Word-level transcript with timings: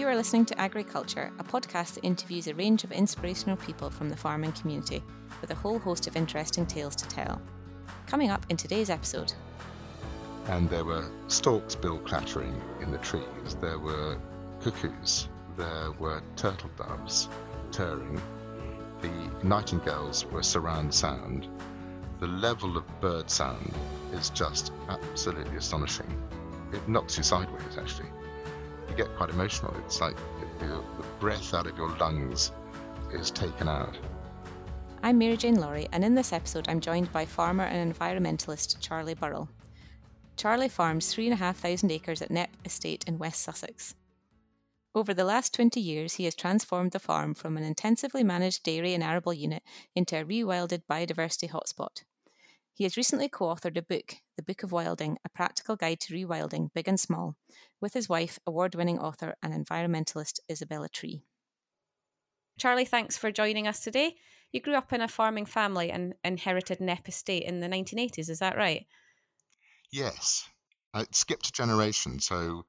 You 0.00 0.08
are 0.08 0.16
listening 0.16 0.46
to 0.46 0.58
Agriculture, 0.58 1.30
a 1.38 1.44
podcast 1.44 1.92
that 1.92 2.06
interviews 2.06 2.46
a 2.46 2.54
range 2.54 2.84
of 2.84 2.90
inspirational 2.90 3.58
people 3.58 3.90
from 3.90 4.08
the 4.08 4.16
farming 4.16 4.52
community, 4.52 5.04
with 5.42 5.50
a 5.50 5.54
whole 5.54 5.78
host 5.78 6.06
of 6.06 6.16
interesting 6.16 6.64
tales 6.64 6.96
to 6.96 7.08
tell. 7.08 7.38
Coming 8.06 8.30
up 8.30 8.46
in 8.48 8.56
today's 8.56 8.88
episode. 8.88 9.34
And 10.46 10.70
there 10.70 10.86
were 10.86 11.04
storks 11.28 11.74
bill 11.74 11.98
clattering 11.98 12.58
in 12.80 12.90
the 12.92 12.96
trees, 12.96 13.58
there 13.60 13.78
were 13.78 14.16
cuckoos, 14.62 15.28
there 15.58 15.92
were 15.98 16.22
turtle 16.34 16.70
doves 16.78 17.28
turring, 17.70 18.18
the 19.02 19.46
nightingales 19.46 20.24
were 20.24 20.42
surround 20.42 20.94
sound. 20.94 21.46
The 22.20 22.26
level 22.26 22.78
of 22.78 23.00
bird 23.02 23.30
sound 23.30 23.74
is 24.14 24.30
just 24.30 24.72
absolutely 24.88 25.58
astonishing. 25.58 26.10
It 26.72 26.88
knocks 26.88 27.18
you 27.18 27.22
sideways, 27.22 27.76
actually 27.76 28.08
you 28.90 28.96
get 28.96 29.16
quite 29.16 29.30
emotional. 29.30 29.74
It's 29.84 30.00
like 30.00 30.16
the, 30.58 30.66
the 30.66 30.82
breath 31.20 31.54
out 31.54 31.66
of 31.66 31.76
your 31.76 31.96
lungs 31.98 32.52
is 33.12 33.30
taken 33.30 33.68
out. 33.68 33.96
I'm 35.02 35.16
Mary 35.18 35.36
Jane 35.36 35.58
Lawrie, 35.60 35.88
and 35.92 36.04
in 36.04 36.14
this 36.14 36.32
episode, 36.32 36.68
I'm 36.68 36.80
joined 36.80 37.10
by 37.12 37.24
farmer 37.24 37.64
and 37.64 37.94
environmentalist 37.94 38.80
Charlie 38.80 39.14
Burrell. 39.14 39.48
Charlie 40.36 40.68
farms 40.68 41.12
3,500 41.12 41.90
acres 41.92 42.20
at 42.20 42.30
Knepp 42.30 42.48
Estate 42.64 43.04
in 43.06 43.18
West 43.18 43.42
Sussex. 43.42 43.94
Over 44.94 45.14
the 45.14 45.24
last 45.24 45.54
20 45.54 45.80
years, 45.80 46.14
he 46.14 46.24
has 46.24 46.34
transformed 46.34 46.90
the 46.90 46.98
farm 46.98 47.34
from 47.34 47.56
an 47.56 47.62
intensively 47.62 48.24
managed 48.24 48.64
dairy 48.64 48.92
and 48.92 49.04
arable 49.04 49.32
unit 49.32 49.62
into 49.94 50.20
a 50.20 50.24
rewilded 50.24 50.82
biodiversity 50.90 51.48
hotspot. 51.48 52.02
He 52.80 52.84
has 52.84 52.96
recently 52.96 53.28
co 53.28 53.44
authored 53.44 53.76
a 53.76 53.82
book, 53.82 54.14
The 54.38 54.42
Book 54.42 54.62
of 54.62 54.72
Wilding 54.72 55.18
A 55.22 55.28
Practical 55.28 55.76
Guide 55.76 56.00
to 56.00 56.14
Rewilding 56.14 56.70
Big 56.72 56.88
and 56.88 56.98
Small, 56.98 57.36
with 57.78 57.92
his 57.92 58.08
wife, 58.08 58.38
award 58.46 58.74
winning 58.74 58.98
author 58.98 59.34
and 59.42 59.52
environmentalist 59.52 60.40
Isabella 60.50 60.88
Tree. 60.88 61.20
Charlie, 62.58 62.86
thanks 62.86 63.18
for 63.18 63.30
joining 63.30 63.68
us 63.68 63.80
today. 63.80 64.14
You 64.50 64.62
grew 64.62 64.76
up 64.76 64.94
in 64.94 65.02
a 65.02 65.08
farming 65.08 65.44
family 65.44 65.90
and 65.90 66.14
inherited 66.24 66.78
Knepp 66.78 67.06
Estate 67.06 67.42
in 67.42 67.60
the 67.60 67.68
1980s, 67.68 68.30
is 68.30 68.38
that 68.38 68.56
right? 68.56 68.86
Yes. 69.92 70.48
I 70.94 71.04
skipped 71.12 71.48
a 71.48 71.52
generation, 71.52 72.18
so 72.18 72.62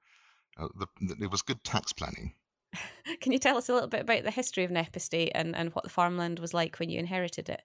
uh, 0.58 0.68
the, 0.78 0.88
the, 1.00 1.24
it 1.24 1.32
was 1.32 1.42
good 1.42 1.64
tax 1.64 1.94
planning. 1.94 2.34
Can 3.22 3.32
you 3.32 3.40
tell 3.40 3.56
us 3.56 3.70
a 3.70 3.74
little 3.74 3.88
bit 3.88 4.02
about 4.02 4.26
the 4.26 4.32
history 4.32 4.66
of 4.66 4.72
Knepp 4.72 4.98
Estate 4.98 5.32
and, 5.34 5.56
and 5.56 5.74
what 5.74 5.86
the 5.86 5.90
farmland 5.90 6.40
was 6.40 6.54
like 6.54 6.80
when 6.80 6.90
you 6.90 7.00
inherited 7.00 7.48
it? 7.48 7.62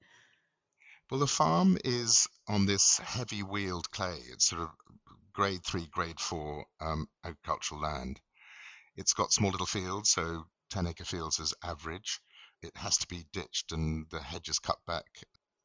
Well, 1.10 1.20
the 1.20 1.28
farm 1.28 1.78
is 1.84 2.26
on 2.48 2.66
this 2.66 2.98
heavy 2.98 3.44
Weald 3.44 3.90
clay. 3.92 4.18
It's 4.32 4.48
sort 4.48 4.62
of 4.62 4.70
grade 5.32 5.62
three, 5.64 5.86
grade 5.86 6.18
four 6.18 6.66
um, 6.80 7.08
agricultural 7.22 7.80
land. 7.80 8.20
It's 8.96 9.12
got 9.12 9.32
small 9.32 9.52
little 9.52 9.66
fields, 9.66 10.10
so 10.10 10.46
10 10.70 10.88
acre 10.88 11.04
fields 11.04 11.38
is 11.38 11.54
average. 11.62 12.18
It 12.60 12.76
has 12.76 12.98
to 12.98 13.06
be 13.06 13.24
ditched 13.32 13.70
and 13.70 14.06
the 14.10 14.20
hedges 14.20 14.58
cut 14.58 14.78
back 14.84 15.04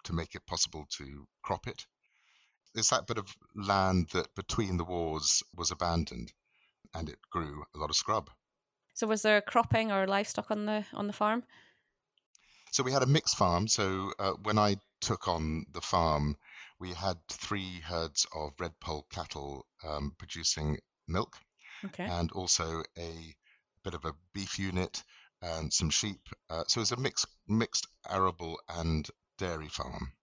to 0.03 0.13
make 0.13 0.35
it 0.35 0.45
possible 0.45 0.85
to 0.97 1.27
crop 1.41 1.65
it. 1.65 1.87
It's 2.75 2.91
that 2.91 3.07
bit 3.07 3.17
of 3.17 3.35
land 3.55 4.09
that 4.13 4.35
between 4.35 4.77
the 4.77 4.85
wars 4.85 5.41
was 5.55 5.71
abandoned 5.71 6.31
and 6.93 7.09
it 7.09 7.19
grew 7.31 7.63
a 7.73 7.79
lot 7.79 7.89
of 7.89 7.95
scrub. 7.95 8.29
So 8.93 9.07
was 9.07 9.23
there 9.23 9.41
cropping 9.41 9.91
or 9.91 10.05
livestock 10.05 10.51
on 10.51 10.67
the 10.67 10.85
on 10.93 11.07
the 11.07 11.13
farm? 11.13 11.43
So 12.71 12.83
we 12.83 12.91
had 12.91 13.03
a 13.03 13.07
mixed 13.07 13.37
farm. 13.37 13.67
So 13.67 14.11
uh, 14.19 14.33
when 14.43 14.59
I 14.59 14.77
took 15.01 15.27
on 15.27 15.65
the 15.73 15.81
farm, 15.81 16.37
we 16.79 16.93
had 16.93 17.17
three 17.29 17.81
herds 17.81 18.25
of 18.33 18.53
red 18.59 18.79
poll 18.79 19.05
cattle 19.11 19.65
um, 19.83 20.13
producing 20.17 20.79
milk, 21.07 21.35
okay. 21.85 22.05
and 22.05 22.31
also 22.31 22.83
a 22.97 23.35
bit 23.83 23.93
of 23.93 24.05
a 24.05 24.13
beef 24.33 24.57
unit 24.59 25.03
and 25.41 25.73
some 25.73 25.89
sheep. 25.89 26.21
Uh, 26.49 26.63
so 26.67 26.79
was 26.79 26.91
a 26.91 26.97
mixed 26.97 27.27
mixed 27.47 27.87
arable 28.09 28.59
and 28.69 29.09
dairy 29.37 29.67
farm. 29.67 30.13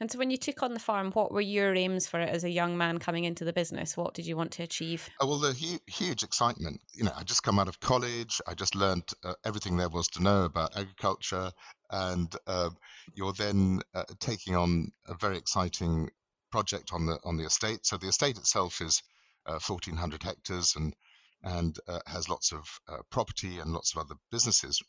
And 0.00 0.10
so, 0.10 0.18
when 0.18 0.30
you 0.30 0.36
took 0.36 0.62
on 0.62 0.74
the 0.74 0.80
farm, 0.80 1.10
what 1.10 1.32
were 1.32 1.40
your 1.40 1.74
aims 1.74 2.06
for 2.06 2.20
it 2.20 2.28
as 2.28 2.44
a 2.44 2.50
young 2.50 2.78
man 2.78 2.98
coming 2.98 3.24
into 3.24 3.44
the 3.44 3.52
business? 3.52 3.96
What 3.96 4.14
did 4.14 4.26
you 4.26 4.36
want 4.36 4.52
to 4.52 4.62
achieve? 4.62 5.08
Oh, 5.20 5.26
well, 5.26 5.40
the 5.40 5.52
hu- 5.52 5.80
huge 5.88 6.22
excitement. 6.22 6.80
You 6.94 7.04
know, 7.04 7.12
I 7.16 7.24
just 7.24 7.42
come 7.42 7.58
out 7.58 7.66
of 7.66 7.80
college. 7.80 8.40
I 8.46 8.54
just 8.54 8.76
learned 8.76 9.08
uh, 9.24 9.34
everything 9.44 9.76
there 9.76 9.88
was 9.88 10.06
to 10.08 10.22
know 10.22 10.44
about 10.44 10.76
agriculture, 10.76 11.50
and 11.90 12.34
uh, 12.46 12.70
you're 13.14 13.32
then 13.32 13.80
uh, 13.94 14.04
taking 14.20 14.54
on 14.56 14.92
a 15.06 15.14
very 15.14 15.36
exciting 15.36 16.10
project 16.50 16.92
on 16.92 17.06
the 17.06 17.18
on 17.24 17.36
the 17.36 17.44
estate. 17.44 17.84
So 17.86 17.96
the 17.96 18.08
estate 18.08 18.38
itself 18.38 18.80
is 18.80 19.02
1,400 19.44 20.22
uh, 20.22 20.26
hectares 20.26 20.74
and 20.76 20.94
and 21.42 21.78
uh, 21.86 22.00
has 22.06 22.28
lots 22.28 22.52
of 22.52 22.64
uh, 22.88 22.98
property 23.10 23.58
and 23.58 23.72
lots 23.72 23.94
of 23.94 24.00
other 24.00 24.16
businesses 24.30 24.82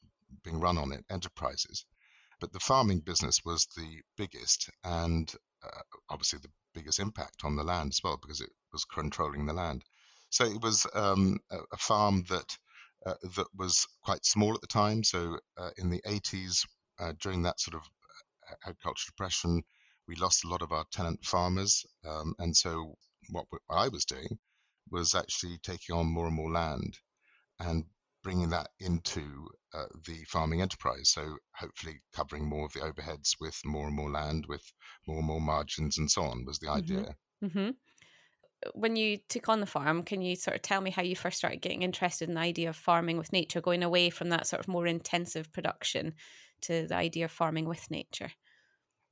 being 0.43 0.59
run 0.59 0.77
on 0.77 0.91
it, 0.91 1.05
enterprises. 1.09 1.85
But 2.39 2.53
the 2.53 2.59
farming 2.59 3.01
business 3.01 3.39
was 3.45 3.67
the 3.75 4.01
biggest 4.17 4.69
and 4.83 5.31
uh, 5.63 5.81
obviously 6.09 6.39
the 6.39 6.51
biggest 6.73 6.99
impact 6.99 7.43
on 7.43 7.55
the 7.55 7.63
land 7.63 7.89
as 7.91 8.01
well 8.03 8.17
because 8.17 8.41
it 8.41 8.49
was 8.71 8.85
controlling 8.85 9.45
the 9.45 9.53
land. 9.53 9.83
So 10.29 10.45
it 10.45 10.61
was 10.61 10.85
um, 10.93 11.39
a, 11.51 11.57
a, 11.71 11.77
farm 11.77 12.23
that 12.29 12.57
uh, 13.05 13.15
that 13.35 13.47
was 13.55 13.87
quite 14.03 14.25
small 14.25 14.53
at 14.53 14.61
the 14.61 14.67
time. 14.67 15.03
So 15.03 15.39
uh, 15.57 15.71
in 15.77 15.89
the 15.89 16.01
80s, 16.01 16.65
uh, 16.99 17.13
during 17.21 17.43
that 17.43 17.59
sort 17.59 17.75
of 17.75 17.81
uh, 17.81 18.55
agricultural 18.69 19.05
depression, 19.07 19.63
we 20.07 20.15
lost 20.15 20.43
a 20.43 20.47
lot 20.47 20.61
of 20.61 20.71
our 20.71 20.85
tenant 20.91 21.23
farmers, 21.23 21.85
um, 22.07 22.33
and 22.39 22.55
so 22.55 22.95
what 23.29 23.45
I 23.69 23.89
was 23.89 24.05
doing 24.05 24.39
was 24.91 25.13
actually 25.15 25.57
taking 25.61 25.95
on 25.95 26.07
more 26.07 26.27
and 26.27 26.35
more 26.35 26.51
land 26.51 26.97
and 27.59 27.85
bringing 28.23 28.49
that 28.49 28.69
into 28.79 29.21
uh, 29.73 29.85
the 30.05 30.23
farming 30.27 30.61
enterprise. 30.61 31.09
So 31.09 31.37
hopefully 31.55 32.01
covering 32.13 32.47
more 32.47 32.65
of 32.65 32.73
the 32.73 32.79
overheads 32.79 33.35
with 33.39 33.59
more 33.65 33.87
and 33.87 33.95
more 33.95 34.09
land, 34.09 34.45
with 34.47 34.63
more 35.07 35.17
and 35.17 35.27
more 35.27 35.41
margins, 35.41 35.97
and 35.97 36.09
so 36.09 36.23
on 36.23 36.45
was 36.45 36.59
the 36.59 36.67
mm-hmm. 36.67 36.77
idea. 36.77 37.15
Mm-hmm. 37.43 37.69
When 38.73 38.97
you 38.97 39.19
took 39.29 39.47
on 39.47 39.61
the 39.61 39.65
farm, 39.65 40.03
can 40.03 40.21
you 40.21 40.35
sort 40.35 40.55
of 40.55 40.61
tell 40.61 40.81
me 40.81 40.91
how 40.91 41.01
you 41.01 41.15
first 41.15 41.37
started 41.37 41.61
getting 41.61 41.81
interested 41.81 42.27
in 42.27 42.35
the 42.35 42.41
idea 42.41 42.69
of 42.69 42.75
farming 42.75 43.17
with 43.17 43.31
nature, 43.31 43.61
going 43.61 43.83
away 43.83 44.09
from 44.09 44.29
that 44.29 44.47
sort 44.47 44.59
of 44.59 44.67
more 44.67 44.85
intensive 44.85 45.53
production 45.53 46.13
to 46.61 46.87
the 46.87 46.95
idea 46.95 47.25
of 47.25 47.31
farming 47.31 47.65
with 47.65 47.91
nature? 47.91 48.31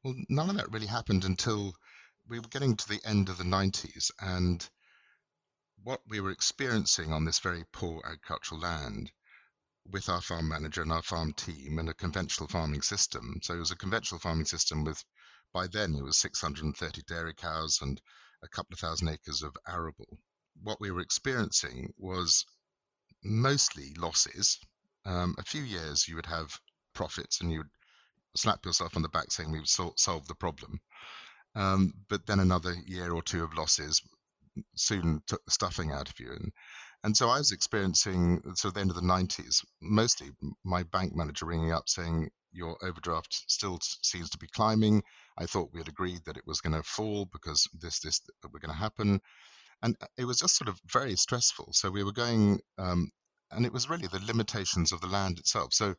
Well, 0.03 0.15
none 0.29 0.49
of 0.49 0.57
that 0.57 0.71
really 0.71 0.87
happened 0.87 1.25
until 1.25 1.73
we 2.27 2.39
were 2.39 2.47
getting 2.47 2.75
to 2.75 2.87
the 2.87 3.01
end 3.05 3.29
of 3.29 3.37
the 3.37 3.43
90s 3.43 4.11
and 4.19 4.67
what 5.83 6.01
we 6.07 6.19
were 6.19 6.31
experiencing 6.31 7.13
on 7.13 7.25
this 7.25 7.39
very 7.39 7.63
poor 7.71 8.01
agricultural 8.05 8.59
land 8.59 9.11
with 9.89 10.09
our 10.09 10.21
farm 10.21 10.49
manager 10.49 10.81
and 10.81 10.91
our 10.91 11.01
farm 11.01 11.33
team 11.33 11.79
and 11.79 11.89
a 11.89 11.93
conventional 11.93 12.49
farming 12.49 12.81
system. 12.81 13.39
So 13.41 13.53
it 13.53 13.59
was 13.59 13.71
a 13.71 13.77
conventional 13.77 14.19
farming 14.19 14.45
system 14.45 14.83
with, 14.83 15.03
by 15.53 15.67
then, 15.67 15.95
it 15.95 16.03
was 16.03 16.17
630 16.17 17.01
dairy 17.03 17.33
cows 17.33 17.79
and 17.81 18.01
a 18.43 18.47
couple 18.49 18.73
of 18.73 18.79
thousand 18.79 19.07
acres 19.07 19.43
of 19.43 19.55
arable. 19.67 20.19
What 20.61 20.81
we 20.81 20.91
were 20.91 21.01
experiencing 21.01 21.93
was 21.97 22.45
mostly 23.23 23.93
losses. 23.95 24.59
Um, 25.05 25.35
a 25.37 25.43
few 25.43 25.63
years 25.63 26.07
you 26.07 26.15
would 26.15 26.25
have 26.25 26.59
profits 26.97 27.41
and 27.41 27.51
you 27.51 27.59
would 27.59 27.73
slap 28.35 28.65
yourself 28.65 28.97
on 28.97 29.03
the 29.03 29.09
back 29.09 29.31
saying 29.31 29.51
we've 29.51 29.67
sol- 29.67 29.93
solved 29.97 30.27
the 30.27 30.35
problem. 30.35 30.79
Um, 31.55 31.93
but 32.09 32.25
then 32.27 32.39
another 32.39 32.75
year 32.85 33.11
or 33.13 33.21
two 33.23 33.43
of 33.43 33.53
losses 33.55 34.01
soon 34.75 35.21
took 35.27 35.43
the 35.45 35.51
stuffing 35.51 35.91
out 35.91 36.09
of 36.09 36.19
you. 36.19 36.31
And 36.31 36.51
and 37.03 37.15
so 37.15 37.29
I 37.29 37.37
was 37.37 37.51
experiencing 37.51 38.41
sort 38.55 38.71
of 38.71 38.73
the 38.73 38.81
end 38.81 38.89
of 38.89 38.95
the 38.95 39.03
90s, 39.03 39.63
mostly 39.81 40.31
my 40.65 40.83
bank 40.83 41.15
manager 41.15 41.45
ringing 41.45 41.71
up 41.71 41.87
saying 41.87 42.29
your 42.51 42.77
overdraft 42.83 43.45
still 43.47 43.79
seems 44.03 44.31
to 44.31 44.39
be 44.39 44.47
climbing. 44.47 45.03
I 45.37 45.45
thought 45.45 45.71
we 45.73 45.79
had 45.79 45.87
agreed 45.89 46.21
that 46.25 46.37
it 46.37 46.47
was 46.47 46.61
going 46.61 46.75
to 46.75 46.83
fall 46.83 47.27
because 47.31 47.67
this 47.79 47.99
this 48.01 48.21
were 48.51 48.59
going 48.59 48.73
to 48.73 48.77
happen, 48.77 49.21
and 49.83 49.95
uh, 50.01 50.07
it 50.17 50.25
was 50.25 50.39
just 50.39 50.57
sort 50.57 50.69
of 50.69 50.79
very 50.91 51.15
stressful. 51.15 51.69
So 51.73 51.91
we 51.91 52.03
were 52.03 52.13
going, 52.13 52.59
um, 52.79 53.11
and 53.51 53.65
it 53.65 53.73
was 53.73 53.89
really 53.89 54.07
the 54.07 54.25
limitations 54.25 54.91
of 54.91 55.01
the 55.01 55.07
land 55.07 55.39
itself. 55.39 55.73
So 55.73 55.95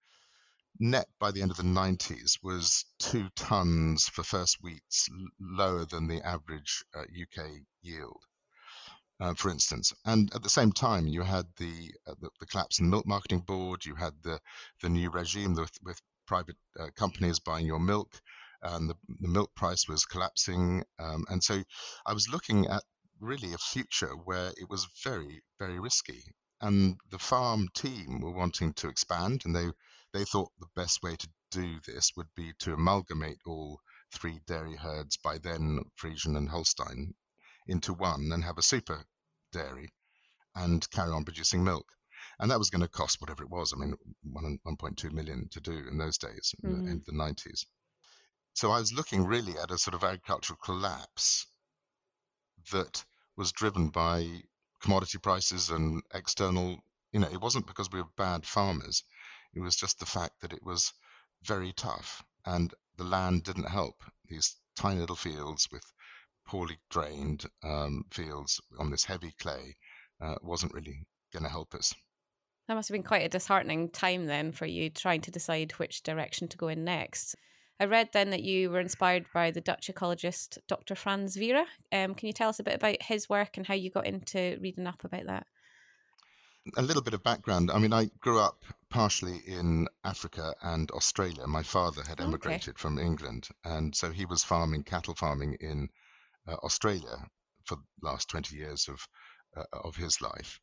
net 0.80 1.08
by 1.20 1.30
the 1.30 1.42
end 1.42 1.50
of 1.50 1.56
the 1.56 1.62
90s 1.62 2.38
was 2.42 2.84
two 2.98 3.28
tons 3.36 4.08
for 4.08 4.22
first 4.22 4.58
wheats 4.62 5.08
lower 5.40 5.84
than 5.86 6.08
the 6.08 6.22
average 6.26 6.84
uh, 6.96 7.02
UK 7.02 7.50
yield 7.82 8.22
uh, 9.20 9.34
for 9.34 9.50
instance. 9.50 9.92
And 10.04 10.32
at 10.34 10.42
the 10.42 10.50
same 10.50 10.72
time, 10.72 11.06
you 11.06 11.22
had 11.22 11.46
the, 11.56 11.92
uh, 12.06 12.14
the, 12.20 12.30
the 12.40 12.46
collapse 12.46 12.78
in 12.78 12.86
the 12.86 12.90
milk 12.90 13.06
marketing 13.06 13.40
board. 13.40 13.84
You 13.84 13.94
had 13.94 14.14
the 14.22 14.40
the 14.82 14.88
new 14.88 15.10
regime 15.10 15.54
with, 15.54 15.72
with 15.82 16.00
private 16.26 16.56
uh, 16.78 16.88
companies 16.96 17.38
buying 17.40 17.66
your 17.66 17.80
milk, 17.80 18.20
and 18.62 18.88
the, 18.90 18.94
the 19.20 19.28
milk 19.28 19.54
price 19.54 19.88
was 19.88 20.04
collapsing. 20.04 20.84
Um, 20.98 21.24
and 21.28 21.42
so, 21.42 21.62
I 22.06 22.12
was 22.12 22.28
looking 22.28 22.66
at 22.66 22.82
really 23.20 23.52
a 23.52 23.58
future 23.58 24.12
where 24.24 24.50
it 24.56 24.68
was 24.68 24.86
very 25.02 25.42
very 25.58 25.80
risky. 25.80 26.22
And 26.60 26.96
the 27.10 27.18
farm 27.18 27.68
team 27.74 28.20
were 28.20 28.32
wanting 28.32 28.72
to 28.74 28.88
expand, 28.88 29.42
and 29.44 29.54
they 29.54 29.66
they 30.12 30.24
thought 30.24 30.52
the 30.58 30.66
best 30.74 31.02
way 31.02 31.16
to 31.16 31.28
do 31.50 31.80
this 31.86 32.12
would 32.16 32.28
be 32.34 32.52
to 32.60 32.74
amalgamate 32.74 33.40
all 33.46 33.80
three 34.12 34.40
dairy 34.46 34.76
herds 34.76 35.16
by 35.16 35.38
then 35.38 35.80
Friesian 35.96 36.36
and 36.36 36.48
Holstein 36.48 37.14
into 37.66 37.92
one 37.92 38.32
and 38.32 38.42
have 38.44 38.58
a 38.58 38.62
super 38.62 39.04
dairy 39.52 39.92
and 40.54 40.88
carry 40.90 41.10
on 41.10 41.24
producing 41.24 41.62
milk. 41.64 41.86
and 42.40 42.50
that 42.50 42.58
was 42.58 42.70
going 42.70 42.82
to 42.82 42.88
cost 42.88 43.20
whatever 43.20 43.42
it 43.42 43.50
was. 43.50 43.72
I 43.72 43.76
mean, 43.76 43.94
1.2 44.26 45.12
million 45.12 45.48
to 45.50 45.60
do 45.60 45.86
in 45.88 45.98
those 45.98 46.18
days 46.18 46.54
mm-hmm. 46.64 46.88
in 46.88 47.02
the 47.06 47.12
90s. 47.12 47.64
So 48.54 48.70
I 48.70 48.80
was 48.80 48.92
looking 48.92 49.24
really 49.24 49.56
at 49.58 49.70
a 49.70 49.78
sort 49.78 49.94
of 49.94 50.04
agricultural 50.04 50.58
collapse 50.62 51.46
that 52.72 53.04
was 53.36 53.52
driven 53.52 53.88
by 53.88 54.42
commodity 54.80 55.18
prices 55.18 55.70
and 55.70 56.02
external. 56.12 56.78
You 57.12 57.20
know, 57.20 57.28
it 57.30 57.40
wasn't 57.40 57.66
because 57.66 57.90
we 57.90 58.00
were 58.00 58.08
bad 58.16 58.46
farmers. 58.46 59.04
It 59.54 59.60
was 59.60 59.76
just 59.76 59.98
the 59.98 60.06
fact 60.06 60.40
that 60.40 60.52
it 60.52 60.62
was 60.62 60.92
very 61.42 61.72
tough 61.72 62.22
and 62.44 62.72
the 62.96 63.04
land 63.04 63.44
didn't 63.44 63.68
help. 63.68 64.02
These 64.28 64.56
tiny 64.76 65.00
little 65.00 65.16
fields 65.16 65.68
with 65.70 65.84
poorly 66.46 66.78
drained 66.90 67.44
um, 67.62 68.04
fields 68.10 68.60
on 68.78 68.90
this 68.90 69.04
heavy 69.04 69.32
clay 69.40 69.76
uh, 70.20 70.36
wasn't 70.42 70.74
really 70.74 71.06
going 71.32 71.44
to 71.44 71.50
help 71.50 71.74
us. 71.74 71.94
That 72.66 72.74
must 72.74 72.88
have 72.88 72.94
been 72.94 73.02
quite 73.02 73.24
a 73.24 73.28
disheartening 73.28 73.90
time 73.90 74.26
then 74.26 74.52
for 74.52 74.66
you 74.66 74.90
trying 74.90 75.22
to 75.22 75.30
decide 75.30 75.72
which 75.72 76.02
direction 76.02 76.48
to 76.48 76.56
go 76.56 76.68
in 76.68 76.84
next. 76.84 77.34
I 77.80 77.84
read 77.84 78.10
then 78.12 78.30
that 78.30 78.42
you 78.42 78.70
were 78.70 78.80
inspired 78.80 79.26
by 79.32 79.50
the 79.50 79.60
Dutch 79.60 79.88
ecologist 79.92 80.58
Dr. 80.66 80.94
Frans 80.94 81.36
Vera. 81.36 81.64
Um, 81.92 82.14
can 82.14 82.26
you 82.26 82.32
tell 82.32 82.48
us 82.48 82.58
a 82.58 82.64
bit 82.64 82.74
about 82.74 83.02
his 83.02 83.28
work 83.28 83.56
and 83.56 83.66
how 83.66 83.74
you 83.74 83.90
got 83.90 84.06
into 84.06 84.58
reading 84.60 84.86
up 84.86 85.04
about 85.04 85.26
that? 85.26 85.46
A 86.76 86.82
little 86.82 87.02
bit 87.02 87.14
of 87.14 87.22
background. 87.22 87.70
I 87.70 87.78
mean, 87.78 87.92
I 87.92 88.10
grew 88.20 88.40
up 88.40 88.64
partially 88.90 89.38
in 89.38 89.88
Africa 90.04 90.54
and 90.62 90.90
Australia. 90.90 91.46
My 91.46 91.62
father 91.62 92.02
had 92.06 92.20
emigrated 92.20 92.70
okay. 92.70 92.80
from 92.80 92.98
England, 92.98 93.48
and 93.64 93.94
so 93.94 94.10
he 94.10 94.24
was 94.24 94.44
farming, 94.44 94.84
cattle 94.84 95.14
farming 95.14 95.56
in 95.60 95.88
uh, 96.46 96.54
Australia 96.54 97.28
for 97.64 97.76
the 97.76 98.08
last 98.08 98.28
20 98.30 98.56
years 98.56 98.88
of, 98.88 99.06
uh, 99.56 99.64
of 99.72 99.96
his 99.96 100.20
life. 100.20 100.60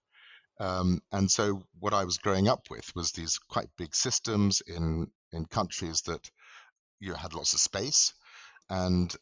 Um, 0.59 1.01
and 1.11 1.29
so 1.29 1.63
what 1.79 1.93
I 1.93 2.05
was 2.05 2.17
growing 2.17 2.47
up 2.47 2.69
with 2.69 2.95
was 2.95 3.11
these 3.11 3.37
quite 3.37 3.69
big 3.77 3.93
systems 3.93 4.61
in 4.61 5.11
in 5.31 5.45
countries 5.45 6.01
that 6.03 6.31
you 6.99 7.13
had 7.13 7.33
lots 7.33 7.53
of 7.53 7.59
space, 7.59 8.13
and 8.69 9.13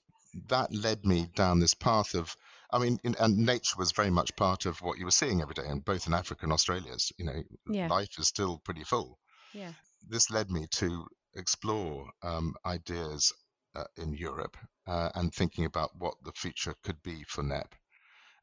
that 0.47 0.73
led 0.73 1.05
me 1.05 1.27
down 1.35 1.59
this 1.59 1.73
path 1.73 2.13
of. 2.13 2.35
I 2.73 2.79
mean, 2.79 2.99
in, 3.03 3.15
and 3.19 3.37
nature 3.37 3.75
was 3.77 3.91
very 3.91 4.09
much 4.09 4.35
part 4.35 4.65
of 4.65 4.81
what 4.81 4.97
you 4.97 5.05
were 5.05 5.11
seeing 5.11 5.41
every 5.41 5.53
day, 5.53 5.67
and 5.67 5.85
both 5.85 6.07
in 6.07 6.13
Africa 6.13 6.41
and 6.43 6.51
Australia. 6.51 6.95
You 7.17 7.25
know, 7.25 7.43
yeah. 7.69 7.87
life 7.87 8.17
is 8.17 8.27
still 8.27 8.57
pretty 8.65 8.83
full. 8.83 9.19
Yeah. 9.53 9.73
This 10.09 10.31
led 10.31 10.49
me 10.49 10.67
to 10.71 11.07
explore 11.35 12.09
um, 12.23 12.55
ideas 12.65 13.31
uh, 13.75 13.85
in 13.97 14.13
Europe 14.13 14.57
uh, 14.87 15.09
and 15.15 15.33
thinking 15.33 15.65
about 15.65 15.91
what 15.97 16.15
the 16.23 16.31
future 16.33 16.75
could 16.83 17.01
be 17.03 17.23
for 17.27 17.43
Knepp. 17.43 17.71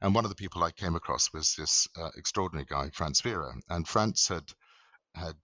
And 0.01 0.15
one 0.15 0.25
of 0.25 0.29
the 0.29 0.35
people 0.35 0.63
I 0.63 0.71
came 0.71 0.95
across 0.95 1.31
was 1.31 1.53
this 1.55 1.87
uh, 1.95 2.09
extraordinary 2.15 2.65
guy, 2.65 2.89
Frans 2.91 3.21
Vera. 3.21 3.53
And 3.69 3.87
Frans 3.87 4.27
had 4.27 4.49
had 5.13 5.35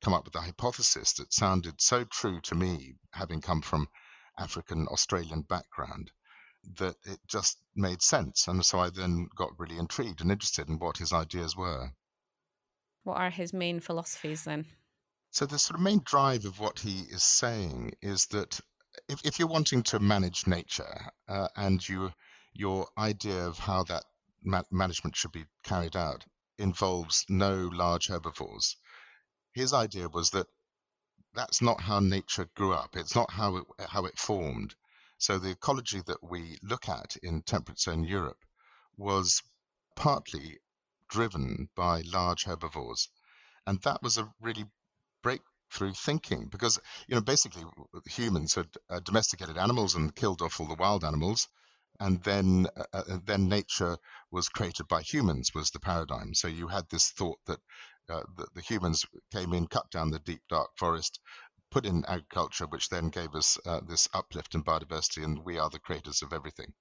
come 0.00 0.14
up 0.14 0.24
with 0.24 0.34
a 0.34 0.40
hypothesis 0.40 1.14
that 1.14 1.32
sounded 1.32 1.80
so 1.80 2.04
true 2.04 2.40
to 2.42 2.54
me, 2.54 2.96
having 3.12 3.40
come 3.40 3.62
from 3.62 3.88
African 4.38 4.86
Australian 4.88 5.42
background, 5.42 6.10
that 6.78 6.96
it 7.04 7.18
just 7.26 7.58
made 7.74 8.02
sense. 8.02 8.48
And 8.48 8.64
so 8.64 8.78
I 8.78 8.90
then 8.90 9.28
got 9.36 9.58
really 9.58 9.78
intrigued 9.78 10.20
and 10.20 10.30
interested 10.30 10.68
in 10.68 10.78
what 10.78 10.98
his 10.98 11.12
ideas 11.12 11.56
were. 11.56 11.90
What 13.04 13.18
are 13.18 13.30
his 13.30 13.52
main 13.52 13.80
philosophies 13.80 14.44
then? 14.44 14.66
So 15.30 15.46
the 15.46 15.58
sort 15.58 15.78
of 15.78 15.84
main 15.84 16.00
drive 16.04 16.44
of 16.44 16.58
what 16.58 16.78
he 16.78 17.00
is 17.00 17.22
saying 17.22 17.92
is 18.02 18.26
that 18.26 18.60
if, 19.08 19.20
if 19.24 19.38
you're 19.38 19.48
wanting 19.48 19.82
to 19.84 20.00
manage 20.00 20.46
nature 20.46 21.10
uh, 21.28 21.48
and 21.56 21.86
you 21.86 22.12
your 22.54 22.88
idea 22.96 23.46
of 23.46 23.58
how 23.58 23.84
that 23.84 24.04
ma- 24.42 24.62
management 24.70 25.14
should 25.14 25.32
be 25.32 25.44
carried 25.62 25.94
out 25.94 26.24
involves 26.58 27.26
no 27.28 27.68
large 27.72 28.08
herbivores, 28.08 28.76
his 29.52 29.74
idea 29.74 30.08
was 30.08 30.30
that 30.30 30.46
that's 31.34 31.60
not 31.60 31.80
how 31.80 32.00
nature 32.00 32.48
grew 32.56 32.72
up. 32.72 32.96
It's 32.96 33.14
not 33.14 33.30
how 33.30 33.58
it, 33.58 33.64
how 33.78 34.06
it 34.06 34.18
formed. 34.18 34.74
So 35.18 35.38
the 35.38 35.50
ecology 35.50 36.02
that 36.06 36.22
we 36.22 36.58
look 36.62 36.88
at 36.88 37.16
in 37.22 37.42
temperate 37.42 37.80
zone 37.80 38.04
Europe 38.04 38.44
was 38.96 39.42
partly 39.94 40.58
driven 41.08 41.68
by 41.74 42.02
large 42.02 42.44
herbivores. 42.44 43.08
And 43.66 43.80
that 43.82 44.02
was 44.02 44.18
a 44.18 44.32
really 44.40 44.66
breakthrough 45.22 45.92
thinking 45.94 46.48
because 46.48 46.78
you 47.08 47.14
know 47.14 47.20
basically 47.20 47.64
humans 48.06 48.54
had 48.54 48.68
uh, 48.88 49.00
domesticated 49.00 49.56
animals 49.56 49.94
and 49.94 50.14
killed 50.14 50.42
off 50.42 50.60
all 50.60 50.68
the 50.68 50.74
wild 50.74 51.04
animals 51.04 51.48
and 51.98 52.22
then 52.22 52.66
uh, 52.76 52.84
uh, 52.92 53.18
then 53.24 53.48
nature 53.48 53.96
was 54.30 54.48
created 54.48 54.86
by 54.86 55.02
humans 55.02 55.52
was 55.54 55.70
the 55.70 55.80
paradigm 55.80 56.34
so 56.34 56.46
you 56.46 56.68
had 56.68 56.88
this 56.90 57.10
thought 57.10 57.38
that 57.46 57.58
uh, 58.08 58.22
the, 58.36 58.46
the, 58.54 58.60
humans 58.60 59.04
came 59.32 59.52
in 59.52 59.66
cut 59.66 59.90
down 59.90 60.10
the 60.10 60.20
deep 60.20 60.42
dark 60.48 60.70
forest 60.78 61.18
put 61.76 61.84
in 61.84 62.06
agriculture 62.08 62.64
which 62.66 62.88
then 62.88 63.10
gave 63.10 63.34
us 63.34 63.58
uh, 63.66 63.80
this 63.86 64.08
uplift 64.14 64.54
in 64.54 64.64
biodiversity 64.64 65.22
and 65.22 65.44
we 65.44 65.58
are 65.58 65.68
the 65.68 65.78
creators 65.78 66.22
of 66.22 66.32
everything 66.32 66.72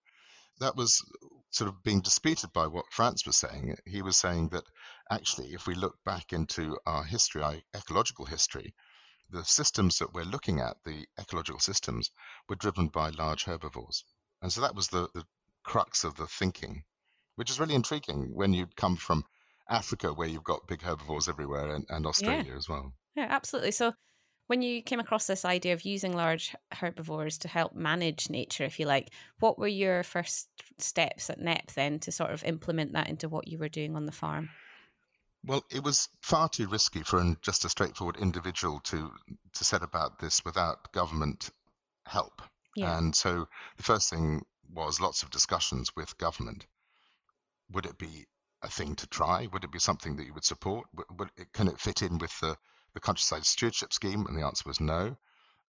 that 0.60 0.78
was 0.78 1.04
sort 1.50 1.70
of 1.70 1.84
being 1.84 2.00
disputed 2.00 2.54
by 2.54 2.68
what 2.68 2.86
Frans 2.90 3.26
was 3.26 3.36
saying. 3.36 3.76
He 3.86 4.02
was 4.02 4.16
saying 4.16 4.50
that 4.50 4.64
actually, 5.12 5.54
if 5.54 5.68
we 5.68 5.76
look 5.76 5.96
back 6.06 6.32
into 6.32 6.78
our 6.86 7.04
history, 7.04 7.42
our 7.42 7.56
ecological 7.76 8.26
history, 8.26 8.74
the 9.30 9.44
systems 9.44 9.98
that 9.98 10.14
we're 10.14 10.24
looking 10.24 10.62
at, 10.62 10.78
the 10.86 11.06
ecological 11.20 11.60
systems, 11.60 12.10
were 12.48 12.56
driven 12.56 12.88
by 12.88 13.10
large 13.10 13.44
herbivores. 13.44 14.06
And 14.42 14.52
so 14.52 14.62
that 14.62 14.76
was 14.76 14.88
the, 14.88 15.10
the 15.14 15.26
crux 15.64 16.06
of 16.06 16.16
the 16.16 16.28
thinking, 16.28 16.84
which 17.36 17.50
is 17.50 17.60
really 17.60 17.76
intriguing 17.76 18.32
when 18.34 18.54
you 18.54 18.68
come 18.78 18.96
from 18.96 19.26
Africa, 19.70 20.14
where 20.14 20.30
you've 20.30 20.44
got 20.44 20.68
big 20.68 20.82
herbivores 20.82 21.28
everywhere, 21.28 21.76
and, 21.76 21.86
and 21.90 22.06
Australia 22.06 22.52
yeah. 22.52 22.58
as 22.58 22.70
well. 22.70 22.94
Yeah, 23.16 23.28
absolutely. 23.30 23.72
So 23.72 23.94
when 24.48 24.62
you 24.62 24.82
came 24.82 25.00
across 25.00 25.28
this 25.28 25.46
idea 25.46 25.74
of 25.74 25.86
using 25.86 26.14
large 26.14 26.56
herbivores 26.72 27.38
to 27.40 27.48
help 27.48 27.74
manage 27.74 28.30
nature, 28.30 28.64
if 28.64 28.80
you 28.80 28.86
like, 28.86 29.10
what 29.40 29.58
were 29.58 29.68
your 29.68 30.04
first 30.04 30.50
steps 30.78 31.30
at 31.30 31.40
Knepp 31.40 31.74
then 31.74 32.00
to 32.00 32.12
sort 32.12 32.32
of 32.32 32.44
implement 32.44 32.94
that 32.94 33.10
into 33.10 33.28
what 33.28 33.48
you 33.48 33.58
were 33.58 33.70
doing 33.70 33.96
on 33.96 34.06
the 34.06 34.12
farm? 34.12 34.50
Well, 35.44 35.64
it 35.72 35.84
was 35.84 36.10
far 36.22 36.50
too 36.50 36.68
risky 36.68 37.04
for 37.04 37.20
an, 37.20 37.38
just 37.42 37.66
a 37.66 37.70
straightforward 37.70 38.18
individual 38.18 38.80
to 38.86 39.12
to 39.54 39.64
set 39.64 39.84
about 39.84 40.20
this 40.20 40.44
without 40.44 40.92
government 40.92 41.52
help. 42.06 42.42
Yeah. 42.76 42.98
And 42.98 43.16
so 43.16 43.48
the 43.78 43.84
first 43.84 44.10
thing 44.10 44.44
was 44.74 45.00
lots 45.00 45.24
of 45.24 45.30
discussions 45.30 45.96
with 45.96 46.18
government. 46.18 46.66
Would 47.72 47.86
it 47.86 47.98
be 47.98 48.26
a 48.64 48.70
thing 48.70 48.96
to 48.96 49.08
try? 49.08 49.48
Would 49.54 49.64
it 49.64 49.72
be 49.72 49.80
something 49.80 50.16
that 50.18 50.26
you 50.26 50.34
would 50.34 50.44
support? 50.44 50.88
Would, 50.96 51.06
would 51.20 51.30
it, 51.38 51.54
can 51.54 51.68
it 51.68 51.80
fit 51.80 52.02
in 52.02 52.18
with 52.18 52.38
the 52.40 52.58
the 52.96 53.00
countryside 53.00 53.46
stewardship 53.46 53.94
scheme? 53.94 54.26
And 54.26 54.36
the 54.36 54.46
answer 54.46 54.64
was 54.66 54.82
no. 54.82 55.16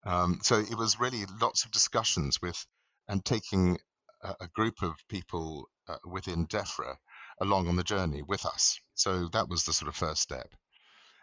Um, 0.05 0.39
so 0.43 0.59
it 0.59 0.77
was 0.77 1.01
really 1.01 1.25
lots 1.41 1.65
of 1.65 1.73
discussions 1.73 2.41
with 2.41 2.65
and 3.09 3.25
taking 3.25 3.79
a, 4.23 4.35
a 4.43 4.49
group 4.49 4.83
of 4.83 4.95
people 5.09 5.69
uh, 5.89 5.97
within 6.05 6.47
DEFRA 6.47 6.97
along 7.41 7.69
on 7.69 7.77
the 7.77 7.83
journey 7.83 8.23
with 8.23 8.47
us. 8.47 8.79
So 8.95 9.29
that 9.33 9.49
was 9.49 9.65
the 9.65 9.73
sort 9.73 9.89
of 9.89 9.97
first 9.97 10.23
step. 10.23 10.49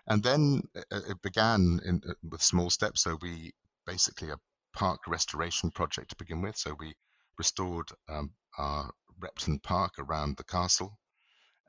And 0.07 0.23
then 0.23 0.63
uh, 0.75 1.01
it 1.09 1.21
began 1.21 1.79
in, 1.85 2.01
uh, 2.07 2.13
with 2.29 2.41
small 2.41 2.69
steps. 2.69 3.03
So 3.03 3.17
we 3.21 3.53
basically 3.85 4.29
a 4.29 4.39
park 4.73 5.01
restoration 5.07 5.71
project 5.71 6.09
to 6.09 6.15
begin 6.15 6.41
with. 6.41 6.57
So 6.57 6.75
we 6.79 6.95
restored 7.37 7.89
um, 8.09 8.31
our 8.57 8.91
Repton 9.19 9.59
Park 9.59 9.93
around 9.99 10.37
the 10.37 10.43
castle. 10.43 10.97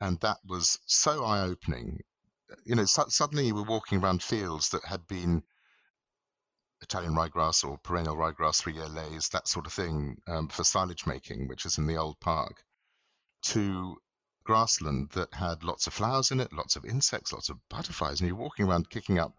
And 0.00 0.18
that 0.20 0.38
was 0.44 0.78
so 0.86 1.24
eye 1.24 1.42
opening 1.42 2.00
you 2.64 2.74
know, 2.74 2.84
su- 2.84 3.08
suddenly 3.08 3.46
you 3.46 3.54
were 3.54 3.62
walking 3.62 4.02
around 4.02 4.22
fields 4.22 4.70
that 4.70 4.84
had 4.84 5.06
been 5.06 5.42
Italian 6.82 7.14
ryegrass 7.14 7.64
or 7.64 7.78
perennial 7.78 8.16
ryegrass, 8.16 8.60
three-year 8.60 8.88
leys, 8.88 9.28
that 9.28 9.48
sort 9.48 9.66
of 9.66 9.72
thing 9.72 10.16
um, 10.26 10.48
for 10.48 10.64
silage 10.64 11.06
making, 11.06 11.48
which 11.48 11.64
is 11.64 11.78
in 11.78 11.86
the 11.86 11.96
old 11.96 12.18
park, 12.20 12.64
to 13.42 13.96
grassland 14.44 15.10
that 15.10 15.32
had 15.32 15.62
lots 15.62 15.86
of 15.86 15.94
flowers 15.94 16.32
in 16.32 16.40
it, 16.40 16.52
lots 16.52 16.76
of 16.76 16.84
insects, 16.84 17.32
lots 17.32 17.48
of 17.48 17.58
butterflies, 17.68 18.20
and 18.20 18.28
you're 18.28 18.36
walking 18.36 18.66
around 18.66 18.90
kicking 18.90 19.18
up 19.18 19.34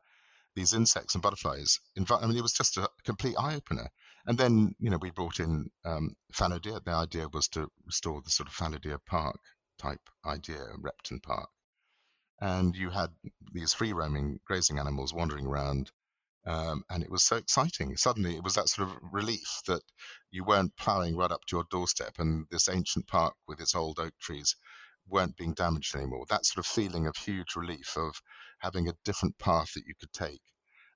these 0.56 0.74
insects 0.74 1.16
and 1.16 1.22
butterflies. 1.22 1.80
I 1.98 2.26
mean, 2.26 2.38
it 2.38 2.42
was 2.42 2.54
just 2.54 2.78
a 2.78 2.88
complete 3.04 3.36
eye 3.38 3.56
opener. 3.56 3.90
And 4.26 4.38
then, 4.38 4.76
you 4.80 4.90
know, 4.90 5.00
we 5.02 5.10
brought 5.12 5.40
in 5.40 5.70
um, 5.84 6.16
deer. 6.62 6.80
The 6.80 6.92
idea 6.92 7.28
was 7.28 7.50
to 7.50 7.70
restore 7.86 8.22
the 8.22 8.30
sort 8.30 8.48
of 8.48 8.82
deer 8.82 9.00
park 9.00 9.40
type 9.80 10.02
idea, 10.26 10.64
Repton 10.80 11.20
Park 11.20 11.50
and 12.42 12.76
you 12.76 12.90
had 12.90 13.10
these 13.54 13.74
free 13.74 13.94
roaming 13.94 14.40
grazing 14.46 14.80
animals 14.80 15.14
wandering 15.14 15.46
around. 15.46 15.92
Um, 16.46 16.84
and 16.90 17.04
it 17.04 17.10
was 17.10 17.24
so 17.24 17.38
exciting. 17.38 17.96
Suddenly, 17.96 18.36
it 18.36 18.44
was 18.44 18.56
that 18.56 18.68
sort 18.68 18.90
of 18.90 18.98
relief 19.14 19.62
that 19.68 19.82
you 20.30 20.44
weren't 20.44 20.76
ploughing 20.76 21.16
right 21.16 21.32
up 21.32 21.40
to 21.48 21.56
your 21.56 21.66
doorstep, 21.72 22.16
and 22.20 22.46
this 22.52 22.68
ancient 22.68 23.08
park 23.08 23.34
with 23.48 23.62
its 23.62 23.76
old 23.76 24.00
oak 24.00 24.14
trees 24.20 24.56
weren't 25.08 25.38
being 25.38 25.54
damaged 25.54 25.96
anymore. 25.96 26.26
That 26.30 26.46
sort 26.46 26.66
of 26.66 26.70
feeling 26.70 27.08
of 27.08 27.16
huge 27.16 27.56
relief 27.56 27.96
of 27.98 28.22
having 28.60 28.88
a 28.90 28.96
different 29.06 29.38
path 29.38 29.74
that 29.74 29.86
you 29.86 29.94
could 30.00 30.12
take, 30.14 30.42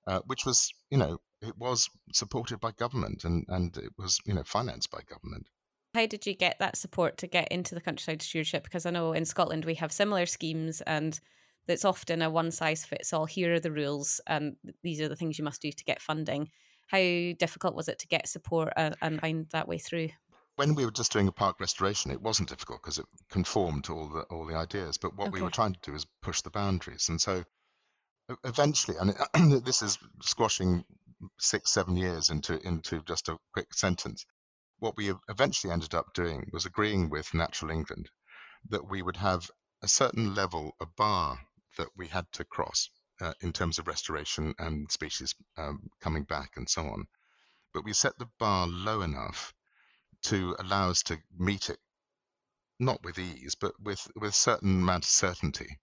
uh, 0.05 0.19
which 0.25 0.45
was, 0.45 0.69
you 0.89 0.97
know, 0.97 1.17
it 1.41 1.57
was 1.57 1.89
supported 2.13 2.59
by 2.59 2.71
government 2.71 3.23
and, 3.23 3.45
and 3.47 3.75
it 3.77 3.91
was, 3.97 4.19
you 4.25 4.33
know, 4.33 4.43
financed 4.43 4.91
by 4.91 5.01
government. 5.07 5.47
How 5.97 6.05
did 6.05 6.27
you 6.27 6.35
get 6.35 6.59
that 6.59 6.77
support 6.77 7.17
to 7.17 7.27
get 7.27 7.47
into 7.47 7.73
the 7.73 7.81
countryside 7.81 8.21
stewardship? 8.21 8.63
Because 8.63 8.85
I 8.85 8.91
know 8.91 9.13
in 9.13 9.25
Scotland 9.25 9.65
we 9.65 9.73
have 9.75 9.91
similar 9.91 10.27
schemes 10.27 10.79
and 10.81 11.19
that's 11.65 11.85
often 11.85 12.21
a 12.21 12.29
one 12.29 12.51
size 12.51 12.85
fits 12.85 13.13
all. 13.13 13.25
Here 13.25 13.55
are 13.55 13.59
the 13.59 13.71
rules, 13.71 14.21
and 14.27 14.57
these 14.83 15.01
are 15.01 15.09
the 15.09 15.15
things 15.15 15.39
you 15.39 15.43
must 15.43 15.59
do 15.59 15.71
to 15.71 15.83
get 15.85 15.99
funding. 15.99 16.51
How 16.85 16.99
difficult 16.99 17.73
was 17.73 17.87
it 17.87 17.97
to 17.97 18.07
get 18.07 18.27
support 18.27 18.73
and, 18.77 18.95
and 19.01 19.19
find 19.19 19.47
that 19.49 19.67
way 19.67 19.79
through? 19.79 20.09
When 20.55 20.75
we 20.75 20.85
were 20.85 20.91
just 20.91 21.11
doing 21.11 21.29
a 21.29 21.31
park 21.31 21.59
restoration, 21.59 22.11
it 22.11 22.21
wasn't 22.21 22.49
difficult 22.49 22.83
because 22.83 22.99
it 22.99 23.07
conformed 23.31 23.85
to 23.85 23.95
all 23.95 24.07
the 24.07 24.21
all 24.29 24.45
the 24.45 24.55
ideas. 24.55 24.99
But 24.99 25.17
what 25.17 25.29
okay. 25.29 25.39
we 25.39 25.41
were 25.41 25.49
trying 25.49 25.73
to 25.73 25.79
do 25.81 25.95
is 25.95 26.05
push 26.21 26.41
the 26.41 26.51
boundaries, 26.51 27.09
and 27.09 27.19
so 27.19 27.43
eventually, 28.43 28.97
and 28.99 29.63
this 29.65 29.81
is 29.81 29.97
squashing 30.21 30.85
six, 31.39 31.71
seven 31.71 31.97
years 31.97 32.29
into 32.29 32.59
into 32.67 33.01
just 33.01 33.29
a 33.29 33.37
quick 33.51 33.73
sentence. 33.73 34.27
What 34.79 34.95
we 34.95 35.11
eventually 35.27 35.73
ended 35.73 35.95
up 35.95 36.13
doing 36.13 36.49
was 36.53 36.65
agreeing 36.65 37.09
with 37.09 37.33
Natural 37.33 37.71
England 37.71 38.11
that 38.69 38.87
we 38.87 39.01
would 39.01 39.17
have 39.17 39.49
a 39.81 39.87
certain 39.87 40.35
level, 40.35 40.75
a 40.79 40.85
bar 40.85 41.39
that 41.77 41.89
we 41.95 42.07
had 42.07 42.31
to 42.33 42.45
cross 42.45 42.89
uh, 43.19 43.33
in 43.41 43.53
terms 43.53 43.79
of 43.79 43.87
restoration 43.87 44.53
and 44.59 44.91
species 44.91 45.33
um, 45.57 45.89
coming 45.99 46.25
back 46.25 46.57
and 46.57 46.69
so 46.69 46.87
on. 46.87 47.07
But 47.73 47.85
we 47.85 47.93
set 47.93 48.17
the 48.19 48.29
bar 48.37 48.67
low 48.67 49.01
enough 49.01 49.53
to 50.25 50.55
allow 50.59 50.89
us 50.89 51.01
to 51.03 51.17
meet 51.35 51.69
it, 51.71 51.79
not 52.79 53.03
with 53.03 53.17
ease, 53.17 53.55
but 53.55 53.79
with 53.79 54.07
with 54.15 54.35
certain 54.35 54.83
amount 54.83 55.05
of 55.05 55.09
certainty, 55.09 55.79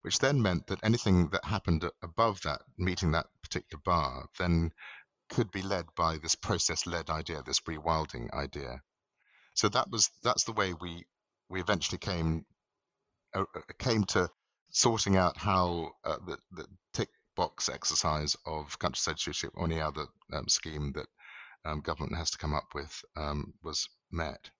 which 0.00 0.18
then 0.20 0.40
meant 0.40 0.68
that 0.68 0.82
anything 0.82 1.28
that 1.30 1.44
happened 1.44 1.84
above 2.02 2.40
that, 2.42 2.62
meeting 2.78 3.12
that 3.12 3.26
particular 3.42 3.80
bar, 3.84 4.26
then 4.38 4.72
could 5.32 5.50
be 5.50 5.62
led 5.62 5.86
by 5.96 6.18
this 6.18 6.34
process-led 6.34 7.08
idea, 7.10 7.42
this 7.42 7.60
rewilding 7.60 8.32
idea. 8.32 8.82
So 9.54 9.68
that 9.70 9.90
was 9.90 10.10
that's 10.22 10.44
the 10.44 10.52
way 10.52 10.74
we 10.74 11.04
we 11.48 11.60
eventually 11.60 11.98
came 11.98 12.44
uh, 13.34 13.44
uh 13.54 13.60
came 13.78 14.04
to 14.04 14.30
sorting 14.70 15.16
out 15.16 15.36
how 15.36 15.92
uh, 16.04 16.16
the, 16.26 16.38
the 16.52 16.66
tick 16.92 17.08
box 17.36 17.68
exercise 17.68 18.36
of 18.46 18.78
countryside 18.78 19.18
stewardship 19.18 19.50
or 19.54 19.66
any 19.66 19.80
other 19.80 20.06
um, 20.32 20.48
scheme 20.48 20.92
that 20.92 21.06
um, 21.64 21.80
government 21.80 22.16
has 22.16 22.30
to 22.30 22.38
come 22.38 22.54
up 22.54 22.68
with 22.74 23.02
um, 23.16 23.52
was 23.62 23.88
met. 24.10 24.50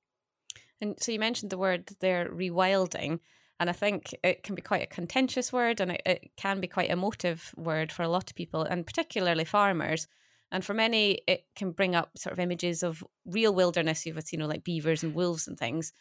And 0.81 0.97
so 1.01 1.13
you 1.13 1.19
mentioned 1.19 1.51
the 1.51 1.59
word 1.59 1.91
there, 2.01 2.29
rewilding. 2.29 3.21
And 3.61 3.71
I 3.71 3.73
think 3.73 4.15
it 4.25 4.43
can 4.43 4.55
be 4.55 4.63
quite 4.63 4.83
a 4.83 4.87
contentious 4.87 5.53
word 5.53 5.81
and 5.81 5.93
it, 5.93 6.03
it 6.05 6.31
can 6.37 6.61
be 6.61 6.67
quite 6.67 6.91
emotive 6.91 7.55
word 7.57 7.93
for 7.93 8.03
a 8.03 8.09
lot 8.09 8.31
of 8.31 8.37
people, 8.37 8.63
and 8.63 8.87
particularly 8.87 9.45
farmers. 9.45 10.09
And 10.53 10.65
for 10.65 10.75
many, 10.75 11.23
it 11.27 11.45
can 11.57 11.73
bring 11.73 11.97
up 11.97 12.17
sort 12.17 12.33
of 12.33 12.39
images 12.39 12.85
of 12.85 13.03
real 13.27 13.53
wilderness, 13.53 14.07
you've 14.07 14.33
know, 14.35 14.47
like 14.47 14.63
beavers 14.63 15.03
and 15.03 15.15
wolves 15.15 15.49
and 15.49 15.59
things 15.59 15.93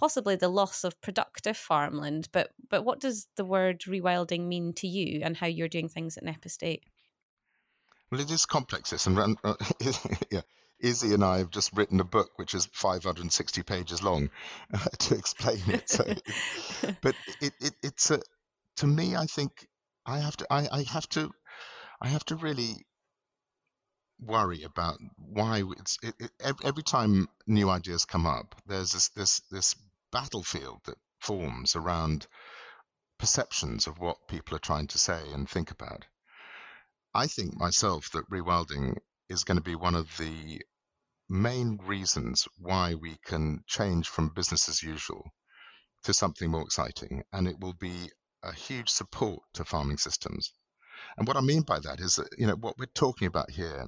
possibly 0.00 0.34
the 0.34 0.48
loss 0.48 0.82
of 0.82 1.00
productive 1.02 1.56
farmland. 1.56 2.28
But 2.32 2.50
but 2.68 2.84
what 2.84 3.00
does 3.00 3.28
the 3.36 3.44
word 3.44 3.80
rewilding 3.80 4.46
mean 4.46 4.72
to 4.74 4.88
you, 4.88 5.20
and 5.22 5.36
how 5.36 5.46
you're 5.46 5.68
doing 5.68 5.88
things 5.88 6.16
at 6.16 6.24
Knepp 6.24 6.50
State? 6.50 6.84
Well, 8.10 8.20
it 8.20 8.30
is 8.30 8.46
complex. 8.46 8.90
This 8.90 9.06
and 9.06 9.36
uh, 9.44 9.54
yeah, 10.30 10.40
Izzy 10.80 11.14
and 11.14 11.22
I 11.22 11.38
have 11.38 11.50
just 11.50 11.76
written 11.76 12.00
a 12.00 12.04
book 12.04 12.30
which 12.36 12.54
is 12.54 12.66
560 12.72 13.62
pages 13.62 14.02
long 14.02 14.30
uh, 14.74 14.78
to 14.78 15.14
explain 15.14 15.62
it. 15.68 15.88
So, 15.90 16.04
but 17.02 17.14
it, 17.40 17.52
it, 17.60 17.74
it's 17.82 18.10
a 18.10 18.20
to 18.78 18.86
me, 18.86 19.14
I 19.14 19.26
think 19.26 19.68
I 20.06 20.18
have 20.18 20.36
to 20.38 20.46
I, 20.50 20.66
I 20.72 20.82
have 20.84 21.08
to 21.10 21.30
I 22.00 22.08
have 22.08 22.24
to 22.26 22.36
really 22.36 22.86
worry 24.22 24.62
about 24.64 24.98
why 25.16 25.62
it's 25.78 25.98
it, 26.02 26.14
it, 26.20 26.54
every 26.62 26.82
time 26.82 27.28
new 27.46 27.70
ideas 27.70 28.04
come 28.04 28.26
up 28.26 28.54
there's 28.66 28.92
this 28.92 29.08
this 29.10 29.40
this 29.50 29.74
battlefield 30.12 30.80
that 30.84 30.96
forms 31.20 31.76
around 31.76 32.26
perceptions 33.18 33.86
of 33.86 33.98
what 33.98 34.28
people 34.28 34.56
are 34.56 34.60
trying 34.60 34.86
to 34.88 34.98
say 34.98 35.20
and 35.32 35.48
think 35.48 35.70
about. 35.70 36.06
I 37.14 37.26
think 37.26 37.54
myself 37.54 38.10
that 38.12 38.30
rewilding 38.30 38.96
is 39.28 39.44
going 39.44 39.58
to 39.58 39.62
be 39.62 39.74
one 39.74 39.94
of 39.94 40.08
the 40.16 40.62
main 41.28 41.78
reasons 41.82 42.48
why 42.58 42.94
we 42.94 43.16
can 43.24 43.62
change 43.66 44.08
from 44.08 44.30
business 44.34 44.68
as 44.68 44.82
usual 44.82 45.30
to 46.04 46.14
something 46.14 46.50
more 46.50 46.62
exciting, 46.62 47.22
and 47.32 47.46
it 47.46 47.60
will 47.60 47.74
be 47.74 48.10
a 48.42 48.52
huge 48.52 48.88
support 48.88 49.42
to 49.52 49.64
farming 49.64 49.98
systems. 49.98 50.52
And 51.18 51.28
what 51.28 51.36
I 51.36 51.42
mean 51.42 51.62
by 51.62 51.78
that 51.80 52.00
is 52.00 52.16
that 52.16 52.34
you 52.38 52.46
know 52.46 52.56
what 52.56 52.78
we're 52.78 52.86
talking 52.86 53.26
about 53.26 53.50
here 53.50 53.86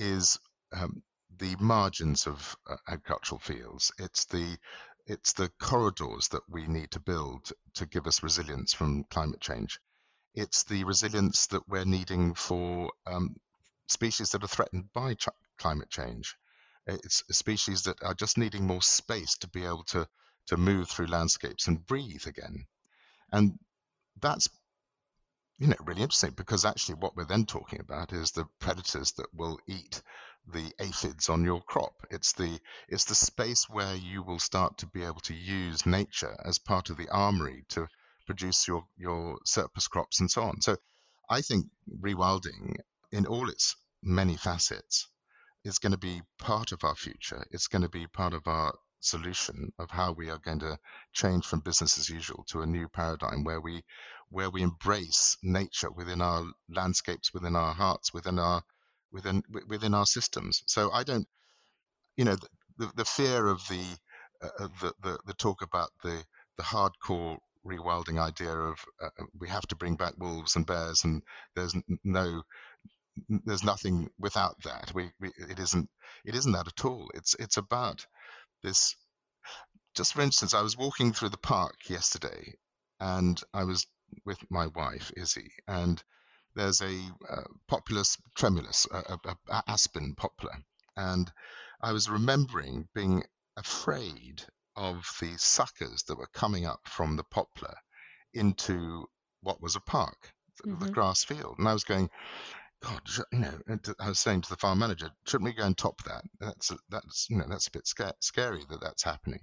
is 0.00 0.40
um, 0.72 1.04
the 1.38 1.56
margins 1.60 2.26
of 2.26 2.56
uh, 2.68 2.76
agricultural 2.88 3.40
fields. 3.40 3.92
It's 4.00 4.26
the 4.26 4.58
it's 5.06 5.34
the 5.34 5.50
corridors 5.60 6.28
that 6.30 6.42
we 6.48 6.66
need 6.66 6.92
to 6.92 7.00
build 7.00 7.52
to 7.74 7.86
give 7.86 8.06
us 8.08 8.22
resilience 8.24 8.74
from 8.74 9.04
climate 9.04 9.40
change. 9.40 9.80
It's 10.34 10.64
the 10.64 10.84
resilience 10.84 11.48
that 11.48 11.68
we're 11.68 11.84
needing 11.84 12.34
for 12.34 12.92
um, 13.06 13.36
species 13.88 14.30
that 14.32 14.44
are 14.44 14.48
threatened 14.48 14.92
by 14.94 15.14
ch- 15.14 15.28
climate 15.58 15.90
change. 15.90 16.36
It's 16.86 17.24
species 17.32 17.84
that 17.84 18.02
are 18.02 18.14
just 18.14 18.38
needing 18.38 18.66
more 18.66 18.82
space 18.82 19.38
to 19.38 19.48
be 19.48 19.64
able 19.64 19.84
to, 19.88 20.08
to 20.46 20.56
move 20.56 20.88
through 20.88 21.06
landscapes 21.08 21.68
and 21.68 21.84
breathe 21.86 22.26
again. 22.26 22.66
And 23.32 23.58
that's 24.20 24.48
you 25.60 25.66
know 25.66 25.76
really 25.84 26.02
interesting 26.02 26.32
because 26.36 26.64
actually 26.64 26.94
what 26.96 27.14
we're 27.14 27.24
then 27.26 27.44
talking 27.44 27.80
about 27.80 28.12
is 28.14 28.32
the 28.32 28.46
predators 28.58 29.12
that 29.12 29.26
will 29.34 29.60
eat 29.68 30.02
the 30.52 30.72
aphids 30.80 31.28
on 31.28 31.44
your 31.44 31.60
crop. 31.60 31.92
It's 32.10 32.32
the 32.32 32.58
it's 32.88 33.04
the 33.04 33.14
space 33.14 33.68
where 33.68 33.94
you 33.94 34.22
will 34.22 34.38
start 34.38 34.78
to 34.78 34.86
be 34.86 35.04
able 35.04 35.20
to 35.20 35.34
use 35.34 35.84
nature 35.84 36.34
as 36.44 36.58
part 36.58 36.88
of 36.88 36.96
the 36.96 37.10
armory 37.10 37.66
to 37.68 37.86
produce 38.26 38.66
your 38.66 38.84
your 38.96 39.38
surplus 39.44 39.86
crops 39.86 40.20
and 40.20 40.30
so 40.30 40.42
on. 40.42 40.62
So 40.62 40.78
I 41.28 41.42
think 41.42 41.66
rewilding 42.00 42.76
in 43.12 43.26
all 43.26 43.50
its 43.50 43.76
many 44.02 44.38
facets 44.38 45.08
is 45.62 45.78
going 45.78 45.92
to 45.92 45.98
be 45.98 46.22
part 46.38 46.72
of 46.72 46.84
our 46.84 46.96
future. 46.96 47.44
It's 47.50 47.68
going 47.68 47.82
to 47.82 47.88
be 47.90 48.06
part 48.06 48.32
of 48.32 48.46
our 48.46 48.72
solution 49.00 49.72
of 49.78 49.90
how 49.90 50.12
we 50.12 50.30
are 50.30 50.38
going 50.38 50.60
to 50.60 50.78
change 51.12 51.44
from 51.46 51.60
business 51.60 51.98
as 51.98 52.08
usual 52.08 52.44
to 52.48 52.62
a 52.62 52.66
new 52.66 52.88
paradigm 52.88 53.44
where 53.44 53.60
we 53.60 53.82
where 54.30 54.50
we 54.50 54.62
embrace 54.62 55.36
nature 55.42 55.90
within 55.90 56.22
our 56.22 56.44
landscapes, 56.68 57.32
within 57.34 57.56
our 57.56 57.74
hearts, 57.74 58.14
within 58.14 58.38
our 58.38 58.62
within 59.12 59.42
within 59.68 59.94
our 59.94 60.06
systems. 60.06 60.62
So 60.66 60.90
I 60.92 61.04
don't, 61.04 61.26
you 62.16 62.24
know, 62.24 62.36
the 62.78 62.90
the 62.96 63.04
fear 63.04 63.46
of 63.48 63.60
the 63.68 63.84
uh, 64.42 64.68
the, 64.80 64.94
the 65.02 65.18
the 65.26 65.34
talk 65.34 65.62
about 65.62 65.90
the 66.02 66.24
the 66.58 66.64
hardcore 66.64 67.38
rewilding 67.66 68.20
idea 68.20 68.52
of 68.52 68.78
uh, 69.02 69.08
uh, 69.20 69.24
we 69.38 69.48
have 69.48 69.66
to 69.68 69.76
bring 69.76 69.96
back 69.96 70.14
wolves 70.18 70.56
and 70.56 70.66
bears 70.66 71.04
and 71.04 71.22
there's 71.54 71.74
no 72.04 72.42
there's 73.44 73.64
nothing 73.64 74.08
without 74.18 74.56
that 74.64 74.92
we, 74.94 75.10
we 75.20 75.30
it 75.50 75.58
isn't 75.58 75.88
it 76.24 76.34
isn't 76.34 76.52
that 76.52 76.68
at 76.68 76.84
all 76.84 77.10
it's 77.14 77.34
it's 77.38 77.58
about 77.58 78.06
this 78.62 78.96
just 79.96 80.14
for 80.14 80.22
instance 80.22 80.54
i 80.54 80.62
was 80.62 80.76
walking 80.76 81.12
through 81.12 81.28
the 81.30 81.38
park 81.38 81.76
yesterday 81.88 82.54
and 83.00 83.40
i 83.54 83.64
was 83.64 83.86
with 84.24 84.38
my 84.50 84.66
wife 84.68 85.12
izzy 85.16 85.52
and 85.66 86.02
there's 86.54 86.80
a 86.80 86.98
uh, 87.28 87.42
populus 87.68 88.16
tremulus, 88.34 88.86
a, 88.90 89.18
a, 89.24 89.36
a 89.48 89.62
aspen 89.68 90.14
poplar, 90.16 90.56
and 90.96 91.30
I 91.80 91.92
was 91.92 92.10
remembering 92.10 92.88
being 92.94 93.22
afraid 93.56 94.42
of 94.76 95.06
the 95.20 95.36
suckers 95.36 96.04
that 96.04 96.18
were 96.18 96.28
coming 96.34 96.66
up 96.66 96.80
from 96.86 97.16
the 97.16 97.24
poplar 97.24 97.74
into 98.34 99.06
what 99.42 99.62
was 99.62 99.76
a 99.76 99.80
park, 99.80 100.32
mm-hmm. 100.64 100.84
the 100.84 100.90
grass 100.90 101.24
field, 101.24 101.56
and 101.58 101.68
I 101.68 101.72
was 101.72 101.84
going. 101.84 102.10
God, 102.82 103.02
you 103.30 103.40
know, 103.40 103.58
I 104.00 104.08
was 104.08 104.18
saying 104.18 104.40
to 104.40 104.48
the 104.48 104.56
farm 104.56 104.78
manager, 104.78 105.10
shouldn't 105.26 105.50
we 105.50 105.52
go 105.52 105.66
and 105.66 105.76
top 105.76 106.02
that? 106.04 106.24
That's 106.40 106.70
a, 106.70 106.78
that's 106.88 107.26
you 107.28 107.36
know 107.36 107.44
that's 107.46 107.66
a 107.66 107.72
bit 107.72 107.86
sca- 107.86 108.14
scary 108.20 108.64
that 108.70 108.80
that's 108.80 109.02
happening. 109.02 109.40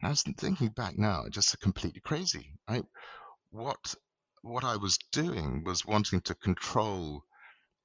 And 0.00 0.08
I 0.08 0.10
was 0.10 0.22
thinking 0.22 0.70
back 0.70 0.98
now, 0.98 1.26
just 1.30 1.60
completely 1.60 2.00
crazy. 2.00 2.58
Right? 2.68 2.84
What 3.50 3.94
what 4.42 4.64
I 4.64 4.76
was 4.76 4.98
doing 5.12 5.64
was 5.64 5.84
wanting 5.84 6.20
to 6.22 6.34
control 6.34 7.24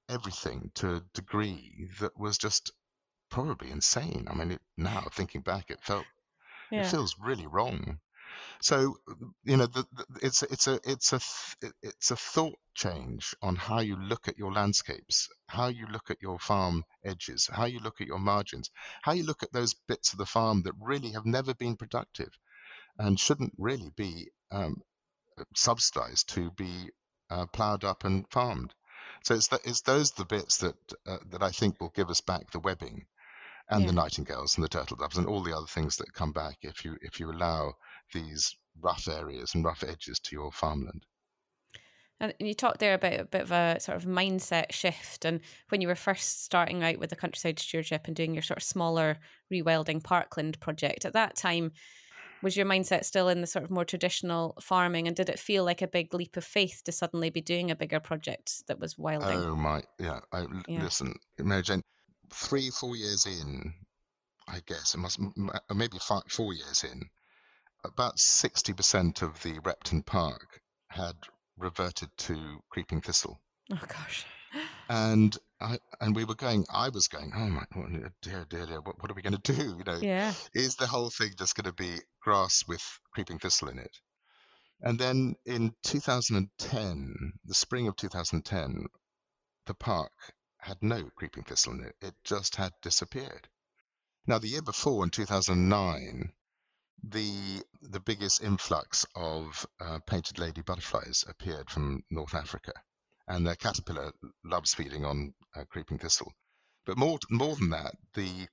everything 0.09 0.71
to 0.75 0.95
a 0.95 1.03
degree 1.13 1.89
that 1.99 2.17
was 2.17 2.37
just 2.37 2.71
probably 3.29 3.71
insane. 3.71 4.27
I 4.29 4.35
mean, 4.35 4.51
it, 4.51 4.61
now 4.77 5.07
thinking 5.11 5.41
back, 5.41 5.71
it 5.71 5.83
felt 5.83 6.05
yeah. 6.71 6.81
it 6.81 6.87
feels 6.87 7.15
really 7.19 7.47
wrong. 7.47 7.99
So 8.61 8.97
you 9.43 9.57
know, 9.57 9.65
the, 9.65 9.85
the, 9.93 10.05
it's 10.21 10.43
it's 10.43 10.67
a 10.67 10.79
it's 10.83 11.13
a 11.13 11.19
it's 11.81 12.11
a 12.11 12.15
thought 12.15 12.59
change 12.75 13.35
on 13.41 13.55
how 13.55 13.79
you 13.79 13.95
look 13.95 14.27
at 14.27 14.37
your 14.37 14.53
landscapes, 14.53 15.29
how 15.47 15.67
you 15.67 15.87
look 15.87 16.11
at 16.11 16.21
your 16.21 16.39
farm 16.39 16.85
edges, 17.03 17.49
how 17.51 17.65
you 17.65 17.79
look 17.79 18.01
at 18.01 18.07
your 18.07 18.19
margins, 18.19 18.69
how 19.01 19.13
you 19.13 19.23
look 19.23 19.43
at 19.43 19.51
those 19.51 19.73
bits 19.87 20.13
of 20.13 20.19
the 20.19 20.25
farm 20.25 20.63
that 20.63 20.73
really 20.79 21.11
have 21.11 21.25
never 21.25 21.53
been 21.53 21.75
productive 21.75 22.31
and 22.97 23.19
shouldn't 23.19 23.53
really 23.57 23.91
be 23.95 24.29
um, 24.51 24.81
subsidized 25.55 26.29
to 26.29 26.51
be 26.51 26.89
uh, 27.29 27.45
ploughed 27.47 27.83
up 27.83 28.03
and 28.03 28.25
farmed. 28.29 28.73
So 29.23 29.35
it's, 29.35 29.47
the, 29.47 29.59
it's 29.63 29.81
those 29.81 30.11
the 30.11 30.25
bits 30.25 30.57
that 30.57 30.75
uh, 31.05 31.17
that 31.29 31.43
I 31.43 31.51
think 31.51 31.79
will 31.79 31.93
give 31.95 32.09
us 32.09 32.21
back 32.21 32.51
the 32.51 32.59
webbing 32.59 33.05
and 33.69 33.81
yeah. 33.81 33.87
the 33.87 33.93
nightingales 33.93 34.55
and 34.55 34.63
the 34.63 34.69
turtle 34.69 34.97
doves 34.97 35.17
and 35.17 35.27
all 35.27 35.43
the 35.43 35.55
other 35.55 35.67
things 35.67 35.97
that 35.97 36.13
come 36.13 36.31
back 36.31 36.57
if 36.61 36.83
you 36.83 36.97
if 37.01 37.19
you 37.19 37.31
allow 37.31 37.73
these 38.13 38.55
rough 38.81 39.07
areas 39.07 39.53
and 39.53 39.63
rough 39.63 39.83
edges 39.83 40.19
to 40.19 40.35
your 40.35 40.51
farmland. 40.51 41.05
And 42.19 42.35
you 42.39 42.53
talked 42.53 42.79
there 42.79 42.93
about 42.93 43.19
a 43.19 43.25
bit 43.25 43.41
of 43.41 43.51
a 43.51 43.79
sort 43.79 43.97
of 43.97 44.05
mindset 44.05 44.71
shift. 44.71 45.25
And 45.25 45.41
when 45.69 45.81
you 45.81 45.87
were 45.87 45.95
first 45.95 46.43
starting 46.43 46.83
out 46.83 46.99
with 46.99 47.09
the 47.09 47.15
countryside 47.15 47.57
stewardship 47.57 48.05
and 48.05 48.15
doing 48.15 48.35
your 48.35 48.43
sort 48.43 48.57
of 48.57 48.63
smaller 48.63 49.17
rewilding 49.51 50.03
parkland 50.03 50.59
project, 50.59 51.03
at 51.03 51.13
that 51.13 51.35
time, 51.35 51.71
was 52.41 52.57
your 52.57 52.65
mindset 52.65 53.05
still 53.05 53.29
in 53.29 53.41
the 53.41 53.47
sort 53.47 53.63
of 53.63 53.71
more 53.71 53.85
traditional 53.85 54.55
farming? 54.61 55.07
And 55.07 55.15
did 55.15 55.29
it 55.29 55.39
feel 55.39 55.63
like 55.63 55.81
a 55.81 55.87
big 55.87 56.13
leap 56.13 56.37
of 56.37 56.43
faith 56.43 56.81
to 56.85 56.91
suddenly 56.91 57.29
be 57.29 57.41
doing 57.41 57.71
a 57.71 57.75
bigger 57.75 57.99
project 57.99 58.67
that 58.67 58.79
was 58.79 58.97
wilding? 58.97 59.37
Oh, 59.37 59.55
my. 59.55 59.83
Yeah. 59.99 60.19
I, 60.31 60.45
yeah. 60.67 60.83
Listen, 60.83 61.15
Mary 61.37 61.61
Jane, 61.61 61.83
three, 62.31 62.69
four 62.69 62.95
years 62.95 63.25
in, 63.25 63.73
I 64.47 64.59
guess, 64.65 64.93
it 64.93 64.97
must, 64.97 65.19
uh, 65.19 65.73
maybe 65.73 65.97
five, 65.99 66.23
four 66.29 66.53
years 66.53 66.83
in, 66.83 67.03
about 67.83 68.17
60% 68.17 69.21
of 69.21 69.41
the 69.43 69.59
Repton 69.63 70.03
Park 70.03 70.61
had 70.87 71.15
reverted 71.57 72.09
to 72.17 72.59
creeping 72.69 73.01
thistle. 73.01 73.39
Oh 73.71 73.79
gosh. 73.87 74.25
And 74.89 75.37
I 75.59 75.79
and 75.99 76.15
we 76.15 76.25
were 76.25 76.35
going. 76.35 76.65
I 76.69 76.89
was 76.89 77.07
going. 77.07 77.31
Oh 77.35 77.47
my 77.47 77.63
god 77.73 78.11
dear, 78.21 78.45
dear, 78.49 78.65
dear. 78.65 78.81
What, 78.81 79.01
what 79.01 79.11
are 79.11 79.13
we 79.13 79.21
going 79.21 79.39
to 79.39 79.53
do? 79.53 79.77
You 79.77 79.83
know, 79.85 79.99
yeah. 80.01 80.33
Is 80.53 80.75
the 80.75 80.87
whole 80.87 81.09
thing 81.09 81.31
just 81.37 81.55
going 81.55 81.65
to 81.65 81.73
be 81.73 81.99
grass 82.21 82.63
with 82.67 82.83
creeping 83.13 83.39
thistle 83.39 83.69
in 83.69 83.79
it? 83.79 83.97
And 84.81 84.97
then 84.97 85.35
in 85.45 85.75
2010, 85.83 87.33
the 87.45 87.53
spring 87.53 87.87
of 87.87 87.95
2010, 87.95 88.87
the 89.67 89.73
park 89.75 90.11
had 90.57 90.77
no 90.81 91.09
creeping 91.15 91.43
thistle 91.43 91.73
in 91.73 91.85
it. 91.85 91.95
It 92.01 92.15
just 92.23 92.55
had 92.55 92.73
disappeared. 92.81 93.47
Now, 94.27 94.39
the 94.39 94.49
year 94.49 94.61
before, 94.61 95.03
in 95.03 95.09
2009, 95.09 96.33
the 97.03 97.63
the 97.81 97.99
biggest 97.99 98.43
influx 98.43 99.05
of 99.15 99.65
uh, 99.79 99.99
painted 100.05 100.37
lady 100.37 100.61
butterflies 100.61 101.23
appeared 101.27 101.69
from 101.69 102.03
North 102.11 102.35
Africa, 102.35 102.73
and 103.31 103.47
the 103.47 103.55
caterpillar 103.55 104.11
loves 104.43 104.73
feeding 104.73 105.05
on 105.05 105.33
uh, 105.55 105.63
creeping 105.69 105.97
thistle. 105.97 106.33
But 106.85 106.97
more 106.97 107.17
more 107.29 107.55
than 107.55 107.69
that, 107.69 107.95
the 108.13 108.47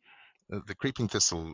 the 0.49 0.75
creeping 0.75 1.08
thistle 1.08 1.52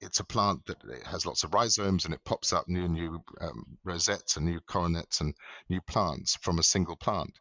it's 0.00 0.20
a 0.20 0.24
plant 0.24 0.66
that 0.66 0.76
has 1.06 1.26
lots 1.26 1.44
of 1.44 1.54
rhizomes 1.54 2.04
and 2.04 2.14
it 2.14 2.24
pops 2.24 2.52
up 2.52 2.68
new 2.68 2.88
new 2.88 3.20
um, 3.40 3.78
rosettes 3.84 4.36
and 4.36 4.46
new 4.46 4.60
coronets 4.60 5.20
and 5.20 5.34
new 5.68 5.80
plants 5.82 6.36
from 6.42 6.58
a 6.58 6.64
single 6.74 6.96
plant. 6.96 7.38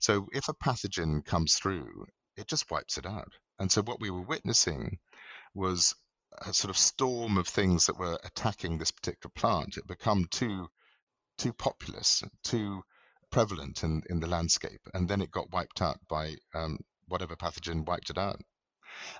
So 0.00 0.28
if 0.32 0.48
a 0.48 0.54
pathogen 0.54 1.24
comes 1.24 1.54
through, 1.54 2.06
it 2.36 2.46
just 2.48 2.70
wipes 2.70 2.96
it 2.98 3.06
out. 3.06 3.32
And 3.58 3.70
so 3.70 3.82
what 3.82 4.00
we 4.00 4.10
were 4.10 4.22
witnessing 4.22 4.98
was 5.54 5.94
a 6.46 6.52
sort 6.52 6.70
of 6.70 6.78
storm 6.78 7.38
of 7.38 7.48
things 7.48 7.86
that 7.86 7.98
were 7.98 8.18
attacking 8.24 8.78
this 8.78 8.92
particular 8.92 9.32
plant. 9.34 9.76
It 9.76 9.86
become 9.86 10.26
too 10.30 10.68
too 11.38 11.52
populous, 11.52 12.22
too 12.44 12.82
prevalent 13.30 13.82
in, 13.82 14.02
in 14.08 14.20
the 14.20 14.26
landscape, 14.26 14.80
and 14.94 15.08
then 15.08 15.20
it 15.20 15.30
got 15.30 15.52
wiped 15.52 15.82
out 15.82 15.98
by 16.08 16.36
um, 16.54 16.78
whatever 17.08 17.36
pathogen 17.36 17.86
wiped 17.86 18.10
it 18.10 18.18
out. 18.18 18.40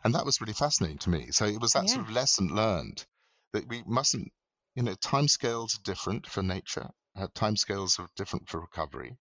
And 0.04 0.14
that 0.14 0.24
was 0.24 0.40
really 0.40 0.52
fascinating 0.52 0.98
to 0.98 1.10
me. 1.10 1.30
So 1.30 1.46
it 1.46 1.60
was 1.60 1.72
that 1.72 1.84
yeah. 1.84 1.94
sort 1.94 2.06
of 2.06 2.12
lesson 2.12 2.48
learned 2.48 3.04
that 3.52 3.68
we 3.68 3.82
mustn't, 3.86 4.32
you 4.74 4.82
know, 4.82 4.94
timescales 4.94 5.76
are 5.76 5.82
different 5.84 6.26
for 6.26 6.42
nature, 6.42 6.88
uh, 7.16 7.28
timescales 7.34 7.98
are 7.98 8.08
different 8.16 8.48
for 8.48 8.60
recovery, 8.60 9.16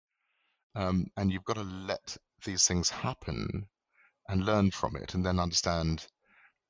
um, 0.75 1.07
and 1.15 1.31
you've 1.31 1.45
got 1.45 1.57
to 1.57 1.63
let 1.63 2.17
these 2.45 2.65
things 2.67 2.89
happen 2.89 3.67
and 4.27 4.45
learn 4.45 4.71
from 4.71 4.95
it, 4.95 5.13
and 5.13 5.25
then 5.25 5.39
understand 5.39 6.05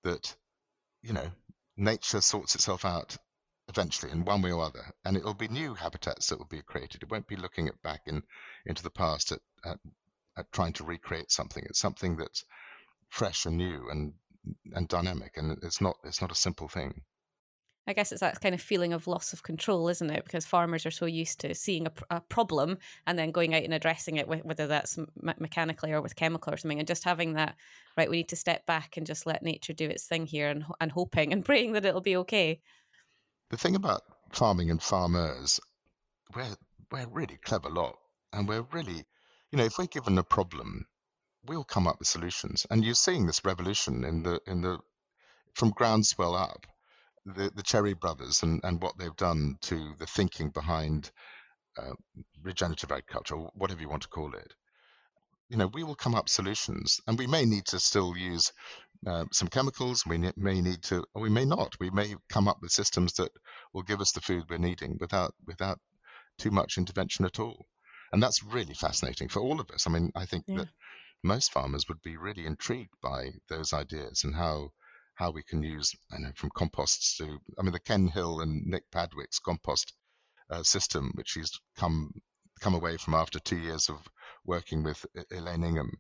that 0.04 0.36
you 1.02 1.14
know, 1.14 1.30
nature 1.78 2.22
sorts 2.22 2.56
itself 2.56 2.86
out 2.86 3.18
eventually 3.68 4.12
in 4.12 4.26
one 4.26 4.42
way 4.42 4.52
or 4.52 4.64
other, 4.64 4.86
and 5.06 5.18
it'll 5.18 5.34
be 5.34 5.48
new 5.48 5.74
habitats 5.74 6.28
that 6.28 6.40
will 6.40 6.46
be 6.46 6.62
created. 6.62 7.04
It 7.04 7.12
won't 7.12 7.28
be 7.28 7.36
looking 7.36 7.68
at 7.68 7.82
back 7.82 8.02
in 8.06 8.24
into 8.66 8.84
the 8.84 8.90
past 8.90 9.32
at, 9.32 9.40
at, 9.66 9.80
at 10.38 10.52
trying 10.52 10.74
to 10.74 10.86
recreate 10.86 11.32
something. 11.32 11.64
It's 11.66 11.80
something 11.80 12.18
that's 12.18 12.46
fresh 13.10 13.46
and 13.46 13.58
new 13.58 13.90
and 13.90 14.14
and 14.74 14.88
dynamic, 14.88 15.38
and 15.38 15.58
it's 15.64 15.82
not 15.82 15.98
it's 16.04 16.22
not 16.22 16.32
a 16.32 16.36
simple 16.36 16.68
thing. 16.68 17.02
I 17.90 17.94
guess 17.94 18.12
it's 18.12 18.20
that 18.20 18.42
kind 18.42 18.54
of 18.54 18.62
feeling 18.62 18.92
of 18.92 19.08
loss 19.08 19.32
of 19.32 19.44
control, 19.44 19.88
isn't 19.88 20.10
it? 20.10 20.26
Because 20.26 20.46
farmers 20.46 20.86
are 20.86 20.92
so 20.92 21.06
used 21.06 21.40
to 21.40 21.56
seeing 21.56 21.88
a, 21.88 21.92
a 22.10 22.20
problem 22.20 22.80
and 23.08 23.18
then 23.18 23.32
going 23.32 23.56
out 23.56 23.64
and 23.64 23.74
addressing 23.74 24.18
it, 24.18 24.28
whether 24.28 24.68
that's 24.68 25.00
mechanically 25.40 25.94
or 25.94 26.02
with 26.02 26.18
chemical 26.18 26.54
or 26.54 26.58
something, 26.58 26.80
and 26.80 26.88
just 26.88 27.06
having 27.06 27.34
that 27.34 27.56
right. 27.98 28.10
We 28.10 28.18
need 28.18 28.30
to 28.30 28.36
step 28.36 28.66
back 28.66 28.98
and 28.98 29.08
just 29.08 29.26
let 29.26 29.42
nature 29.42 29.72
do 29.72 29.90
its 29.90 30.06
thing 30.06 30.26
here, 30.26 30.50
and 30.50 30.66
and 30.82 30.92
hoping 30.92 31.32
and 31.32 31.46
praying 31.46 31.74
that 31.74 31.86
it'll 31.86 32.02
be 32.02 32.18
okay. 32.18 32.62
The 33.50 33.58
thing 33.58 33.76
about 33.76 34.02
farming 34.34 34.72
and 34.72 34.82
farmers, 34.84 35.60
we're 36.36 36.58
we're 36.92 37.08
really 37.08 37.38
clever 37.38 37.70
lot, 37.70 37.98
and 38.34 38.48
we're 38.48 38.68
really, 38.74 39.06
you 39.52 39.58
know, 39.58 39.64
if 39.64 39.78
we're 39.78 39.86
given 39.86 40.18
a 40.18 40.24
problem, 40.24 40.86
we'll 41.46 41.64
come 41.64 41.88
up 41.88 42.00
with 42.00 42.08
solutions. 42.08 42.66
And 42.70 42.84
you're 42.84 42.94
seeing 42.94 43.26
this 43.26 43.46
revolution 43.46 44.04
in 44.04 44.24
the 44.24 44.42
in 44.48 44.62
the 44.62 44.80
from 45.54 45.70
groundswell 45.72 46.36
up 46.36 46.68
the, 47.26 47.52
the 47.56 47.64
Cherry 47.64 47.94
brothers 47.94 48.44
and, 48.44 48.62
and 48.64 48.82
what 48.82 48.98
they've 48.98 49.16
done 49.16 49.58
to 49.62 49.94
the 49.98 50.06
thinking 50.06 50.50
behind 50.50 51.12
uh, 51.78 51.94
regenerative 52.44 52.92
agriculture, 52.92 53.36
or 53.36 53.52
whatever 53.56 53.82
you 53.82 53.90
want 53.90 54.04
to 54.04 54.10
call 54.10 54.34
it. 54.34 54.54
You 55.50 55.58
know, 55.58 55.68
we 55.68 55.84
will 55.84 55.96
come 55.96 56.16
up 56.16 56.28
solutions, 56.28 57.00
and 57.08 57.18
we 57.18 57.28
may 57.28 57.46
need 57.46 57.66
to 57.68 57.80
still 57.80 58.18
use 58.18 58.52
uh, 59.06 59.26
some 59.32 59.48
chemicals. 59.48 60.06
We 60.06 60.18
may 60.18 60.62
need 60.62 60.84
to, 60.84 61.06
or 61.14 61.22
we 61.22 61.30
may 61.30 61.46
not. 61.46 61.76
We 61.80 61.90
may 61.90 62.16
come 62.30 62.48
up 62.48 62.58
with 62.62 62.72
systems 62.72 63.14
that 63.14 63.32
will 63.74 63.84
give 63.84 64.02
us 64.02 64.12
the 64.12 64.22
food 64.22 64.46
we're 64.50 64.58
needing 64.58 64.98
without 65.00 65.34
without 65.46 65.80
too 66.38 66.52
much 66.52 66.78
intervention 66.78 67.26
at 67.26 67.40
all. 67.40 67.68
And 68.12 68.24
that's 68.24 68.44
really 68.44 68.74
fascinating 68.74 69.28
for 69.28 69.42
all 69.42 69.60
of 69.60 69.70
us. 69.72 69.86
I 69.86 69.90
mean, 69.92 70.12
I 70.16 70.26
think 70.26 70.46
yeah. 70.48 70.60
that 70.60 70.70
most 71.24 71.52
farmers 71.52 71.86
would 71.90 72.02
be 72.02 72.18
really 72.18 72.46
intrigued 72.46 72.94
by 73.02 73.32
those 73.50 73.74
ideas 73.74 74.24
and 74.24 74.36
how 74.36 74.72
how 75.16 75.32
we 75.32 75.42
can 75.42 75.64
use, 75.64 75.96
I 76.12 76.20
know, 76.20 76.32
from 76.36 76.52
composts 76.52 77.18
to, 77.18 77.40
I 77.58 77.64
mean, 77.64 77.72
the 77.72 77.80
Ken 77.80 78.08
Hill 78.08 78.40
and 78.42 78.68
Nick 78.68 78.84
Padwick's 78.92 79.40
compost 79.40 79.94
uh, 80.52 80.62
system, 80.62 81.12
which 81.16 81.32
he's 81.32 81.52
come 81.76 82.12
come 82.60 82.76
away 82.76 82.98
from 82.98 83.16
after 83.16 83.40
two 83.40 83.58
years 83.58 83.90
of 83.90 83.98
working 84.46 84.84
with 84.84 85.06
Elaine 85.32 85.64
Ingham, 85.64 85.92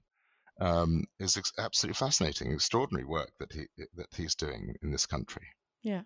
um, 0.60 1.06
is 1.20 1.38
ex- 1.38 1.54
absolutely 1.58 1.96
fascinating, 1.96 2.52
extraordinary 2.52 3.06
work 3.06 3.32
that 3.40 3.52
he 3.52 3.68
that 3.96 4.08
he's 4.16 4.36
doing 4.36 4.76
in 4.82 4.92
this 4.92 5.06
country. 5.06 5.48
Yeah. 5.84 6.02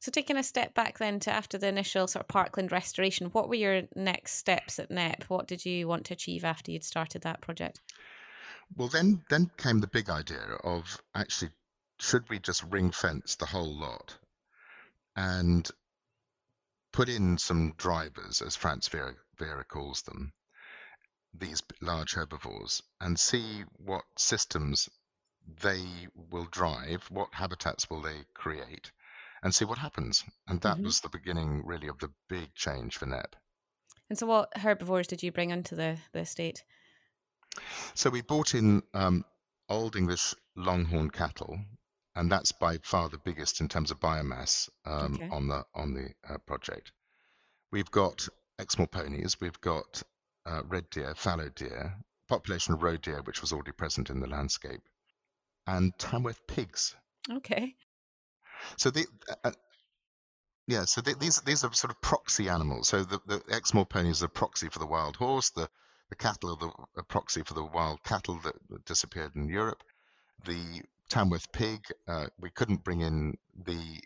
So 0.00 0.10
taking 0.10 0.36
a 0.36 0.42
step 0.42 0.74
back 0.74 0.98
then 0.98 1.20
to 1.20 1.30
after 1.30 1.58
the 1.58 1.68
initial 1.68 2.08
sort 2.08 2.24
of 2.24 2.28
parkland 2.28 2.72
restoration, 2.72 3.28
what 3.28 3.48
were 3.48 3.54
your 3.54 3.82
next 3.94 4.34
steps 4.34 4.80
at 4.80 4.90
Knepp? 4.90 5.24
What 5.24 5.46
did 5.46 5.64
you 5.64 5.86
want 5.86 6.06
to 6.06 6.14
achieve 6.14 6.44
after 6.44 6.72
you'd 6.72 6.82
started 6.82 7.22
that 7.22 7.40
project? 7.40 7.80
Well, 8.76 8.88
then 8.88 9.22
then 9.28 9.50
came 9.56 9.80
the 9.80 9.86
big 9.86 10.10
idea 10.10 10.42
of 10.64 11.00
actually 11.14 11.52
should 12.00 12.28
we 12.28 12.40
just 12.40 12.64
ring 12.64 12.90
fence 12.90 13.36
the 13.36 13.46
whole 13.46 13.78
lot 13.78 14.18
and 15.14 15.70
put 16.92 17.08
in 17.08 17.38
some 17.38 17.74
drivers, 17.76 18.42
as 18.42 18.56
Frans 18.56 18.88
Vera, 18.88 19.14
Vera 19.38 19.64
calls 19.64 20.02
them, 20.02 20.32
these 21.34 21.62
large 21.80 22.14
herbivores, 22.14 22.82
and 23.00 23.18
see 23.18 23.64
what 23.76 24.04
systems 24.16 24.88
they 25.60 25.82
will 26.30 26.46
drive, 26.46 27.04
what 27.10 27.28
habitats 27.32 27.88
will 27.90 28.02
they 28.02 28.24
create, 28.34 28.92
and 29.42 29.54
see 29.54 29.64
what 29.64 29.78
happens. 29.78 30.24
And 30.46 30.60
that 30.60 30.76
mm-hmm. 30.76 30.84
was 30.84 31.00
the 31.00 31.08
beginning, 31.08 31.62
really, 31.64 31.88
of 31.88 31.98
the 31.98 32.10
big 32.28 32.54
change 32.54 32.96
for 32.96 33.06
Knepp. 33.06 33.34
And 34.08 34.18
so, 34.18 34.26
what 34.26 34.56
herbivores 34.56 35.06
did 35.06 35.22
you 35.22 35.32
bring 35.32 35.50
into 35.50 35.74
the, 35.74 35.98
the 36.12 36.20
estate? 36.20 36.64
So, 37.94 38.10
we 38.10 38.22
brought 38.22 38.54
in 38.54 38.82
um, 38.94 39.24
Old 39.68 39.96
English 39.96 40.34
Longhorn 40.54 41.10
cattle, 41.10 41.58
and 42.14 42.30
that's 42.30 42.52
by 42.52 42.78
far 42.82 43.08
the 43.08 43.18
biggest 43.18 43.60
in 43.60 43.68
terms 43.68 43.90
of 43.90 44.00
biomass 44.00 44.68
um, 44.84 45.14
okay. 45.14 45.28
on 45.30 45.48
the 45.48 45.64
on 45.74 45.94
the 45.94 46.10
uh, 46.28 46.38
project. 46.38 46.92
We've 47.70 47.90
got 47.90 48.28
Exmoor 48.58 48.86
ponies, 48.86 49.40
we've 49.40 49.60
got 49.60 50.02
uh, 50.46 50.62
red 50.64 50.88
deer, 50.90 51.14
fallow 51.14 51.48
deer, 51.48 51.96
population 52.28 52.74
of 52.74 52.82
roe 52.82 52.96
deer, 52.96 53.22
which 53.22 53.40
was 53.40 53.52
already 53.52 53.72
present 53.72 54.10
in 54.10 54.20
the 54.20 54.26
landscape, 54.26 54.82
and 55.66 55.96
Tamworth 55.98 56.46
pigs. 56.46 56.94
Okay. 57.30 57.74
So 58.76 58.90
the 58.90 59.06
uh, 59.28 59.34
uh 59.48 59.52
yeah, 60.66 60.84
so 60.84 61.00
the, 61.00 61.14
these 61.14 61.40
these 61.40 61.64
are 61.64 61.72
sort 61.72 61.90
of 61.90 62.00
proxy 62.00 62.48
animals. 62.48 62.88
So 62.88 63.02
the, 63.02 63.20
the 63.26 63.42
Exmoor 63.50 63.86
ponies 63.86 64.22
are 64.22 64.26
a 64.26 64.30
proxy 64.30 64.68
for 64.68 64.78
the 64.78 64.86
wild 64.86 65.16
horse. 65.16 65.50
The 65.50 65.68
the 66.08 66.16
cattle 66.16 66.50
are 66.50 66.56
the 66.56 67.00
a 67.00 67.02
proxy 67.02 67.42
for 67.42 67.54
the 67.54 67.64
wild 67.64 68.02
cattle 68.04 68.38
that 68.44 68.84
disappeared 68.84 69.34
in 69.34 69.48
Europe. 69.48 69.82
The 70.44 70.82
Tamworth 71.08 71.52
pig, 71.52 71.84
uh, 72.08 72.26
we 72.40 72.50
couldn't 72.50 72.84
bring 72.84 73.00
in 73.00 73.36
the 73.66 74.00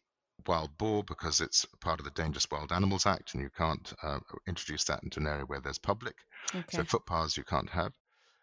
wild 0.46 0.76
boar 0.78 1.02
because 1.04 1.40
it's 1.40 1.66
part 1.80 2.00
of 2.00 2.04
the 2.04 2.10
Dangerous 2.12 2.46
Wild 2.50 2.72
Animals 2.72 3.06
Act, 3.06 3.34
and 3.34 3.42
you 3.42 3.50
can't 3.56 3.92
uh, 4.02 4.18
introduce 4.46 4.84
that 4.84 5.02
into 5.02 5.20
an 5.20 5.26
area 5.26 5.44
where 5.44 5.60
there's 5.60 5.78
public. 5.78 6.16
Okay. 6.54 6.64
So 6.76 6.84
footpaths 6.84 7.36
you 7.36 7.44
can't 7.44 7.70
have. 7.70 7.92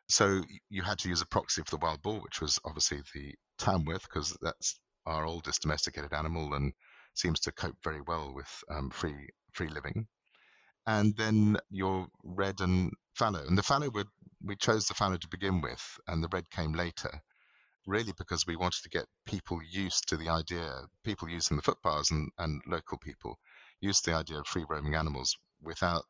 So 0.09 0.43
you 0.69 0.83
had 0.83 0.99
to 0.99 1.09
use 1.09 1.21
a 1.21 1.25
proxy 1.25 1.61
for 1.63 1.71
the 1.71 1.83
wild 1.83 2.01
boar, 2.01 2.19
which 2.21 2.41
was 2.41 2.59
obviously 2.65 3.01
the 3.13 3.35
Tamworth, 3.57 4.03
because 4.03 4.37
that's 4.41 4.79
our 5.05 5.25
oldest 5.25 5.61
domesticated 5.61 6.13
animal, 6.13 6.53
and 6.53 6.73
seems 7.13 7.39
to 7.41 7.51
cope 7.51 7.77
very 7.83 8.01
well 8.01 8.33
with 8.33 8.63
um, 8.69 8.89
free 8.89 9.29
free 9.53 9.69
living. 9.69 10.07
And 10.85 11.15
then 11.15 11.57
your 11.69 12.07
red 12.23 12.59
and 12.59 12.91
fallow. 13.15 13.45
And 13.47 13.57
the 13.57 13.63
fallow 13.63 13.89
would 13.91 14.07
we 14.43 14.55
chose 14.55 14.87
the 14.87 14.93
fallow 14.93 15.17
to 15.17 15.27
begin 15.29 15.61
with, 15.61 15.97
and 16.07 16.23
the 16.23 16.29
red 16.31 16.49
came 16.49 16.73
later, 16.73 17.21
really 17.85 18.13
because 18.17 18.45
we 18.47 18.55
wanted 18.55 18.83
to 18.83 18.89
get 18.89 19.05
people 19.25 19.59
used 19.63 20.07
to 20.09 20.17
the 20.17 20.29
idea, 20.29 20.87
people 21.03 21.29
using 21.29 21.57
the 21.57 21.63
footpaths 21.63 22.11
and, 22.11 22.31
and 22.37 22.61
local 22.67 22.97
people 22.97 23.37
used 23.81 24.03
to 24.03 24.11
the 24.11 24.17
idea 24.17 24.39
of 24.39 24.47
free 24.47 24.65
roaming 24.69 24.95
animals 24.95 25.35
without 25.61 26.03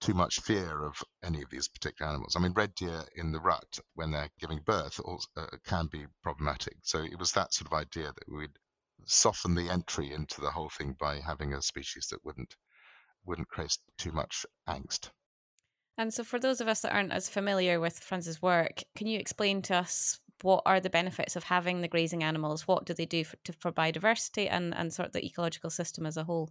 too 0.00 0.14
much 0.14 0.40
fear 0.40 0.84
of 0.84 1.02
any 1.24 1.42
of 1.42 1.50
these 1.50 1.68
particular 1.68 2.10
animals. 2.10 2.36
I 2.36 2.40
mean, 2.40 2.52
red 2.52 2.74
deer 2.74 3.04
in 3.16 3.32
the 3.32 3.40
rut 3.40 3.78
when 3.94 4.12
they're 4.12 4.30
giving 4.38 4.60
birth 4.60 5.00
also, 5.04 5.26
uh, 5.36 5.46
can 5.64 5.86
be 5.86 6.06
problematic. 6.22 6.76
So 6.82 7.02
it 7.02 7.18
was 7.18 7.32
that 7.32 7.52
sort 7.52 7.66
of 7.66 7.76
idea 7.76 8.12
that 8.12 8.32
we'd 8.32 8.56
soften 9.04 9.54
the 9.54 9.70
entry 9.70 10.12
into 10.12 10.40
the 10.40 10.50
whole 10.50 10.70
thing 10.70 10.94
by 10.98 11.20
having 11.20 11.52
a 11.52 11.62
species 11.62 12.08
that 12.10 12.24
wouldn't 12.24 12.54
wouldn't 13.24 13.48
create 13.48 13.76
too 13.98 14.12
much 14.12 14.46
angst. 14.68 15.10
And 15.96 16.14
so, 16.14 16.22
for 16.22 16.38
those 16.38 16.60
of 16.60 16.68
us 16.68 16.80
that 16.82 16.92
aren't 16.92 17.12
as 17.12 17.28
familiar 17.28 17.80
with 17.80 17.98
Frans's 17.98 18.40
work, 18.40 18.82
can 18.94 19.08
you 19.08 19.18
explain 19.18 19.62
to 19.62 19.74
us 19.74 20.20
what 20.42 20.62
are 20.66 20.80
the 20.80 20.90
benefits 20.90 21.36
of 21.36 21.44
having 21.44 21.80
the 21.80 21.88
grazing 21.88 22.22
animals? 22.22 22.66
What 22.66 22.84
do 22.84 22.94
they 22.94 23.06
do 23.06 23.24
for, 23.24 23.36
to, 23.44 23.52
for 23.52 23.72
biodiversity 23.72 24.48
and, 24.50 24.74
and 24.74 24.92
sort 24.92 25.06
of 25.06 25.12
the 25.12 25.24
ecological 25.24 25.70
system 25.70 26.06
as 26.06 26.16
a 26.16 26.24
whole? 26.24 26.50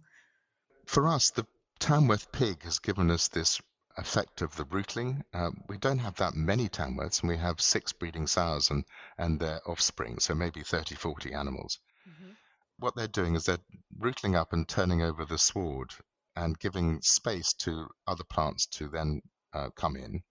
For 0.86 1.08
us, 1.08 1.30
the 1.30 1.46
Tamworth 1.78 2.32
pig 2.32 2.62
has 2.64 2.78
given 2.78 3.10
us 3.10 3.28
this 3.28 3.60
effect 3.96 4.42
of 4.42 4.54
the 4.56 4.64
rootling. 4.64 5.24
Um, 5.34 5.62
we 5.68 5.76
don't 5.76 5.98
have 5.98 6.16
that 6.16 6.34
many 6.34 6.68
Tamworths, 6.68 7.20
and 7.20 7.28
we 7.28 7.36
have 7.36 7.60
six 7.60 7.92
breeding 7.92 8.26
sows 8.26 8.70
and, 8.70 8.84
and 9.16 9.40
their 9.40 9.60
offspring, 9.68 10.18
so 10.20 10.34
maybe 10.34 10.62
30, 10.62 10.94
40 10.94 11.34
animals. 11.34 11.78
Mm-hmm. 12.08 12.32
What 12.78 12.94
they're 12.94 13.08
doing 13.08 13.34
is 13.34 13.44
they're 13.44 13.58
rootling 13.98 14.36
up 14.36 14.52
and 14.52 14.68
turning 14.68 15.02
over 15.02 15.24
the 15.24 15.38
sward 15.38 15.92
and 16.36 16.58
giving 16.58 17.00
space 17.02 17.52
to 17.54 17.88
other 18.06 18.24
plants 18.24 18.66
to 18.66 18.88
then 18.88 19.20
uh, 19.52 19.70
come 19.70 19.96
in. 19.96 20.22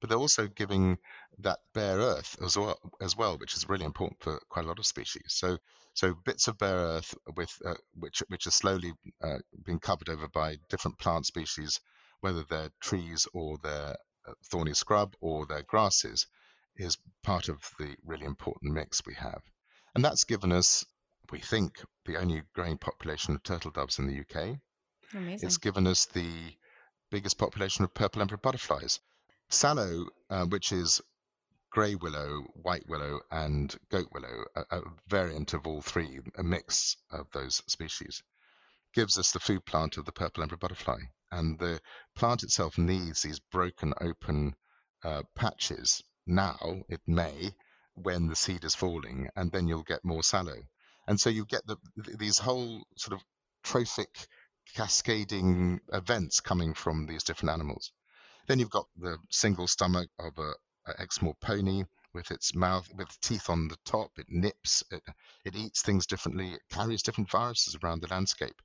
But 0.00 0.10
they're 0.10 0.18
also 0.18 0.46
giving 0.46 0.98
that 1.38 1.58
bare 1.72 1.98
earth 1.98 2.36
as 2.42 2.56
well, 2.56 2.78
as 3.00 3.16
well, 3.16 3.38
which 3.38 3.54
is 3.54 3.68
really 3.68 3.84
important 3.84 4.22
for 4.22 4.40
quite 4.48 4.64
a 4.64 4.68
lot 4.68 4.78
of 4.78 4.86
species. 4.86 5.24
So, 5.28 5.58
so 5.94 6.14
bits 6.24 6.48
of 6.48 6.58
bare 6.58 6.76
earth 6.76 7.14
with 7.36 7.50
uh, 7.64 7.74
which 7.94 8.22
which 8.28 8.46
are 8.46 8.52
slowly 8.52 8.92
uh, 9.22 9.38
being 9.64 9.80
covered 9.80 10.08
over 10.08 10.28
by 10.28 10.58
different 10.68 10.98
plant 10.98 11.26
species, 11.26 11.80
whether 12.20 12.44
they're 12.44 12.70
trees 12.80 13.26
or 13.32 13.58
they're 13.62 13.96
uh, 14.26 14.32
thorny 14.50 14.74
scrub 14.74 15.14
or 15.20 15.46
they're 15.46 15.62
grasses, 15.62 16.26
is 16.76 16.98
part 17.22 17.48
of 17.48 17.58
the 17.78 17.94
really 18.04 18.26
important 18.26 18.72
mix 18.72 19.04
we 19.06 19.14
have, 19.14 19.42
and 19.94 20.04
that's 20.04 20.24
given 20.24 20.52
us, 20.52 20.84
we 21.30 21.38
think, 21.38 21.82
the 22.06 22.16
only 22.16 22.42
growing 22.54 22.78
population 22.78 23.34
of 23.34 23.42
turtle 23.42 23.70
doves 23.70 23.98
in 23.98 24.06
the 24.06 24.20
UK. 24.20 24.58
Amazing. 25.14 25.46
It's 25.46 25.58
given 25.58 25.86
us 25.86 26.06
the 26.06 26.54
biggest 27.10 27.38
population 27.38 27.84
of 27.84 27.94
purple 27.94 28.22
emperor 28.22 28.38
butterflies. 28.38 28.98
Sallow, 29.50 30.06
uh, 30.30 30.46
which 30.46 30.72
is 30.72 31.00
grey 31.74 31.96
willow, 31.96 32.42
white 32.54 32.88
willow, 32.88 33.20
and 33.32 33.74
goat 33.90 34.06
willow, 34.12 34.44
a, 34.54 34.78
a, 34.78 34.82
variant 35.08 35.54
of 35.54 35.66
all 35.66 35.82
three, 35.82 36.20
a 36.38 36.42
mix 36.42 36.96
of 37.10 37.26
those 37.32 37.64
species, 37.66 38.22
gives 38.94 39.18
us 39.18 39.32
the 39.32 39.40
food 39.40 39.64
plant 39.66 39.96
of 39.96 40.04
the 40.04 40.12
purple 40.12 40.44
emperor 40.44 40.56
butterfly. 40.56 40.98
And 41.32 41.58
the 41.58 41.80
plant 42.14 42.44
itself 42.44 42.78
needs 42.78 43.22
these 43.22 43.40
broken 43.40 43.92
open 44.00 44.54
uh, 45.02 45.24
patches. 45.34 46.00
Now 46.28 46.84
it 46.88 47.00
may, 47.08 47.52
when 47.94 48.28
the 48.28 48.36
seed 48.36 48.62
is 48.62 48.76
falling, 48.76 49.28
and 49.34 49.50
then 49.50 49.66
you'll 49.66 49.82
get 49.82 50.04
more 50.04 50.22
sallow. 50.22 50.62
And 51.08 51.20
so 51.20 51.28
you 51.28 51.44
get 51.44 51.66
the, 51.66 51.76
these 51.96 52.38
whole 52.38 52.84
sort 52.96 53.20
of 53.20 53.26
trophic 53.64 54.28
cascading 54.76 55.80
events 55.92 56.38
coming 56.38 56.74
from 56.74 57.06
these 57.06 57.24
different 57.24 57.50
animals. 57.50 57.90
Then 58.46 58.60
you've 58.60 58.70
got 58.70 58.86
the 58.96 59.18
single 59.28 59.66
stomach 59.66 60.08
of 60.20 60.38
a, 60.38 60.52
a 60.52 60.54
Exmoor 60.98 61.34
pony 61.40 61.84
with 62.12 62.30
its 62.30 62.54
mouth, 62.54 62.88
with 62.94 63.20
teeth 63.20 63.50
on 63.50 63.68
the 63.68 63.78
top. 63.84 64.10
It 64.18 64.26
nips, 64.28 64.82
it, 64.90 65.02
it 65.44 65.56
eats 65.56 65.82
things 65.82 66.06
differently, 66.06 66.52
it 66.52 66.62
carries 66.70 67.02
different 67.02 67.30
viruses 67.30 67.76
around 67.82 68.02
the 68.02 68.08
landscape 68.08 68.60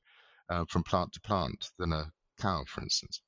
uh, 0.49 0.65
from 0.69 0.83
plant 0.83 1.13
to 1.13 1.21
plant 1.21 1.71
than 1.77 1.93
a 1.93 2.11
cow, 2.39 2.63
for 2.67 2.81
instance. 2.81 3.21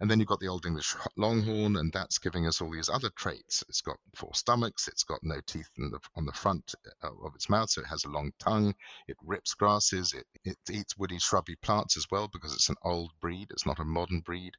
And 0.00 0.10
then 0.10 0.18
you've 0.18 0.28
got 0.28 0.40
the 0.40 0.48
Old 0.48 0.66
English 0.66 0.96
Longhorn, 1.16 1.76
and 1.76 1.92
that's 1.92 2.18
giving 2.18 2.46
us 2.46 2.60
all 2.60 2.70
these 2.70 2.88
other 2.88 3.10
traits. 3.10 3.62
It's 3.68 3.82
got 3.82 3.98
four 4.16 4.34
stomachs, 4.34 4.88
it's 4.88 5.04
got 5.04 5.22
no 5.22 5.40
teeth 5.46 5.68
the, 5.76 6.00
on 6.16 6.26
the 6.26 6.32
front 6.32 6.74
uh, 7.02 7.10
of 7.24 7.34
its 7.36 7.48
mouth, 7.48 7.70
so 7.70 7.82
it 7.82 7.86
has 7.86 8.04
a 8.04 8.10
long 8.10 8.32
tongue, 8.38 8.74
it 9.06 9.16
rips 9.22 9.54
grasses, 9.54 10.12
it, 10.12 10.26
it 10.44 10.56
eats 10.68 10.98
woody, 10.98 11.18
shrubby 11.18 11.54
plants 11.54 11.96
as 11.96 12.06
well 12.10 12.26
because 12.26 12.52
it's 12.52 12.68
an 12.68 12.76
old 12.82 13.12
breed, 13.20 13.48
it's 13.50 13.66
not 13.66 13.78
a 13.78 13.84
modern 13.84 14.20
breed. 14.20 14.54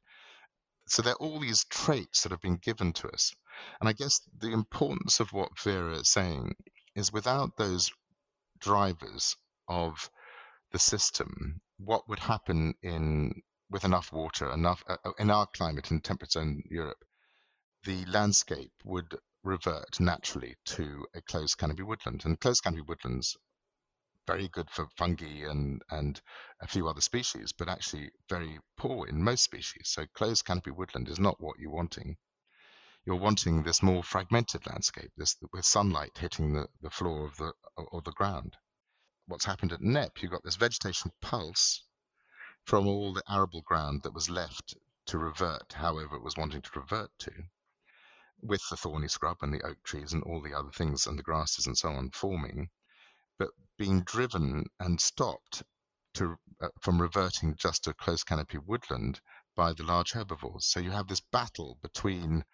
So 0.86 1.02
there 1.02 1.12
are 1.12 1.16
all 1.16 1.40
these 1.40 1.64
traits 1.64 2.22
that 2.22 2.32
have 2.32 2.40
been 2.40 2.56
given 2.56 2.92
to 2.94 3.08
us. 3.08 3.34
And 3.80 3.88
I 3.88 3.92
guess 3.92 4.20
the 4.38 4.52
importance 4.52 5.20
of 5.20 5.32
what 5.32 5.58
Vera 5.58 5.96
is 5.96 6.08
saying 6.08 6.54
is 6.94 7.12
without 7.12 7.56
those 7.56 7.90
drivers 8.58 9.36
of 9.68 10.10
the 10.72 10.78
system, 10.78 11.60
what 11.78 12.08
would 12.08 12.18
happen 12.18 12.74
in 12.82 13.42
with 13.70 13.84
enough 13.84 14.12
water, 14.12 14.50
enough 14.52 14.82
uh, 14.88 14.96
uh, 15.04 15.12
in 15.18 15.30
our 15.30 15.46
climate 15.46 15.90
and 15.90 16.02
temperate 16.02 16.32
zone 16.32 16.62
Europe, 16.70 17.04
the 17.84 18.04
landscape 18.06 18.72
would 18.84 19.16
revert 19.42 20.00
naturally 20.00 20.56
to 20.64 21.06
a 21.14 21.20
closed 21.22 21.58
canopy 21.58 21.82
woodland. 21.82 22.24
And 22.24 22.38
closed 22.40 22.62
canopy 22.62 22.82
woodlands 22.82 23.36
very 24.26 24.48
good 24.48 24.70
for 24.70 24.86
fungi 24.96 25.44
and 25.48 25.82
and 25.90 26.20
a 26.60 26.66
few 26.66 26.88
other 26.88 27.00
species, 27.00 27.52
but 27.52 27.68
actually 27.68 28.10
very 28.28 28.58
poor 28.76 29.06
in 29.06 29.22
most 29.22 29.44
species. 29.44 29.82
So 29.84 30.06
closed 30.14 30.44
canopy 30.44 30.70
woodland 30.70 31.08
is 31.08 31.18
not 31.18 31.40
what 31.40 31.58
you're 31.58 31.70
wanting. 31.70 32.16
You're 33.06 33.16
wanting 33.16 33.62
this 33.62 33.82
more 33.82 34.02
fragmented 34.02 34.66
landscape, 34.66 35.12
this 35.16 35.36
with 35.52 35.66
sunlight 35.66 36.16
hitting 36.16 36.54
the, 36.54 36.68
the 36.80 36.88
floor 36.88 37.26
of 37.26 37.36
the 37.36 37.52
or 37.76 38.00
the 38.00 38.12
ground. 38.12 38.56
What's 39.26 39.44
happened 39.44 39.72
at 39.72 39.82
Knepp, 39.82 40.22
you've 40.22 40.30
got 40.30 40.42
this 40.42 40.56
vegetation 40.56 41.12
pulse 41.20 41.84
from 42.64 42.86
all 42.86 43.12
the 43.12 43.22
arable 43.28 43.60
ground 43.60 44.04
that 44.04 44.14
was 44.14 44.30
left 44.30 44.74
to 45.06 45.18
revert 45.18 45.74
however 45.74 46.16
it 46.16 46.22
was 46.22 46.38
wanting 46.38 46.62
to 46.62 46.80
revert 46.80 47.10
to, 47.18 47.32
with 48.40 48.62
the 48.70 48.76
thorny 48.76 49.08
scrub 49.08 49.36
and 49.42 49.52
the 49.52 49.66
oak 49.66 49.82
trees 49.82 50.14
and 50.14 50.22
all 50.22 50.40
the 50.40 50.54
other 50.54 50.70
things 50.70 51.06
and 51.06 51.18
the 51.18 51.22
grasses 51.22 51.66
and 51.66 51.76
so 51.76 51.90
on 51.90 52.10
forming, 52.10 52.70
but 53.38 53.50
being 53.76 54.02
driven 54.04 54.64
and 54.80 54.98
stopped 54.98 55.62
to, 56.14 56.38
uh, 56.62 56.68
from 56.80 57.02
reverting 57.02 57.54
just 57.56 57.84
to 57.84 57.92
close 57.92 58.24
canopy 58.24 58.56
woodland 58.56 59.20
by 59.54 59.74
the 59.74 59.82
large 59.82 60.12
herbivores. 60.12 60.64
So 60.64 60.80
you 60.80 60.90
have 60.90 61.08
this 61.08 61.20
battle 61.20 61.78
between 61.82 62.44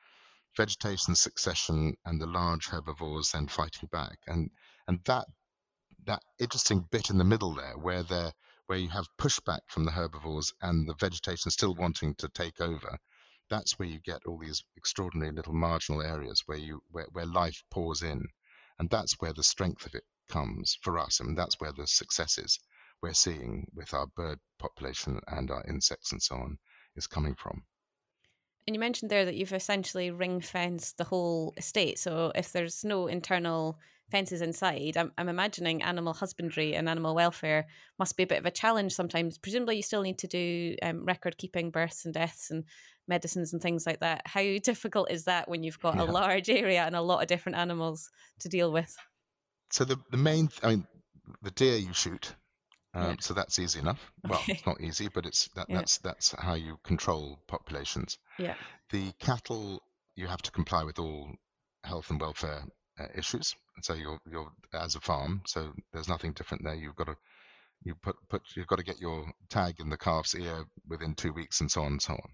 vegetation 0.56 1.14
succession 1.14 1.96
and 2.04 2.20
the 2.20 2.26
large 2.26 2.66
herbivores 2.66 3.32
then 3.32 3.46
fighting 3.46 3.88
back. 3.90 4.18
And 4.26 4.50
and 4.86 5.00
that 5.04 5.26
that 6.06 6.22
interesting 6.38 6.86
bit 6.90 7.10
in 7.10 7.18
the 7.18 7.24
middle 7.24 7.54
there 7.54 7.76
where 7.78 8.02
they're 8.02 8.32
where 8.66 8.78
you 8.78 8.88
have 8.88 9.06
pushback 9.18 9.60
from 9.68 9.84
the 9.84 9.90
herbivores 9.90 10.52
and 10.62 10.88
the 10.88 10.94
vegetation 10.94 11.50
still 11.50 11.74
wanting 11.74 12.14
to 12.14 12.28
take 12.28 12.60
over, 12.60 12.98
that's 13.48 13.78
where 13.78 13.88
you 13.88 13.98
get 13.98 14.24
all 14.26 14.38
these 14.38 14.62
extraordinary 14.76 15.32
little 15.32 15.52
marginal 15.52 16.02
areas 16.02 16.42
where 16.46 16.58
you 16.58 16.80
where, 16.90 17.06
where 17.12 17.26
life 17.26 17.62
pours 17.70 18.02
in. 18.02 18.24
And 18.78 18.88
that's 18.88 19.14
where 19.20 19.32
the 19.32 19.42
strength 19.42 19.86
of 19.86 19.94
it 19.94 20.04
comes 20.28 20.78
for 20.82 20.98
us. 20.98 21.20
I 21.20 21.24
mean 21.24 21.34
that's 21.34 21.60
where 21.60 21.72
the 21.72 21.86
successes 21.86 22.58
we're 23.02 23.12
seeing 23.14 23.66
with 23.74 23.92
our 23.94 24.06
bird 24.06 24.38
population 24.58 25.20
and 25.26 25.50
our 25.50 25.64
insects 25.66 26.12
and 26.12 26.22
so 26.22 26.36
on 26.36 26.58
is 26.96 27.06
coming 27.06 27.34
from. 27.34 27.64
And 28.70 28.76
you 28.76 28.78
mentioned 28.78 29.10
there 29.10 29.24
that 29.24 29.34
you've 29.34 29.52
essentially 29.52 30.12
ring 30.12 30.40
fenced 30.40 30.96
the 30.96 31.02
whole 31.02 31.54
estate. 31.56 31.98
So 31.98 32.30
if 32.36 32.52
there's 32.52 32.84
no 32.84 33.08
internal 33.08 33.80
fences 34.12 34.42
inside, 34.42 34.96
I'm, 34.96 35.10
I'm 35.18 35.28
imagining 35.28 35.82
animal 35.82 36.12
husbandry 36.12 36.76
and 36.76 36.88
animal 36.88 37.16
welfare 37.16 37.66
must 37.98 38.16
be 38.16 38.22
a 38.22 38.28
bit 38.28 38.38
of 38.38 38.46
a 38.46 38.50
challenge 38.52 38.92
sometimes. 38.92 39.38
Presumably, 39.38 39.74
you 39.74 39.82
still 39.82 40.02
need 40.02 40.18
to 40.18 40.28
do 40.28 40.76
um, 40.84 41.04
record 41.04 41.36
keeping 41.36 41.72
births 41.72 42.04
and 42.04 42.14
deaths 42.14 42.52
and 42.52 42.62
medicines 43.08 43.52
and 43.52 43.60
things 43.60 43.86
like 43.86 43.98
that. 43.98 44.22
How 44.24 44.42
difficult 44.62 45.10
is 45.10 45.24
that 45.24 45.48
when 45.48 45.64
you've 45.64 45.80
got 45.80 45.96
yeah. 45.96 46.02
a 46.02 46.04
large 46.04 46.48
area 46.48 46.84
and 46.84 46.94
a 46.94 47.02
lot 47.02 47.22
of 47.22 47.26
different 47.26 47.58
animals 47.58 48.08
to 48.38 48.48
deal 48.48 48.70
with? 48.70 48.96
So 49.70 49.84
the 49.84 49.96
the 50.12 50.16
main, 50.16 50.46
th- 50.46 50.60
I 50.62 50.68
mean, 50.68 50.86
the 51.42 51.50
deer 51.50 51.74
you 51.74 51.92
shoot, 51.92 52.36
um, 52.94 53.02
yeah. 53.04 53.14
so 53.20 53.34
that's 53.34 53.58
easy 53.58 53.78
enough. 53.78 54.00
Well, 54.28 54.42
it's 54.48 54.66
not 54.66 54.80
easy, 54.80 55.08
but 55.08 55.26
it's 55.26 55.48
that, 55.54 55.66
yeah. 55.68 55.76
that's 55.76 55.98
that's 55.98 56.34
how 56.38 56.54
you 56.54 56.78
control 56.84 57.38
populations. 57.46 58.18
Yeah. 58.38 58.54
The 58.90 59.12
cattle 59.20 59.82
you 60.16 60.26
have 60.26 60.42
to 60.42 60.50
comply 60.50 60.84
with 60.84 60.98
all 60.98 61.30
health 61.84 62.10
and 62.10 62.20
welfare 62.20 62.62
uh, 62.98 63.06
issues. 63.14 63.54
So 63.82 63.94
you're 63.94 64.18
you're 64.30 64.50
as 64.74 64.94
a 64.94 65.00
farm, 65.00 65.42
so 65.46 65.72
there's 65.92 66.08
nothing 66.08 66.32
different 66.32 66.64
there. 66.64 66.74
You've 66.74 66.96
got 66.96 67.06
to 67.06 67.16
you 67.82 67.94
put 67.94 68.16
put 68.28 68.42
you've 68.54 68.66
got 68.66 68.78
to 68.78 68.84
get 68.84 69.00
your 69.00 69.32
tag 69.48 69.76
in 69.80 69.88
the 69.88 69.96
calf's 69.96 70.34
ear 70.34 70.64
within 70.88 71.14
two 71.14 71.32
weeks, 71.32 71.60
and 71.60 71.70
so 71.70 71.82
on 71.82 71.92
and 71.92 72.02
so 72.02 72.14
on. 72.14 72.30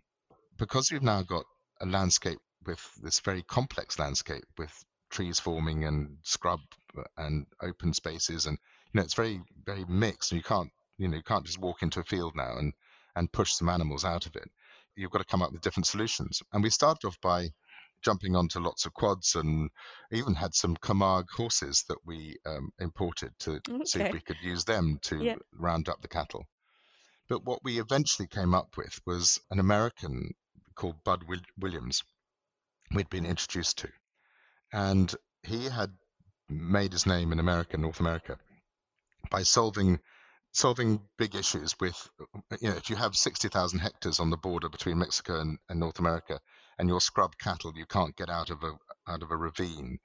Because 0.59 0.91
you've 0.91 1.03
now 1.03 1.23
got 1.23 1.45
a 1.81 1.87
landscape 1.87 2.39
with 2.65 2.81
this 3.03 3.21
very 3.21 3.43
complex 3.43 3.99
landscape 3.99 4.45
with 4.59 4.73
trees 5.11 5.39
forming 5.39 5.85
and 5.85 6.17
scrub 6.23 6.61
and 7.17 7.47
open 7.63 7.93
spaces, 7.93 8.47
and 8.47 8.59
know 8.97 9.03
it's 9.03 9.15
very 9.15 9.41
very 9.65 9.85
mixed, 9.87 10.33
you 10.33 10.43
can't 10.43 10.71
You 10.99 11.09
know, 11.09 11.17
you 11.17 11.23
can't 11.23 11.47
just 11.47 11.61
walk 11.61 11.83
into 11.83 12.01
a 12.01 12.05
field 12.05 12.35
now 12.35 12.57
and 12.59 12.73
and 13.15 13.33
push 13.33 13.53
some 13.53 13.69
animals 13.69 14.05
out 14.05 14.27
of 14.27 14.37
it. 14.37 14.49
You've 14.95 15.11
got 15.11 15.19
to 15.19 15.25
come 15.33 15.43
up 15.43 15.53
with 15.53 15.63
different 15.63 15.87
solutions. 15.87 16.43
And 16.53 16.63
we 16.63 16.71
started 16.71 17.07
off 17.07 17.19
by 17.21 17.51
jumping 18.03 18.37
onto 18.37 18.61
lots 18.61 18.87
of 18.87 18.93
quads 18.93 19.35
and 19.35 19.71
even 20.11 20.35
had 20.35 20.55
some 20.55 20.77
Camargue 20.77 21.31
horses 21.35 21.85
that 21.89 21.99
we 22.05 22.37
um, 22.45 22.71
imported 22.79 23.33
to 23.41 23.53
okay. 23.69 23.85
see 23.85 24.01
if 24.01 24.13
we 24.13 24.21
could 24.21 24.37
use 24.43 24.65
them 24.65 24.99
to 25.03 25.17
yeah. 25.23 25.37
round 25.53 25.89
up 25.89 26.01
the 26.03 26.09
cattle. 26.09 26.45
But 27.29 27.45
what 27.45 27.65
we 27.65 27.81
eventually 27.81 28.29
came 28.29 28.55
up 28.55 28.77
with 28.77 29.01
was 29.07 29.41
an 29.51 29.59
American 29.59 30.35
called 30.75 31.03
Bud 31.05 31.25
Williams, 31.59 32.03
we'd 32.95 33.11
been 33.11 33.27
introduced 33.27 33.79
to. 33.79 33.89
And 34.73 35.15
he 35.43 35.65
had 35.65 35.91
made 36.49 36.93
his 36.93 37.07
name 37.07 37.33
in 37.33 37.41
America, 37.41 37.77
North 37.77 38.01
America, 38.01 38.39
by 39.31 39.43
solving 39.43 40.01
solving 40.53 41.01
big 41.19 41.35
issues 41.35 41.75
with, 41.81 42.09
you 42.61 42.71
know, 42.71 42.77
if 42.77 42.89
you 42.89 42.97
have 42.97 43.15
60,000 43.15 43.79
hectares 43.79 44.21
on 44.21 44.31
the 44.31 44.39
border 44.39 44.71
between 44.71 44.99
Mexico 44.99 45.39
and, 45.39 45.59
and, 45.69 45.79
North 45.79 45.99
America, 45.99 46.41
and 46.79 46.89
your 46.89 47.01
scrub 47.01 47.37
cattle 47.37 47.73
you 47.77 47.85
can't 47.85 48.17
get 48.17 48.31
out 48.31 48.49
of 48.49 48.63
a 48.63 48.73
out 49.07 49.23
of 49.23 49.31
a 49.31 49.37
ravine, 49.37 49.99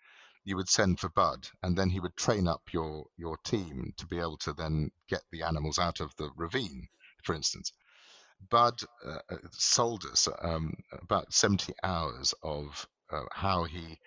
you 0.43 0.55
would 0.57 0.69
send 0.69 0.99
for 0.99 1.10
Bud, 1.10 1.47
and 1.63 1.77
then 1.77 1.89
he 1.89 1.99
would 1.99 2.15
train 2.17 2.47
up 2.47 2.62
your 2.73 3.05
your 3.17 3.38
team 3.45 3.93
to 3.97 4.05
be 4.07 4.19
able 4.19 4.38
to 4.38 4.53
then 4.53 4.91
get 5.07 5.21
the 5.31 5.43
animals 5.43 5.79
out 5.79 6.01
of 6.01 6.13
the 6.17 6.29
ravine, 6.36 6.88
for 7.23 7.34
instance. 7.34 7.71
Bud 8.49 8.81
uh, 9.05 9.19
uh 9.29 9.38
sold 9.51 10.03
us 10.05 10.27
um, 10.41 10.73
about 10.91 11.34
70 11.34 11.73
hours 11.84 12.34
of 12.41 12.88
uh, 13.12 13.23
how 13.31 13.63
he 13.63 13.99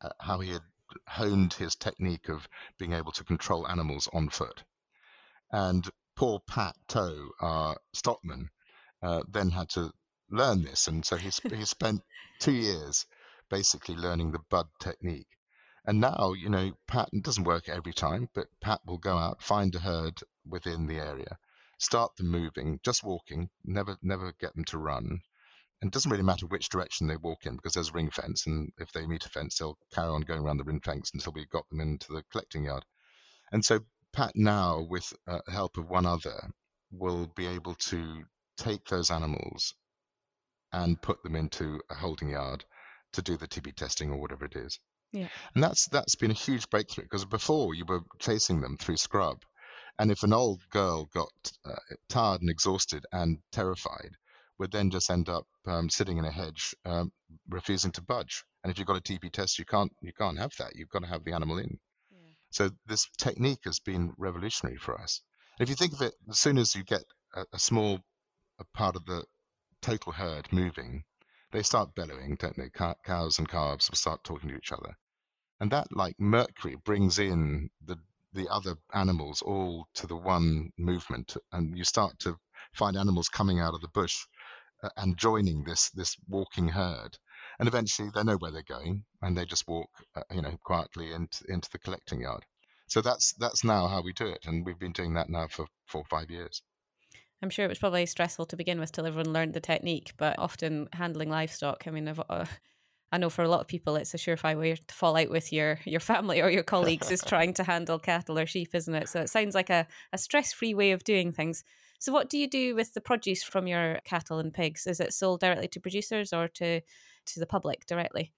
uh, 0.00 0.10
how 0.20 0.40
he 0.40 0.50
had 0.50 0.62
honed 1.06 1.54
his 1.54 1.74
technique 1.76 2.28
of 2.28 2.48
being 2.78 2.92
able 2.92 3.12
to 3.12 3.24
control 3.24 3.68
animals 3.68 4.08
on 4.12 4.28
foot. 4.28 4.62
And 5.50 5.88
poor 6.16 6.40
Pat 6.40 6.76
Toe, 6.88 7.30
our 7.40 7.76
stockman, 7.92 8.50
uh, 9.02 9.22
then 9.28 9.50
had 9.50 9.68
to 9.70 9.92
learn 10.30 10.62
this, 10.62 10.88
and 10.88 11.04
so 11.04 11.16
he 11.16 11.30
he 11.50 11.64
spent 11.76 12.02
two 12.38 12.52
years 12.52 13.06
basically 13.48 13.96
learning 13.96 14.32
the 14.32 14.38
bud 14.50 14.68
technique. 14.80 15.28
And 15.84 16.00
now, 16.00 16.32
you 16.32 16.48
know, 16.48 16.72
Pat 16.86 17.10
doesn't 17.20 17.44
work 17.44 17.68
every 17.68 17.92
time, 17.92 18.28
but 18.34 18.46
Pat 18.60 18.80
will 18.86 18.98
go 18.98 19.18
out, 19.18 19.42
find 19.42 19.74
a 19.74 19.80
herd 19.80 20.22
within 20.46 20.86
the 20.86 20.98
area, 20.98 21.38
start 21.78 22.16
them 22.16 22.28
moving, 22.28 22.80
just 22.84 23.02
walking, 23.02 23.50
never 23.64 23.98
never 24.00 24.32
get 24.32 24.54
them 24.54 24.64
to 24.66 24.78
run. 24.78 25.22
And 25.82 25.88
it 25.88 25.92
doesn't 25.92 26.12
really 26.12 26.22
matter 26.22 26.46
which 26.46 26.68
direction 26.68 27.08
they 27.08 27.16
walk 27.16 27.44
in 27.44 27.56
because 27.56 27.74
there's 27.74 27.90
a 27.90 27.92
ring 27.92 28.10
fence, 28.10 28.46
and 28.46 28.70
if 28.78 28.92
they 28.92 29.04
meet 29.04 29.26
a 29.26 29.28
fence, 29.28 29.58
they'll 29.58 29.76
carry 29.92 30.06
on 30.06 30.20
going 30.20 30.42
around 30.42 30.58
the 30.58 30.64
ring 30.64 30.80
fence 30.80 31.10
until 31.12 31.32
we've 31.32 31.50
got 31.50 31.68
them 31.70 31.80
into 31.80 32.12
the 32.12 32.22
collecting 32.30 32.64
yard. 32.64 32.84
And 33.50 33.64
so 33.64 33.80
Pat 34.12 34.36
now, 34.36 34.86
with 34.88 35.12
uh, 35.26 35.40
help 35.48 35.78
of 35.78 35.90
one 35.90 36.06
other, 36.06 36.52
will 36.92 37.26
be 37.34 37.48
able 37.48 37.74
to 37.74 38.22
take 38.56 38.86
those 38.86 39.10
animals 39.10 39.74
and 40.72 41.02
put 41.02 41.20
them 41.24 41.34
into 41.34 41.80
a 41.90 41.94
holding 41.94 42.30
yard 42.30 42.64
to 43.14 43.22
do 43.22 43.36
the 43.36 43.48
TB 43.48 43.74
testing 43.74 44.12
or 44.12 44.20
whatever 44.20 44.44
it 44.44 44.54
is. 44.54 44.78
Yeah. 45.10 45.28
And 45.54 45.64
that's 45.64 45.86
that's 45.88 46.14
been 46.14 46.30
a 46.30 46.34
huge 46.34 46.70
breakthrough 46.70 47.04
because 47.04 47.24
before 47.24 47.74
you 47.74 47.84
were 47.86 48.02
chasing 48.20 48.60
them 48.60 48.76
through 48.76 48.98
scrub, 48.98 49.42
and 49.98 50.12
if 50.12 50.22
an 50.22 50.32
old 50.32 50.62
girl 50.70 51.06
got 51.06 51.52
uh, 51.64 51.74
tired 52.08 52.40
and 52.40 52.50
exhausted 52.50 53.04
and 53.12 53.38
terrified, 53.50 54.16
would 54.62 54.70
then 54.70 54.90
just 54.90 55.10
end 55.10 55.28
up 55.28 55.44
um, 55.66 55.90
sitting 55.90 56.18
in 56.18 56.24
a 56.24 56.30
hedge, 56.30 56.72
um, 56.84 57.10
refusing 57.48 57.90
to 57.90 58.00
budge. 58.00 58.44
And 58.62 58.70
if 58.70 58.78
you've 58.78 58.86
got 58.86 58.96
a 58.96 59.00
TB 59.00 59.32
test, 59.32 59.58
you 59.58 59.64
can't 59.64 59.92
you 60.00 60.12
can't 60.12 60.38
have 60.38 60.52
that. 60.58 60.76
You've 60.76 60.88
got 60.88 61.02
to 61.02 61.08
have 61.08 61.24
the 61.24 61.32
animal 61.32 61.58
in. 61.58 61.80
Yeah. 62.12 62.18
So 62.50 62.70
this 62.86 63.08
technique 63.18 63.64
has 63.64 63.80
been 63.80 64.12
revolutionary 64.16 64.78
for 64.78 65.00
us. 65.00 65.20
And 65.58 65.64
if 65.66 65.68
you 65.68 65.74
think 65.74 65.94
of 65.94 66.02
it, 66.02 66.14
as 66.30 66.38
soon 66.38 66.58
as 66.58 66.76
you 66.76 66.84
get 66.84 67.02
a, 67.34 67.44
a 67.52 67.58
small 67.58 67.98
a 68.60 68.64
part 68.72 68.94
of 68.94 69.04
the 69.04 69.24
total 69.80 70.12
herd 70.12 70.52
moving, 70.52 71.02
they 71.50 71.64
start 71.64 71.96
bellowing, 71.96 72.36
don't 72.36 72.56
they? 72.56 72.70
Cows 73.04 73.40
and 73.40 73.48
calves 73.48 73.90
will 73.90 73.96
start 73.96 74.22
talking 74.22 74.48
to 74.50 74.56
each 74.56 74.70
other. 74.70 74.96
And 75.58 75.72
that, 75.72 75.88
like 75.90 76.14
mercury, 76.20 76.76
brings 76.76 77.18
in 77.18 77.68
the 77.84 77.98
the 78.32 78.48
other 78.48 78.76
animals 78.94 79.42
all 79.42 79.88
to 79.94 80.06
the 80.06 80.16
one 80.16 80.70
movement, 80.78 81.36
and 81.50 81.76
you 81.76 81.82
start 81.82 82.16
to 82.20 82.38
find 82.72 82.96
animals 82.96 83.28
coming 83.28 83.58
out 83.58 83.74
of 83.74 83.80
the 83.80 83.88
bush 83.88 84.24
and 84.96 85.16
joining 85.18 85.64
this 85.64 85.90
this 85.90 86.16
walking 86.28 86.68
herd. 86.68 87.18
And 87.58 87.68
eventually, 87.68 88.10
they 88.14 88.24
know 88.24 88.36
where 88.36 88.50
they're 88.50 88.62
going, 88.62 89.04
and 89.20 89.36
they 89.36 89.44
just 89.44 89.68
walk, 89.68 89.90
uh, 90.16 90.22
you 90.32 90.42
know, 90.42 90.56
quietly 90.64 91.12
into 91.12 91.44
into 91.48 91.68
the 91.70 91.78
collecting 91.78 92.20
yard. 92.20 92.44
So 92.86 93.00
that's 93.00 93.32
that's 93.34 93.64
now 93.64 93.88
how 93.88 94.02
we 94.02 94.12
do 94.12 94.26
it, 94.26 94.46
and 94.46 94.64
we've 94.66 94.78
been 94.78 94.92
doing 94.92 95.14
that 95.14 95.30
now 95.30 95.48
for 95.48 95.66
four 95.86 96.02
or 96.02 96.10
five 96.10 96.30
years. 96.30 96.62
I'm 97.42 97.50
sure 97.50 97.64
it 97.64 97.68
was 97.68 97.78
probably 97.78 98.06
stressful 98.06 98.46
to 98.46 98.56
begin 98.56 98.78
with 98.78 98.92
till 98.92 99.06
everyone 99.06 99.32
learned 99.32 99.54
the 99.54 99.60
technique, 99.60 100.12
but 100.16 100.38
often 100.38 100.88
handling 100.92 101.28
livestock, 101.28 101.84
I 101.86 101.90
mean, 101.90 102.06
I've, 102.06 102.20
uh, 102.28 102.46
I 103.10 103.18
know 103.18 103.30
for 103.30 103.42
a 103.42 103.48
lot 103.48 103.60
of 103.60 103.66
people 103.66 103.96
it's 103.96 104.14
a 104.14 104.16
surefire 104.16 104.58
way 104.58 104.76
to 104.76 104.94
fall 104.94 105.16
out 105.16 105.28
with 105.28 105.52
your, 105.52 105.80
your 105.84 106.00
family 106.00 106.40
or 106.40 106.48
your 106.48 106.62
colleagues 106.62 107.10
is 107.10 107.20
trying 107.26 107.52
to 107.54 107.64
handle 107.64 107.98
cattle 107.98 108.38
or 108.38 108.46
sheep, 108.46 108.74
isn't 108.74 108.94
it? 108.94 109.08
So 109.08 109.20
it 109.20 109.28
sounds 109.28 109.56
like 109.56 109.70
a, 109.70 109.88
a 110.12 110.18
stress 110.18 110.52
free 110.52 110.72
way 110.72 110.92
of 110.92 111.02
doing 111.02 111.32
things. 111.32 111.64
So, 112.02 112.10
what 112.10 112.28
do 112.28 112.36
you 112.36 112.48
do 112.48 112.74
with 112.74 112.94
the 112.94 113.00
produce 113.00 113.44
from 113.44 113.68
your 113.68 114.00
cattle 114.04 114.40
and 114.40 114.52
pigs? 114.52 114.88
Is 114.88 114.98
it 114.98 115.14
sold 115.14 115.38
directly 115.38 115.68
to 115.68 115.78
producers 115.78 116.32
or 116.32 116.48
to, 116.48 116.80
to 116.80 117.38
the 117.38 117.46
public 117.46 117.86
directly? 117.86 118.32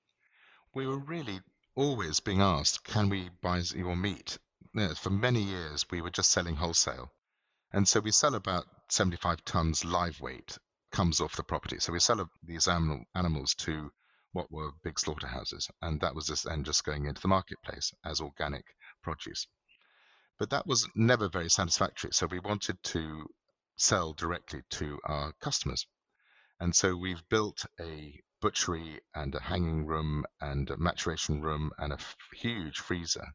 We 0.75 0.87
were 0.87 0.99
really 0.99 1.41
always 1.75 2.21
being 2.21 2.43
asked, 2.43 2.85
can 2.85 3.09
we 3.09 3.31
buy 3.41 3.63
your 3.75 3.97
meat? 3.97 4.37
for 4.97 5.09
many 5.09 5.41
years, 5.41 5.87
we 5.91 6.03
were 6.03 6.11
just 6.11 6.31
selling 6.31 6.57
wholesale. 6.57 7.11
And 7.73 7.89
so 7.89 8.01
we 8.01 8.11
sell 8.11 8.35
about 8.35 8.67
75 8.91 9.43
tons 9.47 9.83
live 9.83 10.21
weight 10.21 10.59
comes 10.93 11.23
off 11.23 11.37
the 11.37 11.43
property. 11.43 11.79
So 11.81 11.95
we 11.95 12.01
sell 12.01 12.29
these 12.43 12.69
animal, 12.69 13.05
animals 13.15 13.55
to 13.61 13.91
what 14.33 14.53
were 14.53 14.73
big 14.83 14.99
slaughterhouses, 14.99 15.71
and 15.81 16.03
that 16.03 16.15
was 16.15 16.27
just 16.27 16.45
then 16.45 16.65
just 16.65 16.85
going 16.85 17.07
into 17.07 17.23
the 17.23 17.29
marketplace 17.29 17.95
as 18.05 18.21
organic 18.21 18.67
produce. 19.03 19.47
But 20.39 20.51
that 20.51 20.67
was 20.67 20.87
never 20.95 21.31
very 21.31 21.49
satisfactory. 21.49 22.11
So 22.13 22.27
we 22.27 22.41
wanted 22.41 22.77
to 22.83 23.27
sell 23.77 24.13
directly 24.13 24.63
to 24.71 24.99
our 25.05 25.33
customers. 25.41 25.87
And 26.61 26.75
so 26.75 26.97
we've 26.97 27.29
built 27.29 27.67
a 27.81 28.21
butchery 28.41 29.01
and 29.15 29.35
a 29.35 29.41
hanging 29.41 29.87
room 29.87 30.25
and 30.41 30.71
a 30.71 30.77
maturation 30.77 31.41
room 31.41 31.73
and 31.79 31.93
a 31.93 31.97
f- 31.97 32.17
huge 32.35 32.79
freezer 32.79 33.27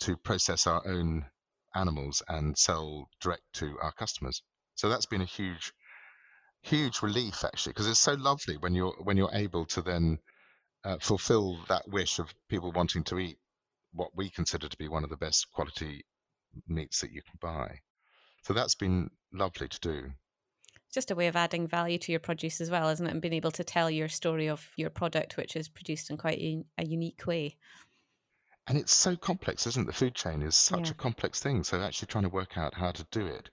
to 0.00 0.16
process 0.16 0.66
our 0.66 0.86
own 0.86 1.26
animals 1.74 2.22
and 2.28 2.56
sell 2.56 3.08
direct 3.20 3.42
to 3.54 3.78
our 3.80 3.92
customers. 3.92 4.42
So 4.74 4.88
that's 4.88 5.06
been 5.06 5.20
a 5.20 5.26
huge, 5.26 5.72
huge 6.62 7.02
relief 7.02 7.44
actually, 7.44 7.72
because 7.72 7.88
it's 7.88 8.00
so 8.00 8.14
lovely 8.14 8.56
when 8.56 8.74
you're 8.74 8.96
when 9.02 9.16
you're 9.16 9.34
able 9.34 9.66
to 9.66 9.82
then 9.82 10.18
uh, 10.84 10.98
fulfill 11.00 11.58
that 11.68 11.88
wish 11.88 12.18
of 12.18 12.32
people 12.48 12.72
wanting 12.72 13.04
to 13.04 13.18
eat 13.18 13.38
what 13.92 14.14
we 14.14 14.30
consider 14.30 14.68
to 14.68 14.76
be 14.78 14.88
one 14.88 15.04
of 15.04 15.10
the 15.10 15.16
best 15.16 15.50
quality 15.52 16.04
meats 16.66 17.00
that 17.00 17.12
you 17.12 17.22
can 17.22 17.38
buy. 17.40 17.80
So 18.48 18.54
that's 18.54 18.74
been 18.74 19.10
lovely 19.32 19.68
to 19.68 19.80
do. 19.80 20.10
Just 20.92 21.10
a 21.10 21.14
way 21.14 21.28
of 21.28 21.36
adding 21.36 21.68
value 21.68 21.98
to 21.98 22.12
your 22.12 22.18
produce 22.18 22.60
as 22.60 22.70
well, 22.70 22.88
isn't 22.88 23.06
it? 23.06 23.12
And 23.12 23.20
being 23.20 23.34
able 23.34 23.50
to 23.52 23.62
tell 23.62 23.90
your 23.90 24.08
story 24.08 24.48
of 24.48 24.66
your 24.76 24.90
product, 24.90 25.36
which 25.36 25.54
is 25.54 25.68
produced 25.68 26.10
in 26.10 26.16
quite 26.16 26.38
a, 26.38 26.64
a 26.78 26.84
unique 26.84 27.26
way 27.26 27.58
and 28.68 28.76
it's 28.76 28.92
so 28.92 29.16
complex, 29.16 29.66
isn't 29.66 29.84
it? 29.84 29.86
The 29.86 29.92
food 29.94 30.14
chain 30.14 30.42
is 30.42 30.54
such 30.54 30.86
yeah. 30.86 30.90
a 30.90 30.94
complex 30.94 31.40
thing. 31.40 31.64
So 31.64 31.80
actually 31.80 32.08
trying 32.08 32.24
to 32.24 32.30
work 32.30 32.58
out 32.58 32.74
how 32.74 32.92
to 32.92 33.06
do 33.10 33.26
it 33.26 33.48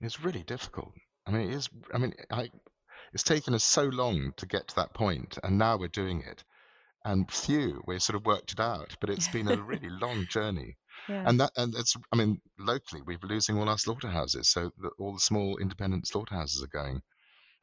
is 0.00 0.24
really 0.24 0.42
difficult. 0.42 0.92
I 1.26 1.30
mean, 1.30 1.50
it 1.50 1.54
is. 1.54 1.68
I 1.92 1.98
mean, 1.98 2.14
I, 2.30 2.50
it's 3.12 3.22
taken 3.22 3.52
us 3.52 3.64
so 3.64 3.84
long 3.84 4.32
to 4.38 4.46
get 4.46 4.68
to 4.68 4.76
that 4.76 4.94
point, 4.94 5.38
and 5.42 5.58
now 5.58 5.76
we're 5.76 5.88
doing 5.88 6.22
it. 6.22 6.42
And 7.04 7.30
few, 7.30 7.82
we've 7.86 8.02
sort 8.02 8.16
of 8.16 8.24
worked 8.24 8.52
it 8.52 8.60
out, 8.60 8.96
but 8.98 9.10
it's 9.10 9.28
been 9.32 9.48
a 9.48 9.60
really 9.60 9.90
long 9.90 10.26
journey. 10.30 10.78
Yeah. 11.08 11.24
And 11.26 11.40
that, 11.40 11.52
and 11.56 11.74
it's. 11.74 11.96
I 12.12 12.16
mean, 12.16 12.40
locally, 12.58 13.02
we're 13.06 13.18
losing 13.22 13.58
all 13.58 13.68
our 13.68 13.78
slaughterhouses, 13.78 14.48
so 14.48 14.70
the, 14.78 14.90
all 14.98 15.14
the 15.14 15.20
small 15.20 15.58
independent 15.58 16.08
slaughterhouses 16.08 16.62
are 16.62 16.78
going. 16.78 17.02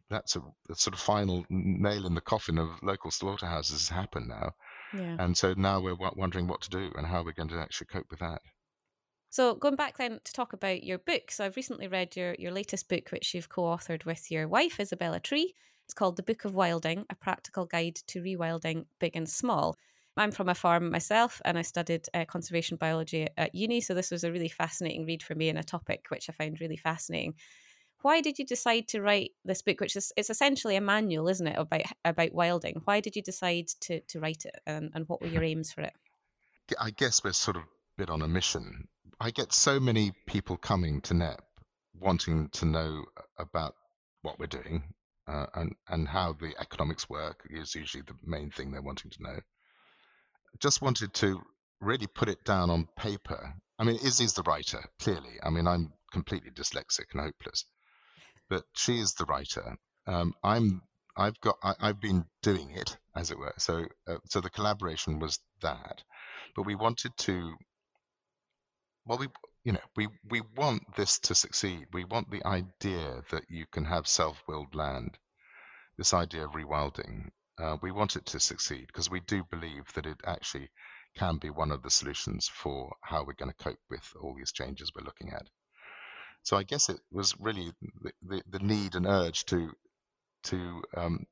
That's 0.10 0.36
a, 0.36 0.42
a 0.70 0.76
sort 0.76 0.94
of 0.94 1.00
final 1.00 1.46
nail 1.50 2.06
in 2.06 2.14
the 2.14 2.22
coffin 2.22 2.58
of 2.58 2.70
local 2.84 3.12
slaughterhouses 3.12 3.88
has 3.88 3.90
happened 3.90 4.28
now 4.28 4.54
yeah. 4.94 5.16
And 5.20 5.36
so 5.36 5.54
now 5.58 5.82
we're 5.82 5.98
wondering 6.16 6.48
what 6.48 6.62
to 6.62 6.70
do 6.70 6.92
and 6.96 7.06
how 7.06 7.24
we're 7.24 7.34
going 7.34 7.50
to 7.50 7.60
actually 7.60 7.88
cope 7.88 8.08
with 8.10 8.20
that. 8.20 8.42
So 9.30 9.56
going 9.56 9.76
back 9.76 9.98
then 9.98 10.20
to 10.24 10.34
talk 10.34 10.54
about 10.54 10.84
your 10.84 11.00
book. 11.00 11.32
So 11.32 11.46
I've 11.46 11.56
recently 11.56 11.88
read 11.88 12.16
your, 12.16 12.36
your 12.38 12.52
latest 12.52 12.88
book, 12.88 13.10
which 13.10 13.34
you've 13.34 13.50
co-authored 13.50 14.06
with 14.06 14.30
your 14.30 14.48
wife, 14.48 14.80
Isabella 14.80 15.20
Tree. 15.20 15.56
It's 15.86 15.94
called 15.94 16.18
The 16.18 16.24
Book 16.24 16.46
of 16.46 16.54
Wilding, 16.54 17.06
a 17.10 17.16
practical 17.16 17.66
guide 17.66 17.96
to 18.08 18.22
rewilding 18.22 18.86
big 19.00 19.16
and 19.16 19.28
small. 19.28 19.76
I'm 20.18 20.32
from 20.32 20.50
a 20.50 20.56
farm 20.56 20.92
myself 20.92 21.42
and 21.44 21.58
I 21.58 21.64
studied 21.64 22.08
uh, 22.14 22.26
conservation 22.26 22.78
biology 22.78 23.28
at 23.38 23.56
uni. 23.56 23.82
So 23.82 23.94
this 23.94 24.12
was 24.12 24.24
a 24.24 24.32
really 24.32 24.50
fascinating 24.50 25.06
read 25.06 25.24
for 25.24 25.36
me 25.36 25.50
and 25.50 25.58
a 25.58 25.64
topic 25.64 26.06
which 26.10 26.30
I 26.30 26.34
found 26.34 26.62
really 26.62 26.78
fascinating 26.78 27.36
why 28.04 28.20
did 28.20 28.38
you 28.38 28.46
decide 28.46 28.86
to 28.90 29.02
write 29.02 29.32
this 29.46 29.62
book 29.62 29.80
which 29.80 29.96
is 29.96 30.12
it's 30.18 30.30
essentially 30.30 30.76
a 30.76 30.82
manual 30.82 31.30
isn't 31.30 31.48
it 31.48 31.58
about 31.58 31.84
about 32.04 32.34
wilding 32.34 32.82
why 32.84 33.00
did 33.00 33.16
you 33.16 33.22
decide 33.22 33.68
to 33.80 34.02
to 34.02 34.20
write 34.20 34.44
it 34.46 34.60
and, 34.68 34.92
and 34.94 35.08
what 35.08 35.22
were 35.22 35.28
your 35.28 35.42
aims 35.42 35.72
for 35.72 35.82
it 35.82 35.94
i 36.80 36.92
guess 36.92 37.24
we're 37.24 37.32
sort 37.32 37.56
of 37.56 37.64
bit 37.98 38.10
on 38.10 38.22
a 38.22 38.28
mission 38.28 38.90
i 39.22 39.32
get 39.32 39.54
so 39.54 39.80
many 39.80 40.12
people 40.28 40.58
coming 40.58 41.00
to 41.00 41.14
Knepp 41.14 41.40
wanting 42.00 42.50
to 42.50 42.66
know 42.66 43.06
about 43.38 43.76
what 44.22 44.40
we're 44.40 44.48
doing 44.48 44.84
uh, 45.28 45.46
and 45.56 45.76
and 45.90 46.08
how 46.08 46.34
the 46.34 46.54
economics 46.60 47.10
work 47.10 47.48
is 47.50 47.76
usually 47.76 48.04
the 48.04 48.16
main 48.26 48.50
thing 48.52 48.72
they're 48.72 48.82
wanting 48.82 49.12
to 49.12 49.24
know. 49.24 49.40
Just 50.60 50.82
wanted 50.82 51.14
to 51.16 51.42
really 51.82 52.08
put 52.08 52.30
it 52.30 52.44
down 52.44 52.70
on 52.70 52.88
paper. 52.96 53.54
I 53.78 53.84
mean, 53.84 53.96
Izzy's 53.96 54.34
the 54.34 54.44
writer, 54.44 54.84
clearly. 55.00 55.40
I 55.44 55.50
mean, 55.50 55.68
I'm 55.68 55.94
completely 56.12 56.52
dyslexic 56.52 57.12
and 57.12 57.22
hopeless, 57.22 57.66
but 58.50 58.64
she 58.74 59.00
is 59.00 59.14
the 59.14 59.26
writer. 59.26 59.78
Um, 60.08 60.34
I'm 60.44 60.82
I've 61.16 61.40
got 61.42 61.58
I, 61.62 61.76
have 61.88 62.00
been 62.02 62.26
doing 62.42 62.72
it 62.72 62.98
as 63.16 63.32
it 63.32 63.38
were. 63.38 63.54
So 63.58 63.86
uh, 64.08 64.18
so 64.30 64.42
the 64.42 64.50
collaboration 64.50 65.20
was 65.20 65.40
that, 65.62 66.04
but 66.56 66.64
we 66.64 66.76
wanted 66.76 67.16
to. 67.18 67.56
Well, 69.06 69.18
we 69.18 69.28
you 69.64 69.74
know 69.74 69.86
we 69.96 70.08
we 70.30 70.42
want 70.56 70.96
this 70.96 71.20
to 71.20 71.36
succeed. 71.36 71.88
We 71.94 72.04
want 72.04 72.32
the 72.32 72.46
idea 72.46 73.24
that 73.32 73.50
you 73.50 73.66
can 73.68 73.86
have 73.86 74.08
self-willed 74.08 74.76
land, 74.76 75.18
this 75.98 76.14
idea 76.14 76.46
of 76.46 76.52
rewilding. 76.54 77.30
Uh, 77.60 77.78
we 77.82 77.92
want 77.92 78.16
it 78.16 78.26
to 78.26 78.40
succeed 78.40 78.88
because 78.88 79.10
we 79.10 79.20
do 79.22 79.44
believe 79.52 79.92
that 79.94 80.06
it 80.06 80.18
actually 80.26 80.70
can 81.16 81.38
be 81.38 81.50
one 81.50 81.72
of 81.72 81.84
the 81.84 81.92
solutions 81.92 82.48
for 82.48 82.96
how 83.02 83.24
we're 83.24 83.34
going 83.34 83.52
to 83.52 83.64
cope 83.64 83.80
with 83.90 84.14
all 84.22 84.34
these 84.36 84.52
changes 84.52 84.92
we're 84.96 85.06
looking 85.06 85.32
at. 85.32 85.48
So 86.42 86.58
I 86.58 86.64
guess 86.64 86.90
it 86.90 87.00
was 87.12 87.36
really 87.40 87.72
the, 88.02 88.12
the, 88.24 88.44
the 88.50 88.60
need 88.60 88.96
and 88.96 89.06
urge 89.06 89.46
to 89.46 89.72
to 90.44 90.84
um, 90.98 91.26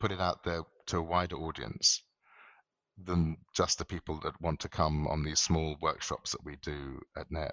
put 0.00 0.12
it 0.12 0.20
out 0.20 0.44
there 0.44 0.62
to 0.86 0.98
a 0.98 1.02
wider 1.02 1.36
audience 1.36 2.02
than 3.02 3.38
just 3.54 3.78
the 3.78 3.84
people 3.86 4.20
that 4.22 4.40
want 4.40 4.60
to 4.60 4.68
come 4.68 5.06
on 5.06 5.24
these 5.24 5.40
small 5.40 5.76
workshops 5.80 6.32
that 6.32 6.44
we 6.44 6.56
do 6.56 7.00
at 7.16 7.30
Knepp. 7.30 7.52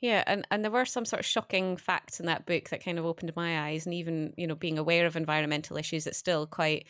Yeah, 0.00 0.22
and, 0.26 0.46
and 0.50 0.62
there 0.62 0.70
were 0.70 0.84
some 0.84 1.04
sort 1.04 1.20
of 1.20 1.26
shocking 1.26 1.76
facts 1.76 2.20
in 2.20 2.26
that 2.26 2.46
book 2.46 2.68
that 2.68 2.84
kind 2.84 2.98
of 2.98 3.04
opened 3.04 3.34
my 3.34 3.68
eyes. 3.68 3.84
And 3.84 3.94
even, 3.94 4.32
you 4.36 4.46
know, 4.46 4.54
being 4.54 4.78
aware 4.78 5.06
of 5.06 5.16
environmental 5.16 5.76
issues, 5.76 6.06
it's 6.06 6.18
still 6.18 6.46
quite 6.46 6.86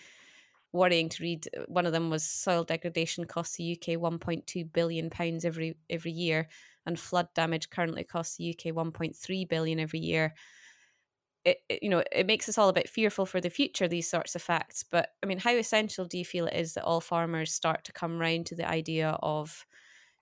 worrying 0.73 1.09
to 1.11 1.23
read. 1.23 1.49
One 1.69 1.87
of 1.87 1.93
them 1.93 2.11
was 2.11 2.25
soil 2.25 2.65
degradation 2.65 3.25
costs 3.27 3.57
the 3.57 3.65
UK 3.65 3.97
1.2 3.97 4.65
billion 4.65 5.11
pounds 5.11 5.45
every 5.45 5.77
every 5.91 6.13
year, 6.13 6.49
and 6.87 7.01
flood 7.01 7.29
damage 7.35 7.71
currently 7.71 8.05
costs 8.05 8.37
the 8.37 8.45
UK 8.45 8.73
1.3 8.73 9.47
billion 9.49 9.81
every 9.81 10.01
year 10.01 10.35
it, 11.45 11.59
it, 11.69 11.83
you 11.83 11.89
know 11.89 12.03
it 12.13 12.27
makes 12.27 12.49
us 12.49 12.59
all 12.59 12.69
a 12.69 12.73
bit 12.73 12.89
fearful 12.89 13.25
for 13.25 13.41
the 13.41 13.51
future 13.51 13.89
these 13.89 14.11
sorts 14.11 14.35
of 14.35 14.43
facts 14.43 14.85
but 14.91 15.11
i 15.23 15.27
mean 15.27 15.39
how 15.39 15.53
essential 15.55 16.05
do 16.05 16.19
you 16.19 16.25
feel 16.25 16.47
it 16.47 16.55
is 16.55 16.75
that 16.75 16.85
all 16.85 17.01
farmers 17.01 17.53
start 17.53 17.85
to 17.85 17.93
come 17.93 18.19
round 18.19 18.47
to 18.47 18.55
the 18.57 18.69
idea 18.69 19.11
of 19.23 19.65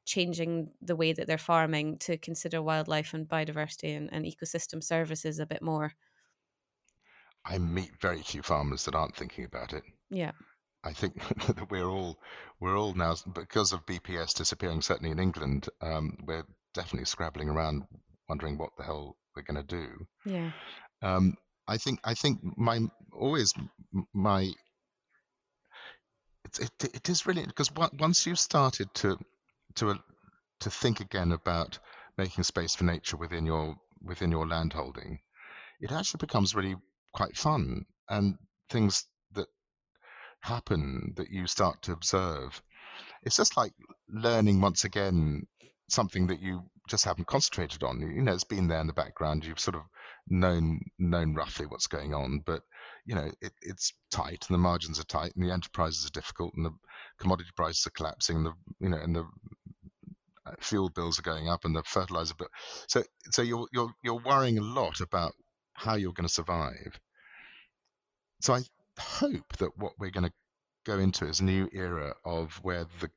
changing 0.07 0.71
the 0.81 0.97
way 0.97 1.13
that 1.13 1.27
they're 1.27 1.37
farming 1.37 1.99
to 1.99 2.17
consider 2.17 2.63
wildlife 2.63 3.13
and 3.13 3.29
biodiversity 3.29 3.97
and, 3.97 4.09
and 4.13 4.25
ecosystem 4.25 4.83
services 4.83 5.39
a 5.39 5.47
bit 5.47 5.61
more 5.61 5.93
i 7.45 7.59
meet 7.59 7.91
very 8.01 8.23
few 8.23 8.43
farmers 8.43 8.85
that 8.85 8.95
aren't 8.95 9.17
thinking 9.17 9.45
about 9.45 9.73
it 9.73 9.83
yeah 10.09 10.33
I 10.87 10.93
think 10.93 11.15
that 11.47 11.71
we're 11.71 11.89
all 11.89 12.19
we're 12.61 12.79
all 12.79 12.95
now 12.95 13.17
because 13.35 13.73
of 13.73 13.85
BPS 13.87 14.35
disappearing. 14.35 14.83
Certainly 14.83 15.11
in 15.11 15.19
England, 15.19 15.69
um, 15.81 16.17
we're 16.25 16.47
definitely 16.75 17.07
scrabbling 17.07 17.49
around, 17.49 17.83
wondering 18.29 18.57
what 18.57 18.71
the 18.77 18.85
hell 18.85 19.17
we're 19.35 19.43
going 19.43 19.67
to 19.67 19.77
do. 19.77 20.07
Yeah. 20.25 20.53
Um, 21.03 21.37
I 21.67 21.79
think 21.79 22.01
I 22.05 22.15
think 22.15 22.41
my 22.57 22.81
always 23.13 23.53
my 24.15 24.53
it, 26.45 26.59
it, 26.61 26.95
it 26.95 27.09
is 27.09 27.27
really 27.27 27.45
because 27.45 27.71
once 27.99 28.27
you've 28.27 28.39
started 28.39 28.89
to 28.95 29.19
to 29.77 29.91
uh, 29.91 29.95
to 30.61 30.71
think 30.71 31.01
again 31.01 31.33
about 31.33 31.79
making 32.19 32.45
space 32.45 32.75
for 32.75 32.85
nature 32.85 33.17
within 33.17 33.47
your 33.47 33.77
within 34.03 34.31
your 34.31 34.47
landholding, 34.47 35.21
it 35.81 35.93
actually 35.93 36.19
becomes 36.19 36.55
really 36.55 36.77
quite 37.13 37.37
fun 37.37 37.85
and 38.09 38.37
things 38.71 39.07
that 39.35 39.49
happen 40.41 41.13
that 41.17 41.31
you 41.31 41.47
start 41.47 41.83
to 41.83 41.93
observe. 41.93 42.61
It's 43.23 43.37
just 43.37 43.57
like 43.57 43.73
learning 44.09 44.61
once 44.61 44.85
again 44.85 45.47
something 45.89 46.29
that 46.29 46.41
you 46.41 46.63
just 46.89 47.05
haven't 47.05 47.27
concentrated 47.27 47.83
on. 47.83 48.01
You 48.01 48.23
know, 48.23 48.33
it's 48.33 48.45
been 48.45 48.69
there 48.69 48.81
in 48.81 48.87
the 48.87 48.93
background. 48.93 49.45
You've 49.45 49.61
sort 49.61 49.77
of 49.77 49.83
known 50.29 50.81
known 50.99 51.35
roughly 51.35 51.67
what's 51.67 51.87
going 51.87 52.15
on, 52.15 52.43
but 52.45 52.63
you 53.05 53.15
know 53.15 53.31
it, 53.41 53.53
it's 53.63 53.93
tight 54.11 54.45
and 54.49 54.55
the 54.55 54.59
margins 54.59 54.99
are 54.99 55.05
tight 55.05 55.35
and 55.37 55.45
the 55.45 55.53
enterprises 55.53 56.07
are 56.07 56.11
difficult 56.11 56.53
and 56.57 56.67
the 56.67 56.73
commodity 57.21 57.51
prices 57.57 57.87
are 57.87 57.91
collapsing 57.91 58.39
and 58.39 58.47
the 58.47 58.53
you 58.81 58.89
know 58.89 58.99
and 58.99 59.15
the 59.15 59.25
fuel 60.61 60.91
bills 60.91 61.19
are 61.19 61.23
going 61.23 61.49
up 61.49 61.65
and 61.65 61.75
the 61.75 61.83
fertilizer 61.83 62.35
bill. 62.35 62.49
So 62.89 63.03
so 63.31 63.43
you're 63.43 63.69
you're 63.73 63.93
you're 64.03 64.23
worrying 64.23 64.59
a 64.59 64.63
lot 64.63 65.01
about 65.01 65.35
how 65.75 65.95
you're 65.95 66.13
going 66.13 66.29
to 66.29 66.33
survive. 66.33 66.99
So 68.41 68.55
I 68.55 68.63
hope 68.99 69.57
that 69.59 69.77
what 69.77 69.93
we're 69.99 70.11
going 70.11 70.27
to 70.27 70.33
go 70.85 70.99
into 70.99 71.27
is 71.27 71.41
a 71.41 71.45
new 71.45 71.69
era 71.73 72.15
of 72.25 72.55
where 72.63 72.87
the 73.01 73.11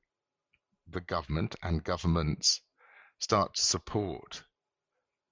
the 0.92 1.02
government 1.02 1.56
and 1.62 1.84
governments 1.84 2.62
start 3.20 3.54
to 3.56 3.62
support 3.62 4.44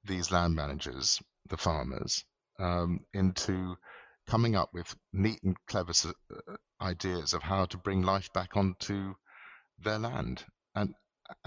these 0.03 0.31
land 0.31 0.55
managers, 0.55 1.19
the 1.49 1.57
farmers, 1.57 2.23
um, 2.59 2.99
into 3.13 3.75
coming 4.27 4.55
up 4.55 4.73
with 4.73 4.95
neat 5.13 5.39
and 5.43 5.55
clever 5.67 5.93
uh, 6.03 6.55
ideas 6.81 7.33
of 7.33 7.41
how 7.41 7.65
to 7.65 7.77
bring 7.77 8.01
life 8.03 8.31
back 8.33 8.55
onto 8.55 9.13
their 9.79 9.99
land. 9.99 10.43
And, 10.75 10.93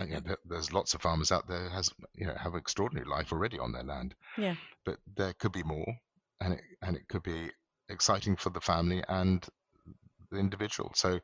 know, 0.07 0.21
there's 0.45 0.73
lots 0.73 0.95
of 0.95 1.03
farmers 1.03 1.33
out 1.33 1.49
there 1.49 1.69
has 1.71 1.91
you 2.15 2.27
know 2.27 2.35
have 2.35 2.55
extraordinary 2.55 3.09
life 3.09 3.33
already 3.33 3.59
on 3.59 3.73
their 3.73 3.85
land. 3.85 4.15
Yeah. 4.37 4.55
But 4.85 4.99
there 5.17 5.35
could 5.35 5.53
be 5.53 5.63
more, 5.63 5.97
and 6.41 6.55
it 6.55 6.61
and 6.83 6.97
it 6.97 7.09
could 7.09 7.23
be 7.23 7.51
exciting 7.89 8.37
for 8.37 8.51
the 8.51 8.61
family 8.61 9.03
and 9.09 9.45
the 10.31 10.39
individual. 10.39 10.93
So 10.95 11.21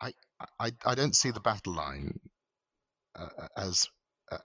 I 0.00 0.12
I, 0.58 0.72
I 0.84 0.94
don't 0.94 1.16
see 1.16 1.30
the 1.30 1.40
battle 1.40 1.74
line 1.74 2.18
uh, 3.16 3.48
as 3.56 3.88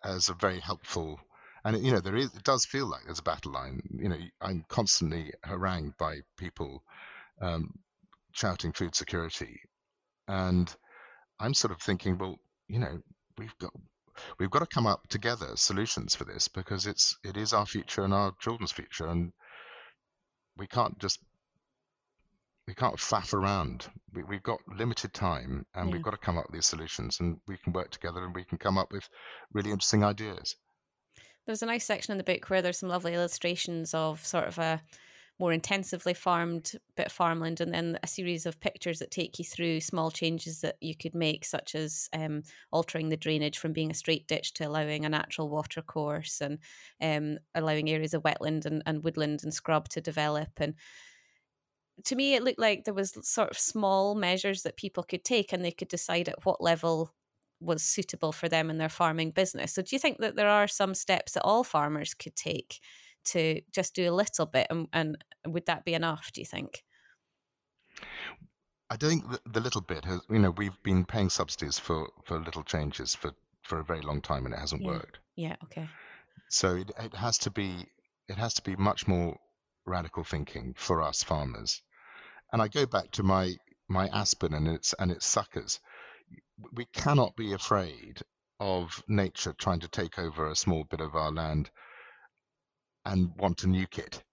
as 0.03 0.29
a 0.29 0.33
very 0.33 0.59
helpful 0.59 1.19
and 1.63 1.83
you 1.83 1.91
know 1.91 1.99
there 1.99 2.15
is 2.15 2.33
it 2.35 2.43
does 2.43 2.65
feel 2.65 2.87
like 2.87 3.03
there's 3.05 3.19
a 3.19 3.23
battle 3.23 3.51
line 3.51 3.81
you 3.97 4.09
know 4.09 4.17
i'm 4.41 4.63
constantly 4.67 5.31
harangued 5.43 5.97
by 5.97 6.19
people 6.37 6.83
um, 7.41 7.73
shouting 8.33 8.71
food 8.71 8.95
security 8.95 9.61
and 10.27 10.75
i'm 11.39 11.53
sort 11.53 11.71
of 11.71 11.81
thinking 11.81 12.17
well 12.17 12.37
you 12.67 12.79
know 12.79 13.01
we've 13.39 13.57
got 13.57 13.71
we've 14.37 14.51
got 14.51 14.59
to 14.59 14.65
come 14.65 14.85
up 14.85 15.07
together 15.07 15.51
solutions 15.55 16.13
for 16.13 16.25
this 16.25 16.47
because 16.47 16.85
it's 16.85 17.17
it 17.23 17.37
is 17.37 17.53
our 17.53 17.65
future 17.65 18.03
and 18.03 18.13
our 18.13 18.33
children's 18.39 18.71
future 18.71 19.07
and 19.07 19.31
we 20.57 20.67
can't 20.67 20.99
just 20.99 21.19
we 22.67 22.75
can't 22.75 22.97
faff 22.97 23.33
around. 23.33 23.87
We, 24.13 24.21
we've 24.21 24.43
got 24.43 24.59
limited 24.67 25.11
time, 25.11 25.65
and 25.73 25.89
yeah. 25.89 25.93
we've 25.95 26.03
got 26.03 26.11
to 26.11 26.17
come 26.17 26.37
up 26.37 26.45
with 26.45 26.53
these 26.53 26.67
solutions, 26.67 27.19
and 27.19 27.37
we 27.47 27.57
can 27.57 27.73
work 27.73 27.89
together, 27.89 28.23
and 28.23 28.35
we 28.35 28.43
can 28.43 28.59
come 28.59 28.77
up 28.77 28.91
with 28.91 29.09
really 29.51 29.71
interesting 29.71 30.03
ideas. 30.03 30.55
There's 31.47 31.63
a 31.63 31.65
nice 31.65 31.83
section 31.83 32.11
in 32.11 32.19
the 32.19 32.23
book 32.23 32.47
where 32.47 32.61
there's 32.61 32.77
some 32.77 32.89
lovely 32.89 33.15
illustrations 33.15 33.95
of 33.95 34.23
sort 34.23 34.47
of 34.47 34.59
a 34.59 34.83
more 35.39 35.53
intensively 35.53 36.13
farmed 36.13 36.73
bit 36.95 37.07
of 37.07 37.11
farmland, 37.11 37.61
and 37.61 37.73
then 37.73 37.97
a 38.03 38.07
series 38.07 38.45
of 38.45 38.59
pictures 38.59 38.99
that 38.99 39.09
take 39.09 39.39
you 39.39 39.45
through 39.45 39.79
small 39.79 40.11
changes 40.11 40.61
that 40.61 40.75
you 40.81 40.93
could 40.95 41.15
make, 41.15 41.45
such 41.45 41.75
as 41.75 42.09
um, 42.13 42.43
altering 42.71 43.09
the 43.09 43.17
drainage 43.17 43.57
from 43.57 43.71
being 43.71 43.89
a 43.89 43.95
straight 43.95 44.27
ditch 44.27 44.53
to 44.53 44.67
allowing 44.67 45.05
a 45.05 45.09
natural 45.09 45.49
water 45.49 45.81
course, 45.81 46.41
and 46.41 46.59
um, 47.01 47.37
allowing 47.55 47.89
areas 47.89 48.13
of 48.13 48.23
wetland 48.23 48.65
and, 48.65 48.83
and 48.85 49.03
woodland 49.03 49.41
and 49.43 49.53
scrub 49.53 49.87
to 49.89 50.01
develop, 50.01 50.49
and 50.57 50.75
to 52.05 52.15
me, 52.15 52.33
it 52.33 52.43
looked 52.43 52.59
like 52.59 52.85
there 52.85 52.93
was 52.93 53.17
sort 53.27 53.51
of 53.51 53.57
small 53.57 54.15
measures 54.15 54.63
that 54.63 54.77
people 54.77 55.03
could 55.03 55.23
take, 55.23 55.53
and 55.53 55.63
they 55.63 55.71
could 55.71 55.87
decide 55.87 56.29
at 56.29 56.45
what 56.45 56.61
level 56.61 57.13
was 57.61 57.83
suitable 57.83 58.31
for 58.31 58.47
them 58.47 58.69
in 58.69 58.77
their 58.77 58.89
farming 58.89 59.31
business. 59.31 59.73
So, 59.73 59.81
do 59.81 59.95
you 59.95 59.99
think 59.99 60.19
that 60.19 60.35
there 60.35 60.49
are 60.49 60.67
some 60.67 60.93
steps 60.93 61.33
that 61.33 61.43
all 61.43 61.63
farmers 61.63 62.13
could 62.13 62.35
take 62.35 62.79
to 63.25 63.61
just 63.73 63.95
do 63.95 64.09
a 64.09 64.15
little 64.15 64.45
bit, 64.45 64.67
and, 64.69 64.87
and 64.93 65.17
would 65.47 65.65
that 65.67 65.85
be 65.85 65.93
enough? 65.93 66.31
Do 66.33 66.41
you 66.41 66.45
think? 66.45 66.83
I 68.89 68.95
don't 68.95 69.09
think 69.09 69.23
the 69.45 69.59
little 69.59 69.81
bit 69.81 70.05
has, 70.05 70.21
you 70.29 70.39
know, 70.39 70.51
we've 70.51 70.81
been 70.83 71.05
paying 71.05 71.29
subsidies 71.29 71.77
for 71.77 72.09
for 72.25 72.39
little 72.39 72.63
changes 72.63 73.15
for 73.15 73.31
for 73.63 73.79
a 73.79 73.83
very 73.83 74.01
long 74.01 74.21
time, 74.21 74.45
and 74.45 74.53
it 74.53 74.59
hasn't 74.59 74.81
yeah. 74.81 74.87
worked. 74.87 75.19
Yeah. 75.35 75.55
Okay. 75.65 75.87
So 76.49 76.75
it, 76.75 76.91
it 76.99 77.13
has 77.15 77.37
to 77.39 77.51
be 77.51 77.85
it 78.27 78.37
has 78.37 78.55
to 78.55 78.63
be 78.63 78.75
much 78.75 79.07
more 79.07 79.37
radical 79.85 80.23
thinking 80.23 80.73
for 80.77 81.01
us 81.01 81.23
farmers 81.23 81.81
and 82.51 82.61
I 82.61 82.67
go 82.67 82.85
back 82.85 83.11
to 83.11 83.23
my 83.23 83.55
my 83.87 84.07
aspen 84.07 84.53
and 84.53 84.67
its 84.67 84.93
and 84.93 85.11
its 85.11 85.25
suckers. 85.25 85.79
We 86.73 86.85
cannot 86.93 87.35
be 87.35 87.53
afraid 87.53 88.21
of 88.59 89.03
nature 89.07 89.53
trying 89.53 89.79
to 89.81 89.87
take 89.87 90.19
over 90.19 90.49
a 90.49 90.55
small 90.55 90.83
bit 90.83 91.01
of 91.01 91.15
our 91.15 91.31
land 91.31 91.69
and 93.05 93.31
want 93.37 93.63
a 93.63 93.67
new 93.67 93.87
it. 93.97 94.23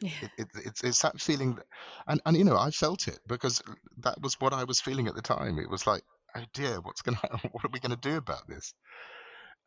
Yeah. 0.00 0.10
It, 0.22 0.30
it, 0.38 0.48
it's, 0.64 0.84
it's 0.84 1.02
that 1.02 1.20
feeling, 1.20 1.56
that, 1.56 1.66
and 2.06 2.20
and 2.24 2.36
you 2.36 2.44
know 2.44 2.56
I 2.56 2.70
felt 2.70 3.08
it 3.08 3.18
because 3.26 3.62
that 3.98 4.20
was 4.20 4.34
what 4.40 4.52
I 4.52 4.64
was 4.64 4.80
feeling 4.80 5.08
at 5.08 5.14
the 5.14 5.22
time. 5.22 5.58
It 5.58 5.68
was 5.68 5.86
like, 5.86 6.02
oh 6.36 6.44
dear, 6.52 6.80
what's 6.80 7.02
gonna, 7.02 7.18
what 7.52 7.64
are 7.64 7.70
we 7.72 7.80
gonna 7.80 7.96
do 7.96 8.16
about 8.16 8.46
this? 8.48 8.74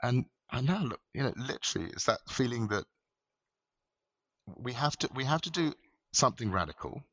And 0.02 0.26
I 0.50 0.62
now 0.62 0.84
look, 0.84 1.02
you 1.14 1.24
know, 1.24 1.34
literally, 1.36 1.90
it's 1.90 2.06
that 2.06 2.20
feeling 2.30 2.68
that 2.70 2.86
we 4.58 4.74
have 4.74 4.98
to 4.98 5.10
we 5.14 5.26
have 5.26 5.42
to 5.42 5.52
do 5.52 5.74
something 6.14 6.52
radical, 6.52 7.04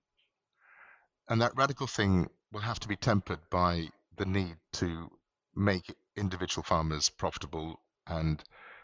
and 1.29 1.43
that 1.43 1.57
radical 1.57 1.87
thing 1.87 2.29
will 2.53 2.61
have 2.61 2.81
to 2.81 2.89
be 2.89 2.97
tempered 2.97 3.41
by 3.51 3.89
the 4.17 4.27
need 4.27 4.57
to 4.75 5.11
make 5.55 5.95
individual 6.17 6.63
farmers 6.63 7.09
profitable 7.11 7.81
and 8.07 8.43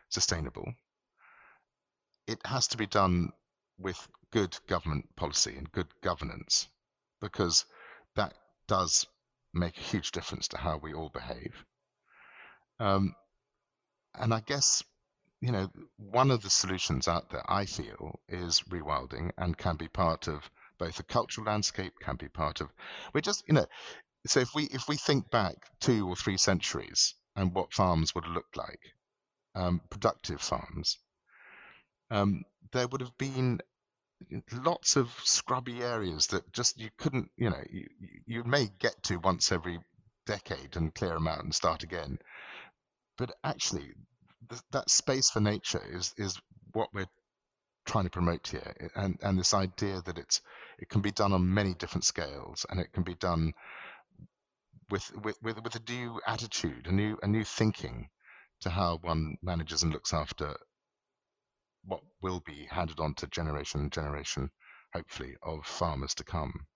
sustainable. 0.08 0.74
It 2.26 2.44
has 2.46 2.68
to 2.68 2.76
be 2.76 2.86
done 2.86 3.32
with 3.78 4.08
good 4.30 4.56
government 4.66 5.14
policy 5.16 5.56
and 5.56 5.70
good 5.70 5.88
governance 6.00 6.68
because 7.20 7.64
that 8.16 8.34
does 8.66 9.06
make 9.52 9.76
a 9.76 9.80
huge 9.80 10.10
difference 10.10 10.48
to 10.48 10.58
how 10.58 10.78
we 10.78 10.94
all 10.94 11.10
behave. 11.10 11.64
Um, 12.80 13.14
and 14.14 14.34
I 14.34 14.40
guess, 14.40 14.82
you 15.40 15.52
know, 15.52 15.70
one 15.96 16.30
of 16.30 16.42
the 16.42 16.50
solutions 16.50 17.08
out 17.08 17.30
there, 17.30 17.44
I 17.50 17.66
feel, 17.66 18.20
is 18.28 18.60
rewilding 18.68 19.32
and 19.38 19.56
can 19.56 19.76
be 19.76 19.88
part 19.88 20.28
of 20.28 20.48
both 20.78 20.96
the 20.96 21.02
cultural 21.02 21.46
landscape, 21.46 21.92
can 22.00 22.16
be 22.16 22.28
part 22.28 22.60
of. 22.60 22.68
We're 23.12 23.20
just, 23.20 23.44
you 23.46 23.54
know, 23.54 23.66
so 24.26 24.40
if 24.40 24.54
we 24.54 24.64
if 24.64 24.88
we 24.88 24.96
think 24.96 25.30
back 25.30 25.54
two 25.80 26.08
or 26.08 26.16
three 26.16 26.38
centuries 26.38 27.14
and 27.36 27.54
what 27.54 27.72
farms 27.72 28.14
would 28.14 28.24
have 28.24 28.34
looked 28.34 28.56
like, 28.56 28.80
um, 29.54 29.80
productive 29.90 30.40
farms, 30.40 30.98
um, 32.14 32.44
there 32.72 32.86
would 32.86 33.00
have 33.00 33.16
been 33.18 33.60
lots 34.52 34.96
of 34.96 35.10
scrubby 35.24 35.82
areas 35.82 36.28
that 36.28 36.52
just 36.52 36.78
you 36.78 36.88
couldn't, 36.96 37.30
you 37.36 37.50
know, 37.50 37.62
you, 37.70 37.88
you 38.26 38.44
may 38.44 38.68
get 38.78 39.02
to 39.04 39.16
once 39.16 39.50
every 39.50 39.80
decade 40.24 40.76
and 40.76 40.94
clear 40.94 41.14
them 41.14 41.26
out 41.26 41.42
and 41.42 41.54
start 41.54 41.82
again. 41.82 42.18
But 43.18 43.32
actually, 43.42 43.92
th- 44.48 44.62
that 44.70 44.90
space 44.90 45.30
for 45.30 45.40
nature 45.40 45.82
is 45.92 46.14
is 46.16 46.38
what 46.72 46.88
we're 46.94 47.10
trying 47.84 48.04
to 48.04 48.10
promote 48.10 48.46
here, 48.46 48.90
and 48.94 49.18
and 49.20 49.38
this 49.38 49.52
idea 49.52 50.00
that 50.06 50.18
it's 50.18 50.40
it 50.78 50.88
can 50.88 51.00
be 51.00 51.10
done 51.10 51.32
on 51.32 51.54
many 51.54 51.74
different 51.74 52.04
scales, 52.04 52.64
and 52.70 52.78
it 52.80 52.92
can 52.92 53.02
be 53.02 53.14
done 53.14 53.52
with 54.90 55.10
with 55.22 55.36
with, 55.42 55.62
with 55.62 55.74
a 55.74 55.90
new 55.92 56.20
attitude, 56.26 56.86
a 56.86 56.92
new 56.92 57.18
a 57.22 57.26
new 57.26 57.44
thinking 57.44 58.08
to 58.60 58.70
how 58.70 58.98
one 59.02 59.36
manages 59.42 59.82
and 59.82 59.92
looks 59.92 60.14
after 60.14 60.56
what 61.86 62.00
will 62.22 62.42
be 62.46 62.66
handed 62.70 63.00
on 63.00 63.14
to 63.14 63.26
generation 63.28 63.82
and 63.82 63.92
generation, 63.92 64.50
hopefully, 64.92 65.34
of 65.42 65.64
farmers 65.66 66.14
to 66.14 66.24
come. 66.24 66.66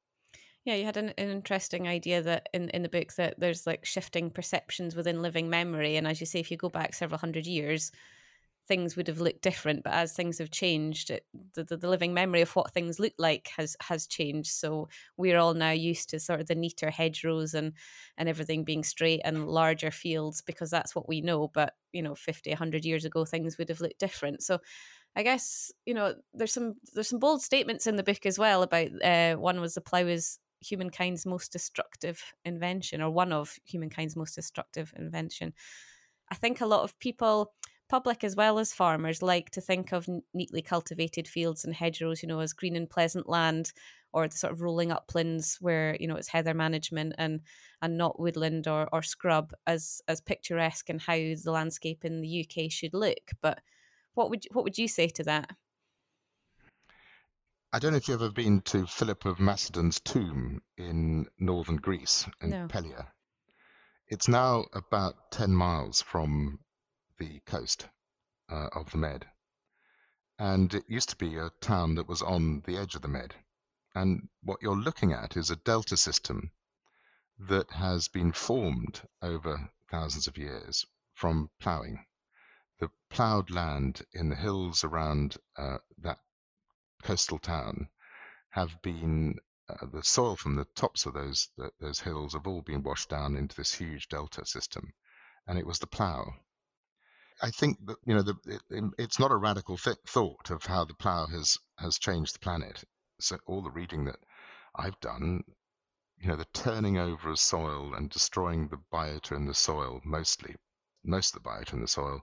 Yeah, 0.65 0.75
you 0.75 0.85
had 0.85 0.99
an, 0.99 1.15
an, 1.17 1.31
interesting 1.31 1.89
idea 1.89 2.21
that 2.21 2.49
in, 2.53 2.69
in 2.71 2.83
the 2.83 2.91
book 2.91 3.15
that 3.15 3.41
there's 3.41 3.67
like 3.67 3.87
shifting 3.87 4.31
perceptions 4.31 4.95
within 4.95 5.23
living 5.23 5.49
memory. 5.49 5.97
And 5.97 6.07
as 6.07 6.21
you 6.21 6.27
say, 6.27 6.41
if 6.41 6.51
you 6.51 6.59
go 6.59 6.69
back 6.69 6.93
several 6.93 7.19
hundred 7.19 7.47
years, 7.47 7.91
things 8.69 8.95
would 8.95 9.09
have 9.09 9.21
looked 9.21 9.41
different. 9.41 9.83
But 9.83 9.95
as 9.95 10.13
things 10.13 10.39
have 10.39 10.51
changed, 10.51 11.11
it, 11.11 11.25
the, 11.55 11.65
the, 11.65 11.79
the 11.79 11.89
living 11.89 12.13
memory 12.13 12.43
of 12.43 12.55
what 12.55 12.73
things 12.73 13.01
look 13.01 13.15
like 13.19 13.49
has 13.57 13.77
has 13.81 14.07
changed. 14.07 14.51
So 14.51 14.89
we're 15.17 15.39
all 15.39 15.55
now 15.55 15.71
used 15.71 16.11
to 16.11 16.21
sort 16.21 16.41
of 16.41 16.47
the 16.47 16.55
neater 16.55 16.91
hedgerows 16.91 17.55
and 17.55 17.73
and 18.19 18.29
everything 18.29 18.63
being 18.63 18.85
straight 18.85 19.23
and 19.25 19.49
larger 19.49 19.91
fields 19.91 20.43
because 20.43 20.71
that's 20.71 20.95
what 20.95 21.09
we 21.09 21.23
know. 21.23 21.49
But 21.49 21.75
you 21.93 22.03
know, 22.03 22.15
50, 22.15 22.51
100 22.51 22.85
years 22.85 23.07
ago, 23.07 23.25
things 23.25 23.57
would 23.57 23.71
have 23.71 23.81
looked 23.81 23.99
different. 23.99 24.43
So 24.43 24.59
I 25.19 25.25
guess 25.25 25.73
you 25.85 25.95
know 25.95 26.15
there's 26.33 26.53
some 26.53 26.75
there's 26.95 27.09
some 27.09 27.19
bold 27.19 27.43
statements 27.43 27.89
in 27.89 27.97
the 27.97 28.05
book 28.05 28.25
as 28.25 28.39
well 28.39 28.63
about 28.63 28.89
uh, 29.03 29.35
one 29.35 29.61
was 29.61 29.75
the 29.75 29.81
plough 29.81 30.07
is 30.07 30.39
humankind's 30.61 31.27
most 31.27 31.51
destructive 31.51 32.23
invention 32.45 33.03
or 33.03 33.11
one 33.11 33.33
of 33.33 33.57
humankind's 33.65 34.15
most 34.15 34.37
destructive 34.37 34.95
invention. 34.97 35.53
I 36.31 36.37
think 36.37 36.61
a 36.61 36.67
lot 36.67 36.85
of 36.85 36.97
people 37.01 37.53
public 37.89 38.23
as 38.23 38.37
well 38.37 38.61
as 38.61 38.73
farmers 38.73 39.21
like 39.21 39.51
to 39.51 39.61
think 39.61 39.93
of 39.93 40.09
neatly 40.35 40.63
cultivated 40.63 41.27
fields 41.27 41.65
and 41.65 41.75
hedgerows 41.75 42.23
you 42.23 42.29
know 42.29 42.39
as 42.39 42.53
green 42.53 42.77
and 42.77 42.89
pleasant 42.89 43.29
land 43.29 43.73
or 44.13 44.29
the 44.29 44.37
sort 44.37 44.53
of 44.53 44.61
rolling 44.61 44.93
uplands 44.93 45.59
where 45.61 45.97
you 45.99 46.07
know 46.07 46.15
it's 46.15 46.29
heather 46.29 46.55
management 46.55 47.13
and 47.19 47.41
and 47.83 47.99
not 47.99 48.21
woodland 48.21 48.69
or, 48.69 48.89
or 48.93 49.03
scrub 49.03 49.53
as 49.67 50.01
as 50.07 50.21
picturesque 50.21 50.89
and 50.89 51.01
how 51.01 51.17
the 51.17 51.51
landscape 51.51 52.05
in 52.05 52.21
the 52.21 52.47
UK 52.47 52.71
should 52.71 52.95
look 52.95 53.33
but 53.43 53.59
what 54.19 54.31
would 54.31 54.45
what 54.51 54.65
would 54.65 54.77
you 54.77 54.89
say 54.89 55.07
to 55.07 55.23
that? 55.23 55.49
I 57.73 57.79
don't 57.79 57.93
know 57.93 57.99
if 57.99 58.09
you've 58.09 58.21
ever 58.21 58.33
been 58.33 58.63
to 58.63 58.85
Philip 58.85 59.25
of 59.27 59.39
Macedon's 59.39 60.01
tomb 60.01 60.61
in 60.77 61.29
northern 61.39 61.77
Greece 61.77 62.27
in 62.41 62.51
no. 62.51 62.67
Pella. 62.67 63.13
It's 64.09 64.27
now 64.27 64.65
about 64.73 65.31
10 65.31 65.55
miles 65.55 66.03
from 66.03 66.59
the 67.19 67.41
coast 67.47 67.87
uh, 68.51 68.69
of 68.75 68.91
the 68.91 68.97
Med. 68.97 69.25
And 70.39 70.75
it 70.75 70.85
used 70.89 71.11
to 71.11 71.17
be 71.17 71.37
a 71.37 71.53
town 71.61 71.95
that 71.97 72.09
was 72.09 72.23
on 72.23 72.63
the 72.67 72.77
edge 72.77 72.97
of 72.97 73.03
the 73.03 73.09
Med. 73.09 73.35
And 73.95 74.29
what 74.43 74.63
you're 74.63 74.75
looking 74.77 75.13
at 75.13 75.37
is 75.37 75.51
a 75.51 75.57
delta 75.57 75.97
system 75.97 76.51
that 77.39 77.71
has 77.71 78.09
been 78.09 78.33
formed 78.33 79.01
over 79.23 79.71
thousands 79.91 80.27
of 80.27 80.39
years 80.39 80.87
from 81.15 81.51
ploughing 81.61 82.05
the 82.79 82.91
ploughed 83.11 83.51
land 83.51 84.03
in 84.13 84.29
the 84.29 84.37
hills 84.37 84.85
around 84.85 85.37
uh, 85.57 85.79
that 85.99 86.19
coastal 87.03 87.39
town 87.39 87.89
have 88.51 88.81
been 88.83 89.37
uh, 89.69 89.87
the 89.93 90.03
soil 90.03 90.37
from 90.37 90.57
the 90.57 90.67
tops 90.77 91.07
of 91.07 91.15
those 91.15 91.49
the, 91.57 91.71
those 91.81 92.01
hills 92.01 92.33
have 92.33 92.47
all 92.47 92.63
been 92.63 92.83
washed 92.83 93.09
down 93.09 93.37
into 93.37 93.55
this 93.57 93.75
huge 93.75 94.09
delta 94.09 94.45
system, 94.47 94.93
and 95.47 95.59
it 95.59 95.67
was 95.67 95.79
the 95.79 95.87
plough. 95.87 96.35
I 97.43 97.51
think 97.51 97.85
that 97.87 97.97
you 98.05 98.15
know 98.15 98.23
the, 98.23 98.35
it, 98.47 98.85
it's 98.99 99.19
not 99.19 99.31
a 99.31 99.37
radical 99.37 99.77
th- 99.77 99.99
thought 100.07 100.51
of 100.51 100.65
how 100.65 100.85
the 100.85 100.95
plough 100.95 101.27
has 101.27 101.59
has 101.79 101.99
changed 101.99 102.35
the 102.35 102.41
planet. 102.41 102.83
So 103.21 103.39
all 103.47 103.63
the 103.63 103.71
reading 103.71 104.05
that 104.07 104.19
I've 104.75 104.99
done, 105.01 105.43
you 106.19 106.29
know, 106.29 106.37
the 106.37 106.47
turning 106.53 106.99
over 106.99 107.31
of 107.31 107.39
soil 107.39 107.95
and 107.95 108.11
destroying 108.11 108.69
the 108.69 108.81
biota 108.93 109.37
in 109.37 109.47
the 109.47 109.55
soil, 109.55 110.01
mostly 110.05 110.57
most 111.05 111.35
of 111.35 111.43
the 111.43 111.49
biota 111.49 111.75
in 111.75 111.81
the 111.81 111.89
soil, 111.89 112.23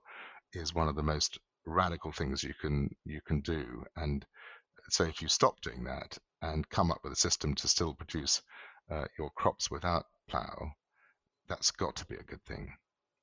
is 0.55 0.73
one 0.73 0.87
of 0.87 0.95
the 0.95 1.03
most 1.03 1.39
radical 1.65 2.11
things 2.11 2.43
you 2.43 2.53
can 2.61 2.89
you 3.05 3.21
can 3.21 3.41
do. 3.41 3.83
And 3.95 4.25
so 4.89 5.03
if 5.03 5.21
you 5.21 5.27
stop 5.27 5.61
doing 5.61 5.83
that 5.85 6.17
and 6.41 6.69
come 6.69 6.91
up 6.91 6.99
with 7.03 7.13
a 7.13 7.17
system 7.17 7.55
to 7.55 7.67
still 7.67 7.93
produce 7.93 8.41
uh, 8.89 9.05
your 9.17 9.31
crops 9.31 9.71
without 9.71 10.05
plough, 10.29 10.71
that's 11.47 11.71
got 11.71 11.95
to 11.97 12.05
be 12.05 12.15
a 12.15 12.23
good 12.23 12.43
thing. 12.45 12.73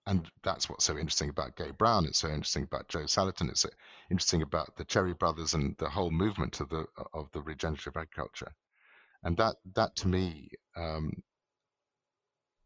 And 0.06 0.28
that's 0.42 0.68
what's 0.68 0.84
so 0.84 0.94
interesting 0.98 1.28
about 1.28 1.56
Gabe 1.56 1.78
Brown. 1.78 2.06
It's 2.06 2.18
so 2.18 2.28
interesting 2.28 2.64
about 2.64 2.88
Joe 2.88 3.04
Salatin. 3.04 3.48
It's 3.50 3.60
so 3.60 3.68
interesting 4.10 4.42
about 4.42 4.76
the 4.76 4.84
Cherry 4.84 5.14
Brothers 5.14 5.54
and 5.54 5.76
the 5.78 5.88
whole 5.88 6.10
movement 6.10 6.60
of 6.60 6.68
the 6.68 6.86
of 7.14 7.30
the 7.32 7.42
regenerative 7.42 7.96
agriculture. 7.96 8.52
And 9.22 9.36
that 9.36 9.56
that 9.76 9.94
to 9.96 10.08
me 10.08 10.50
um, 10.76 11.12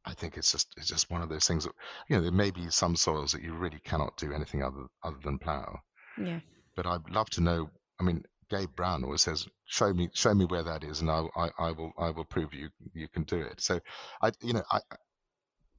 I 0.07 0.15
think 0.15 0.37
it's 0.37 0.53
just 0.53 0.73
it's 0.77 0.89
just 0.89 1.11
one 1.11 1.23
of 1.23 1.29
those 1.29 1.47
things 1.47 1.65
that 1.65 1.73
you 2.09 2.17
know 2.17 2.23
there 2.23 2.33
may 2.33 2.51
be 2.51 2.71
some 2.71 2.97
soils 2.97 3.33
that 3.33 3.43
you 3.43 3.55
really 3.55 3.81
cannot 3.85 4.17
do 4.17 4.33
anything 4.33 4.63
other 4.63 4.87
other 5.03 5.19
than 5.23 5.39
plough. 5.39 5.81
Yeah. 6.17 6.41
But 6.77 6.87
I'd 6.87 7.11
love 7.11 7.29
to 7.31 7.41
know. 7.41 7.71
I 7.99 8.05
mean, 8.05 8.25
Gabe 8.49 8.75
Brown 8.77 9.03
always 9.03 9.23
says, 9.23 9.49
"Show 9.65 9.93
me, 9.93 10.09
show 10.15 10.33
me 10.35 10.45
where 10.45 10.63
that 10.63 10.85
is, 10.85 11.01
and 11.01 11.11
I, 11.11 11.25
I, 11.35 11.51
I 11.59 11.73
will, 11.73 11.93
I 11.99 12.11
will 12.11 12.25
prove 12.25 12.55
you 12.55 12.71
you 12.93 13.09
can 13.09 13.25
do 13.25 13.41
it." 13.41 13.61
So, 13.61 13.81
I, 14.23 14.31
you 14.43 14.53
know, 14.53 14.63
I, 14.71 14.81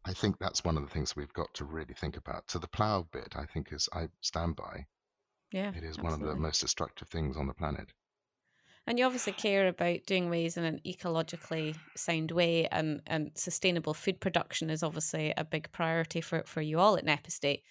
I 0.03 0.13
think 0.13 0.37
that's 0.39 0.63
one 0.63 0.77
of 0.77 0.83
the 0.83 0.89
things 0.89 1.15
we've 1.15 1.33
got 1.33 1.53
to 1.55 1.65
really 1.65 1.93
think 1.93 2.17
about. 2.17 2.51
So 2.51 2.59
the 2.59 2.67
plough 2.67 3.07
bit, 3.11 3.35
I 3.35 3.45
think, 3.45 3.71
is 3.71 3.87
I 3.93 4.09
stand 4.21 4.55
by. 4.55 4.85
Yeah, 5.51 5.69
it 5.69 5.83
is 5.83 5.97
absolutely. 5.97 6.03
one 6.03 6.13
of 6.13 6.27
the 6.27 6.35
most 6.35 6.61
destructive 6.61 7.07
things 7.07 7.37
on 7.37 7.47
the 7.47 7.53
planet. 7.53 7.87
And 8.87 8.97
you 8.97 9.05
obviously 9.05 9.33
care 9.33 9.67
about 9.67 10.05
doing 10.05 10.29
ways 10.29 10.55
in 10.55 10.63
an 10.63 10.79
ecologically 10.87 11.75
sound 11.97 12.31
way, 12.31 12.67
and, 12.71 13.01
and 13.05 13.31
sustainable 13.35 13.93
food 13.93 14.21
production 14.21 14.69
is 14.69 14.81
obviously 14.81 15.33
a 15.35 15.43
big 15.43 15.69
priority 15.73 16.21
for, 16.21 16.43
for 16.45 16.61
you 16.61 16.79
all 16.79 16.95
at 16.95 17.05
Knepp 17.05 17.27
Estate. 17.27 17.63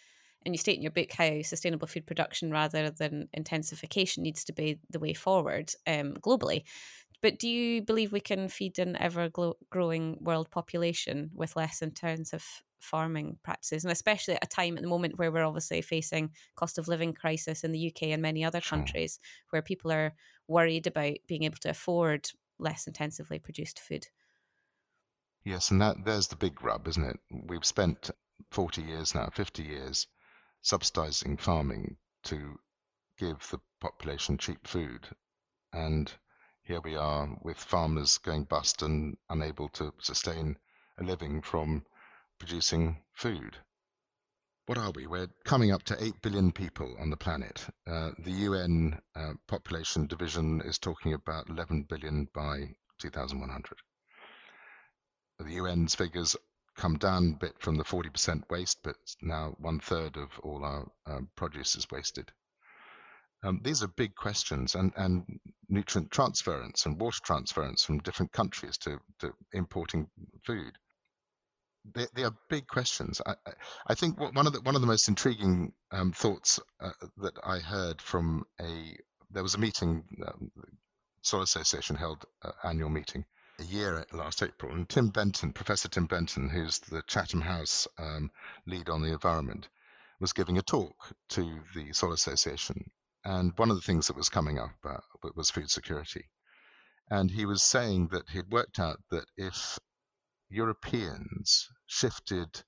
And 0.45 0.55
you 0.55 0.59
state 0.59 0.77
in 0.77 0.83
your 0.83 0.93
book 0.93 1.11
how 1.11 1.41
sustainable 1.41 1.89
food 1.89 2.07
production 2.07 2.51
rather 2.51 2.91
than 2.91 3.31
intensification 3.33 4.23
needs 4.23 4.45
to 4.45 4.53
be 4.53 4.79
the 4.91 4.99
way 4.99 5.15
forward 5.15 5.73
um, 5.87 6.13
globally. 6.21 6.65
But 7.23 7.39
do 7.39 7.49
you 7.49 7.81
believe 7.81 8.13
we 8.13 8.21
can 8.21 8.49
feed 8.49 8.79
an 8.79 8.95
ever 9.01 9.31
growing 9.71 10.19
world 10.21 10.51
population 10.51 11.31
with 11.35 11.57
less 11.57 11.81
intensive 11.81 12.45
farming 12.79 13.39
practices, 13.43 13.85
and 13.85 13.91
especially 13.91 14.35
at 14.35 14.45
a 14.45 14.49
time 14.49 14.77
at 14.77 14.83
the 14.83 14.89
moment 14.89 15.19
where 15.19 15.33
we're 15.33 15.45
obviously 15.45 15.81
facing 15.81 16.31
cost 16.55 16.79
of 16.79 16.89
living 16.89 17.13
crisis 17.13 17.65
in 17.65 17.73
the 17.73 17.89
UK 17.89 18.09
and 18.09 18.23
many 18.23 18.45
other 18.45 18.61
countries, 18.61 19.19
where 19.51 19.63
people 19.63 19.91
are 19.91 20.15
worried 20.49 20.87
about 20.87 21.17
being 21.27 21.45
able 21.45 21.59
to 21.59 21.71
afford 21.71 22.31
less 22.59 22.87
intensively 22.87 23.39
produced 23.39 23.81
food. 23.81 24.07
Yes, 25.45 25.71
and 25.71 25.81
that 25.81 26.05
there's 26.05 26.29
the 26.29 26.37
big 26.37 26.63
rub, 26.63 26.89
isn't 26.89 27.05
it? 27.05 27.21
We've 27.31 27.65
spent 27.65 28.11
40 28.51 28.83
years 28.83 29.15
now, 29.15 29.29
50 29.33 29.63
years, 29.63 30.07
subsidizing 30.63 31.37
farming 31.37 31.97
to 32.25 32.59
give 33.19 33.49
the 33.51 33.61
population 33.81 34.39
cheap 34.39 34.67
food, 34.67 35.09
and 35.73 36.13
here 36.63 36.81
we 36.81 36.97
are 36.97 37.29
with 37.43 37.57
farmers 37.57 38.19
going 38.19 38.45
bust 38.45 38.83
and 38.83 39.17
unable 39.29 39.69
to 39.71 39.95
sustain 40.01 40.59
a 40.99 41.05
living 41.05 41.43
from 41.43 41.87
producing 42.39 43.03
food. 43.13 43.57
What 44.67 44.79
are 44.79 44.91
we? 44.91 45.07
We're 45.07 45.29
coming 45.45 45.71
up 45.71 45.85
to 45.85 46.05
8 46.05 46.21
billion 46.23 46.51
people 46.51 46.97
on 46.99 47.11
the 47.11 47.17
planet. 47.17 47.65
Uh, 47.87 48.11
the 48.19 48.33
UN 48.33 48.99
uh, 49.15 49.35
population 49.47 50.09
division 50.09 50.61
is 50.61 50.79
talking 50.79 51.13
about 51.15 51.49
11 51.49 51.87
billion 51.89 52.29
by 52.35 52.75
2100. 52.99 53.79
The 55.39 55.59
UN's 55.59 55.95
figures 55.95 56.35
come 56.77 56.99
down 56.99 57.35
a 57.35 57.45
bit 57.45 57.55
from 57.61 57.77
the 57.77 57.85
40% 57.85 58.51
waste, 58.51 58.79
but 58.83 58.97
now 59.23 59.55
one 59.59 59.79
third 59.79 60.17
of 60.17 60.29
all 60.43 60.65
our 60.65 60.91
uh, 61.07 61.21
produce 61.37 61.77
is 61.77 61.87
wasted. 61.91 62.33
Um, 63.45 63.61
these 63.63 63.85
are 63.85 63.89
big 63.89 64.17
questions, 64.17 64.75
and, 64.75 64.93
and 64.97 65.39
nutrient 65.69 66.11
transference 66.11 66.87
and 66.87 67.01
water 67.01 67.21
transference 67.23 67.85
from 67.85 67.99
different 67.99 68.33
countries 68.33 68.79
to, 68.79 68.99
to 69.21 69.33
importing 69.53 70.09
food 70.45 70.73
they, 71.95 72.07
they 72.15 72.25
are 72.25 72.35
big 72.49 72.67
questions. 72.67 73.21
I, 73.25 73.35
I 73.87 73.95
think 73.95 74.19
one 74.19 74.47
of 74.47 74.53
the 74.53 74.61
one 74.61 74.75
of 74.75 74.81
the 74.81 74.87
most 74.87 75.09
intriguing 75.09 75.73
um, 75.91 76.13
thoughts 76.13 76.61
uh, 76.81 76.91
that 77.19 77.35
I 77.45 77.59
heard 77.59 78.01
from 78.01 78.45
a 78.61 78.97
there 79.31 79.43
was 79.43 79.55
a 79.55 79.59
meeting, 79.59 80.05
um, 80.27 80.51
Soil 81.23 81.43
Association 81.43 81.97
held 81.97 82.25
uh, 82.43 82.53
annual 82.65 82.91
meeting 82.91 83.25
a 83.59 83.65
year 83.65 84.05
last 84.13 84.43
April, 84.43 84.73
and 84.73 84.89
Tim 84.89 85.09
Benton, 85.09 85.53
Professor 85.53 85.89
Tim 85.89 86.07
Benton, 86.07 86.49
who's 86.49 86.79
the 86.79 87.03
Chatham 87.07 87.41
House 87.41 87.89
um, 87.99 88.31
lead 88.67 88.89
on 88.89 89.03
the 89.03 89.13
environment, 89.13 89.69
was 90.21 90.33
giving 90.33 90.59
a 90.59 90.63
talk 90.63 90.95
to 91.31 91.61
the 91.75 91.93
Soil 91.93 92.13
Association, 92.13 92.91
and 93.25 93.53
one 93.57 93.71
of 93.71 93.77
the 93.77 93.83
things 93.83 94.07
that 94.07 94.17
was 94.17 94.29
coming 94.29 94.59
up 94.59 94.75
uh, 94.85 94.99
was 95.35 95.51
food 95.51 95.71
security. 95.71 96.25
And 97.11 97.31
he 97.31 97.47
was 97.47 97.63
saying 97.63 98.09
that 98.09 98.29
he'd 98.31 98.51
worked 98.51 98.79
out 98.79 98.99
that 99.11 99.27
if 99.37 99.79
Europeans 100.49 101.69
shifted 101.87 102.63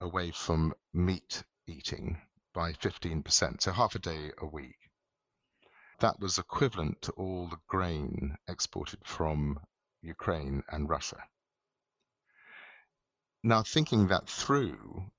away 0.00 0.30
from 0.30 0.72
meat 0.94 1.44
eating 1.66 2.18
by 2.54 2.72
15%, 2.72 3.60
so 3.60 3.70
half 3.70 3.94
a 3.94 3.98
day 3.98 4.32
a 4.38 4.46
week. 4.46 4.78
That 5.98 6.18
was 6.18 6.38
equivalent 6.38 7.02
to 7.02 7.12
all 7.12 7.48
the 7.48 7.60
grain 7.68 8.36
exported 8.48 9.06
from 9.06 9.60
Ukraine 10.00 10.64
and 10.68 10.88
Russia. 10.88 11.28
Now, 13.42 13.62
thinking 13.62 14.08
that 14.08 14.28
through, 14.28 15.12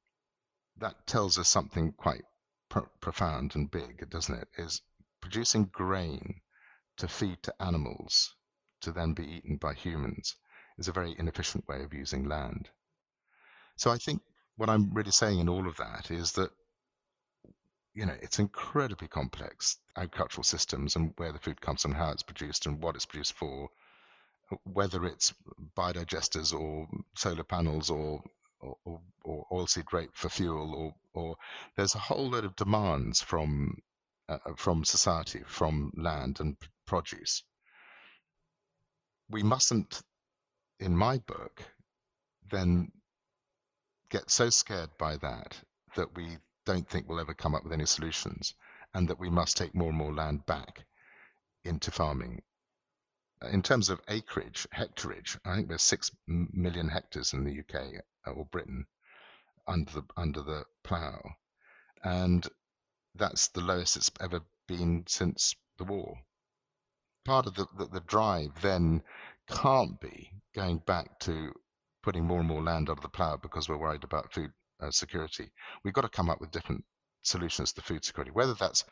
that 0.77 1.05
tells 1.05 1.37
us 1.37 1.47
something 1.47 1.93
quite 1.93 2.25
pr- 2.69 2.89
profound 3.01 3.55
and 3.55 3.69
big, 3.69 4.09
doesn't 4.09 4.33
it? 4.35 4.49
Is 4.57 4.81
producing 5.21 5.65
grain 5.65 6.41
to 6.97 7.07
feed 7.07 7.43
to 7.43 7.61
animals 7.61 8.35
to 8.81 8.91
then 8.91 9.13
be 9.13 9.27
eaten 9.27 9.57
by 9.57 9.75
humans 9.75 10.35
is 10.77 10.87
a 10.87 10.93
very 10.93 11.15
inefficient 11.17 11.67
way 11.67 11.83
of 11.83 11.93
using 11.93 12.25
land. 12.25 12.69
So 13.75 13.91
I 13.91 13.97
think 13.97 14.21
what 14.55 14.69
I'm 14.69 14.93
really 14.93 15.11
saying 15.11 15.39
in 15.39 15.49
all 15.49 15.67
of 15.67 15.77
that 15.77 16.11
is 16.11 16.33
that 16.33 16.51
you 17.93 18.05
know 18.05 18.15
it's 18.21 18.39
incredibly 18.39 19.07
complex 19.07 19.77
agricultural 19.95 20.43
systems 20.43 20.95
and 20.95 21.13
where 21.17 21.31
the 21.31 21.39
food 21.39 21.61
comes 21.61 21.81
from, 21.81 21.93
how 21.93 22.11
it's 22.11 22.23
produced, 22.23 22.65
and 22.65 22.81
what 22.81 22.95
it's 22.95 23.05
produced 23.05 23.33
for, 23.33 23.69
whether 24.63 25.05
it's 25.05 25.33
biodigesters 25.77 26.53
or 26.53 26.87
solar 27.15 27.43
panels 27.43 27.89
or 27.89 28.23
or, 28.85 29.01
or 29.23 29.45
oilseed 29.51 29.91
rape 29.91 30.11
for 30.13 30.29
fuel, 30.29 30.73
or 30.75 30.95
or 31.13 31.35
there's 31.75 31.95
a 31.95 31.99
whole 31.99 32.29
load 32.29 32.45
of 32.45 32.55
demands 32.55 33.21
from 33.21 33.77
uh, 34.29 34.37
from 34.55 34.85
society, 34.85 35.41
from 35.45 35.91
land 35.97 36.39
and 36.39 36.55
produce. 36.85 37.43
We 39.29 39.43
mustn't 39.43 40.01
in 40.83 40.97
my 40.97 41.17
book, 41.17 41.63
then 42.51 42.91
get 44.09 44.29
so 44.29 44.49
scared 44.49 44.89
by 44.99 45.15
that 45.15 45.57
that 45.95 46.15
we 46.15 46.37
don't 46.65 46.87
think 46.89 47.07
we'll 47.07 47.21
ever 47.21 47.33
come 47.33 47.55
up 47.55 47.63
with 47.63 47.71
any 47.71 47.85
solutions 47.85 48.53
and 48.93 49.07
that 49.07 49.19
we 49.19 49.29
must 49.29 49.55
take 49.55 49.73
more 49.73 49.89
and 49.89 49.97
more 49.97 50.13
land 50.13 50.45
back 50.45 50.83
into 51.63 51.89
farming. 51.89 52.41
In 53.49 53.61
terms 53.61 53.89
of 53.89 54.01
acreage, 54.09 54.67
hectareage, 54.71 55.37
I 55.45 55.55
think 55.55 55.69
there's 55.69 55.81
six 55.81 56.11
million 56.27 56.89
hectares 56.89 57.33
in 57.33 57.45
the 57.45 57.59
UK 57.59 58.03
uh, 58.27 58.31
or 58.31 58.45
Britain 58.45 58.85
under 59.65 59.91
the 59.91 60.03
under 60.17 60.41
the 60.41 60.65
plough, 60.83 61.35
and 62.03 62.45
that's 63.15 63.47
the 63.49 63.61
lowest 63.61 63.95
it's 63.97 64.11
ever 64.19 64.41
been 64.67 65.05
since 65.07 65.55
the 65.77 65.83
war. 65.85 66.17
Part 67.25 67.47
of 67.47 67.55
the, 67.55 67.67
the, 67.77 67.85
the 67.85 67.99
drive 68.01 68.61
then 68.61 69.01
can't 69.49 69.99
be 69.99 70.31
going 70.55 70.79
back 70.79 71.19
to 71.19 71.51
putting 72.03 72.25
more 72.25 72.39
and 72.39 72.47
more 72.47 72.61
land 72.61 72.89
under 72.89 73.01
the 73.01 73.09
plough 73.09 73.37
because 73.37 73.67
we're 73.67 73.77
worried 73.77 74.03
about 74.03 74.33
food 74.33 74.51
uh, 74.81 74.91
security. 74.91 75.51
We've 75.83 75.93
got 75.93 76.01
to 76.01 76.09
come 76.09 76.29
up 76.29 76.41
with 76.41 76.51
different 76.51 76.83
solutions 77.23 77.73
to 77.73 77.81
food 77.81 78.03
security, 78.03 78.31
whether 78.31 78.53
that's 78.53 78.85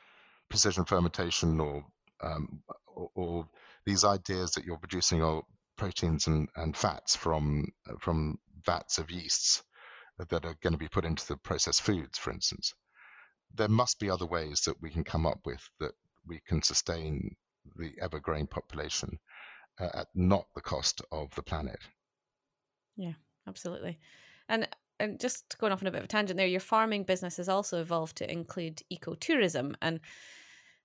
precision 0.49 0.86
fermentation 0.86 1.60
or 1.60 1.86
um, 2.24 2.62
or, 2.88 3.10
or, 3.16 3.49
these 3.84 4.04
ideas 4.04 4.52
that 4.52 4.64
you're 4.64 4.78
producing 4.78 5.24
all 5.24 5.47
proteins 5.76 6.28
and, 6.28 6.49
and 6.56 6.78
fats 6.78 7.16
from 7.16 7.66
from 7.99 8.38
vats 8.64 8.99
of 8.99 9.10
yeasts 9.10 9.64
that 10.20 10.45
are 10.45 10.56
going 10.62 10.74
to 10.74 10.78
be 10.80 10.88
put 10.88 11.06
into 11.06 11.26
the 11.28 11.38
processed 11.38 11.82
foods, 11.82 12.20
for 12.20 12.32
instance. 12.32 12.74
There 13.56 13.68
must 13.68 13.99
be 13.99 14.10
other 14.10 14.28
ways 14.28 14.62
that 14.66 14.80
we 14.82 14.91
can 14.91 15.04
come 15.04 15.26
up 15.26 15.39
with 15.45 15.62
that 15.80 15.93
we 16.28 16.41
can 16.47 16.62
sustain 16.62 17.36
the 17.76 17.93
ever 17.99 18.20
growing 18.20 18.45
population 18.45 19.20
uh, 19.80 19.89
at 19.93 20.07
not 20.13 20.47
the 20.55 20.61
cost 20.61 21.01
of 21.11 21.34
the 21.36 21.43
planet. 21.43 21.80
Yeah, 22.95 23.13
absolutely. 23.47 23.99
And 24.49 24.67
and 24.99 25.19
just 25.19 25.57
going 25.57 25.74
off 25.74 25.82
on 25.82 25.88
a 25.88 25.91
bit 25.91 25.99
of 25.99 26.05
a 26.05 26.07
tangent 26.07 26.38
there, 26.38 26.45
your 26.45 26.59
farming 26.59 27.03
business 27.03 27.38
has 27.38 27.49
also 27.49 27.82
evolved 27.82 28.17
to 28.17 28.32
include 28.32 28.84
ecotourism 28.93 29.74
and 29.82 29.99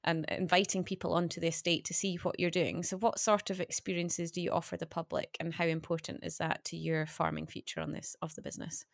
and 0.05 0.25
inviting 0.31 0.85
people 0.85 1.13
onto 1.13 1.41
the 1.41 1.49
estate 1.49 1.85
to 1.85 1.95
see 1.95 2.17
what 2.17 2.39
you're 2.39 2.51
doing. 2.51 2.83
So, 2.83 2.97
what 2.97 3.19
sort 3.19 3.51
of 3.51 3.61
experiences 3.61 4.31
do 4.31 4.41
you 4.41 4.53
offer 4.53 4.77
the 4.77 4.87
public, 4.87 5.37
and 5.41 5.53
how 5.53 5.67
important 5.67 6.21
is 6.23 6.39
that 6.39 6.65
to 6.67 6.77
your 6.77 7.07
farming 7.07 7.49
future 7.49 7.81
on 7.81 7.93
this 7.93 8.17
of 8.23 8.35
the 8.35 8.43
business? 8.43 8.87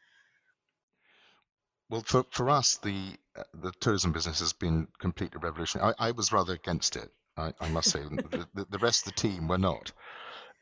Well, 1.91 2.03
for, 2.03 2.25
for 2.31 2.49
us, 2.49 2.79
the 2.79 3.15
uh, 3.37 3.43
the 3.55 3.73
tourism 3.73 4.13
business 4.13 4.41
has 4.41 4.55
been 4.55 4.89
completely 4.99 5.39
revolutionary. 5.43 5.95
I, 5.99 6.09
I 6.09 6.11
was 6.13 6.33
rather 6.33 6.55
against 6.55 6.97
it 6.97 7.11
I, 7.37 7.53
I 7.61 7.69
must 7.71 7.91
say. 7.91 8.01
the, 8.01 8.67
the, 8.71 8.79
rest 8.79 9.07
of 9.07 9.15
the 9.15 9.21
team 9.21 9.49
were 9.49 9.59
not. 9.59 9.93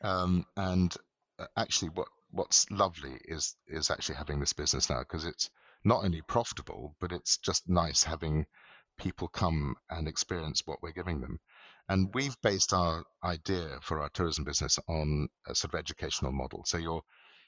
Um, 0.01 0.45
and 0.55 0.95
uh, 1.39 1.47
actually, 1.57 1.89
what 1.89 2.07
what's 2.31 2.69
lovely 2.71 3.19
is 3.25 3.55
is 3.67 3.91
actually 3.91 4.15
having 4.15 4.39
this 4.39 4.53
business 4.53 4.89
now 4.89 4.99
because 4.99 5.25
it's 5.25 5.49
not 5.83 6.03
only 6.03 6.21
profitable, 6.21 6.95
but 6.99 7.11
it's 7.11 7.37
just 7.37 7.67
nice 7.67 8.03
having 8.03 8.45
people 8.97 9.27
come 9.27 9.75
and 9.89 10.07
experience 10.07 10.61
what 10.65 10.81
we're 10.81 10.91
giving 10.91 11.21
them. 11.21 11.39
And 11.89 12.13
we've 12.13 12.39
based 12.41 12.73
our 12.73 13.03
idea 13.23 13.79
for 13.81 14.01
our 14.01 14.09
tourism 14.09 14.45
business 14.45 14.79
on 14.87 15.27
a 15.47 15.55
sort 15.55 15.73
of 15.73 15.79
educational 15.79 16.31
model. 16.31 16.63
So 16.65 16.77
you're 16.77 17.01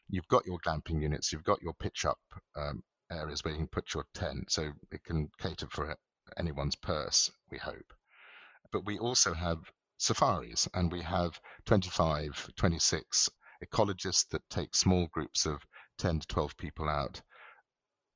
you've 0.10 0.28
got 0.28 0.46
your 0.46 0.60
glamping 0.60 1.02
units, 1.02 1.32
you've 1.32 1.44
got 1.44 1.62
your 1.62 1.74
pitch 1.74 2.06
up 2.06 2.20
um, 2.56 2.84
areas 3.12 3.44
where 3.44 3.54
you 3.54 3.60
can 3.60 3.68
put 3.68 3.94
your 3.94 4.06
tent, 4.14 4.52
so 4.52 4.72
it 4.92 5.04
can 5.04 5.30
cater 5.40 5.68
for 5.70 5.96
anyone's 6.38 6.76
purse. 6.76 7.32
We 7.52 7.58
hope 7.58 7.94
but 8.74 8.86
we 8.86 8.98
also 8.98 9.34
have 9.34 9.60
safaris 9.98 10.68
and 10.74 10.92
we 10.92 11.02
have 11.04 11.40
25, 11.66 12.50
26 12.58 13.30
ecologists 13.64 14.28
that 14.30 14.50
take 14.50 14.76
small 14.76 15.08
groups 15.14 15.46
of 15.46 15.66
10 16.00 16.20
to 16.22 16.28
12 16.28 16.58
people 16.58 16.90
out 16.90 17.22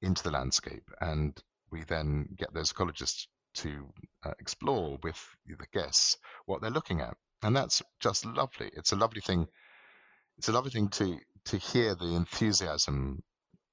into 0.02 0.24
the 0.24 0.32
landscape. 0.32 0.90
And 1.00 1.40
we 1.72 1.84
then 1.84 2.28
get 2.36 2.54
those 2.54 2.74
ecologists 2.74 3.28
to 3.56 3.94
uh, 4.26 4.34
explore 4.40 4.98
with 5.04 5.24
the 5.46 5.68
guests 5.72 6.18
what 6.46 6.62
they're 6.62 6.72
looking 6.72 7.02
at. 7.02 7.16
And 7.44 7.56
that's 7.56 7.84
just 8.00 8.26
lovely. 8.26 8.72
It's 8.74 8.92
a 8.92 8.98
lovely 8.98 9.22
thing. 9.22 9.48
It's 10.38 10.50
a 10.50 10.54
lovely 10.54 10.72
thing 10.72 10.90
to 10.90 11.20
to 11.46 11.58
hear 11.58 11.96
the 11.96 12.14
enthusiasm 12.16 13.24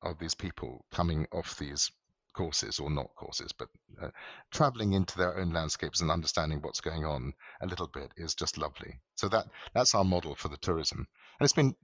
of 0.03 0.19
these 0.19 0.35
people 0.35 0.85
coming 0.93 1.27
off 1.33 1.59
these 1.59 1.91
courses 2.35 2.79
or 2.79 2.91
not 2.91 3.15
courses, 3.17 3.53
but 3.53 3.69
uh, 4.03 4.09
traveling 4.51 4.93
into 4.93 5.17
their 5.17 5.39
own 5.39 5.51
landscapes 5.51 6.01
and 6.01 6.11
understanding 6.11 6.61
what's 6.61 6.81
going 6.81 7.05
on 7.05 7.33
a 7.63 7.67
little 7.67 7.89
bit 7.89 8.13
is 8.17 8.35
just 8.35 8.59
lovely. 8.59 9.01
So 9.15 9.29
that 9.29 9.47
that's 9.73 9.95
our 9.95 10.05
model 10.05 10.35
for 10.35 10.49
the 10.49 10.59
tourism, 10.59 10.99
and 10.99 11.45
it's 11.45 11.53
been 11.53 11.75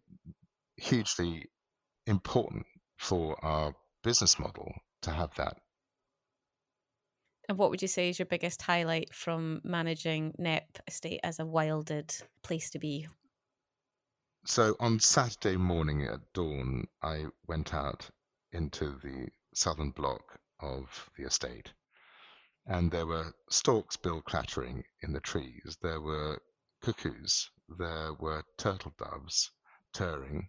hugely 0.76 1.46
important 2.07 2.66
for 2.98 3.42
our 3.44 3.74
business 4.03 4.38
model 4.38 4.72
to 5.03 5.11
have 5.11 5.34
that. 5.36 5.57
And 7.48 7.59
what 7.59 7.70
would 7.70 7.82
you 7.82 7.88
say 7.88 8.09
is 8.09 8.18
your 8.18 8.26
biggest 8.26 8.62
highlight 8.62 9.12
from 9.12 9.61
managing 9.64 10.34
Knepp 10.38 10.78
Estate 10.86 11.20
as 11.24 11.40
a 11.40 11.46
wilded 11.46 12.14
place 12.42 12.70
to 12.70 12.78
be? 12.78 13.09
So 14.46 14.76
on 14.80 15.01
Saturday 15.01 15.57
morning 15.57 16.05
at 16.05 16.20
dawn, 16.32 16.86
I 17.03 17.26
went 17.46 17.74
out 17.74 18.09
into 18.53 18.96
the 19.03 19.28
southern 19.55 19.90
block 19.90 20.40
of 20.61 21.11
the 21.16 21.24
estate. 21.24 21.72
And 22.66 22.90
there 22.90 23.07
were 23.07 23.34
storks 23.48 23.96
bill 23.96 24.22
clattering 24.22 24.84
in 25.03 25.12
the 25.12 25.20
trees. 25.20 25.78
There 25.82 26.01
were 26.01 26.40
cuckoos. 26.82 27.51
There 27.68 28.12
were 28.14 28.44
turtle 28.57 28.92
doves 28.98 29.51
turring. 29.92 30.48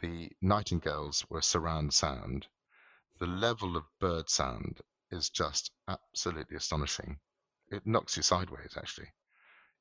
The 0.00 0.30
nightingales 0.40 1.24
were 1.30 1.42
surround 1.42 1.94
sound. 1.94 2.46
the 3.18 3.26
level 3.26 3.76
of 3.76 3.84
bird 3.98 4.30
sound 4.30 4.80
is 5.10 5.30
just 5.30 5.70
absolutely 5.88 6.56
astonishing. 6.56 7.18
It 7.70 7.86
knocks 7.86 8.16
you 8.16 8.22
sideways, 8.22 8.76
actually. 8.76 9.08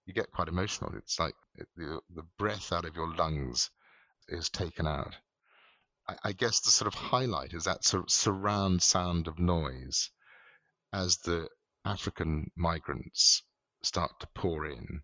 You 0.05 0.13
get 0.13 0.31
quite 0.31 0.47
emotional. 0.47 0.95
It's 0.95 1.19
like 1.19 1.35
the, 1.75 2.01
the 2.09 2.23
breath 2.37 2.71
out 2.71 2.85
of 2.85 2.95
your 2.95 3.13
lungs 3.15 3.69
is 4.27 4.49
taken 4.49 4.87
out. 4.87 5.15
I, 6.23 6.31
guess 6.31 6.61
the 6.61 6.71
sort 6.71 6.87
of 6.87 6.93
highlight 6.93 7.53
is 7.53 7.65
that 7.65 7.83
sort 7.83 8.03
of 8.03 8.09
surround 8.09 8.81
sound 8.81 9.27
of 9.27 9.39
noise 9.39 10.09
as 10.93 11.17
the 11.17 11.49
African 11.83 12.51
migrants 12.55 13.43
start 13.83 14.11
to 14.21 14.27
pour 14.33 14.65
in 14.65 15.01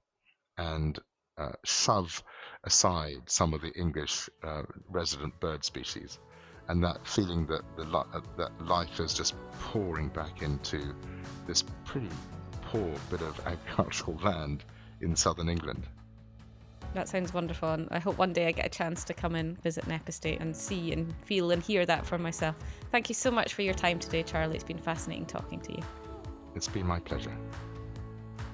and 0.57 0.97
uh, 1.37 1.51
shove 1.65 2.23
aside 2.63 3.21
some 3.25 3.53
of 3.53 3.61
the 3.61 3.71
English 3.73 4.29
uh, 4.43 4.63
resident 4.87 5.39
bird 5.39 5.65
species, 5.65 6.19
and 6.67 6.83
that 6.83 7.05
feeling 7.07 7.47
that 7.47 7.63
the 7.75 7.83
uh, 7.83 8.21
that 8.37 8.65
life 8.65 8.99
is 8.99 9.13
just 9.13 9.35
pouring 9.59 10.09
back 10.09 10.41
into 10.41 10.93
this 11.47 11.63
pretty 11.85 12.09
poor 12.61 12.93
bit 13.09 13.21
of 13.21 13.39
agricultural 13.45 14.17
land 14.23 14.63
in 15.01 15.15
southern 15.15 15.49
England. 15.49 15.87
That 16.93 17.09
sounds 17.09 17.33
wonderful, 17.33 17.71
and 17.71 17.87
I 17.89 17.99
hope 17.99 18.17
one 18.19 18.33
day 18.33 18.47
I 18.47 18.51
get 18.51 18.67
a 18.67 18.69
chance 18.69 19.03
to 19.05 19.13
come 19.13 19.33
and 19.33 19.59
visit 19.61 19.85
Knepp 19.85 20.07
Estate 20.07 20.39
and 20.39 20.55
see 20.55 20.91
and 20.91 21.11
feel 21.25 21.49
and 21.51 21.61
hear 21.61 21.85
that 21.87 22.05
for 22.05 22.19
myself. 22.19 22.55
Thank 22.91 23.09
you 23.09 23.15
so 23.15 23.31
much 23.31 23.55
for 23.55 23.63
your 23.63 23.73
time 23.73 23.97
today, 23.97 24.21
Charlie. 24.21 24.55
It's 24.55 24.63
been 24.63 24.77
fascinating 24.77 25.25
talking 25.25 25.59
to 25.61 25.71
you. 25.71 25.83
It's 26.55 26.67
been 26.67 26.85
my 26.85 26.99
pleasure. 26.99 27.35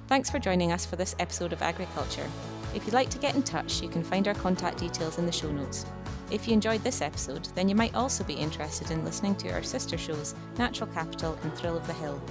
Thanks 0.07 0.29
for 0.29 0.39
joining 0.39 0.71
us 0.71 0.85
for 0.85 0.95
this 0.95 1.15
episode 1.19 1.51
of 1.51 1.61
Agriculture. 1.61 2.25
If 2.73 2.85
you'd 2.85 2.93
like 2.93 3.09
to 3.09 3.17
get 3.17 3.35
in 3.35 3.43
touch, 3.43 3.81
you 3.81 3.89
can 3.89 4.03
find 4.03 4.27
our 4.27 4.33
contact 4.35 4.77
details 4.77 5.17
in 5.17 5.25
the 5.25 5.31
show 5.31 5.51
notes. 5.51 5.85
If 6.31 6.47
you 6.47 6.53
enjoyed 6.53 6.83
this 6.83 7.01
episode, 7.01 7.45
then 7.55 7.67
you 7.67 7.75
might 7.75 7.95
also 7.95 8.23
be 8.23 8.35
interested 8.35 8.91
in 8.91 9.03
listening 9.03 9.35
to 9.35 9.51
our 9.51 9.63
sister 9.63 9.97
shows, 9.97 10.33
Natural 10.57 10.89
Capital 10.91 11.37
and 11.43 11.53
Thrill 11.55 11.75
of 11.75 11.85
the 11.87 11.93
Hill. 11.93 12.21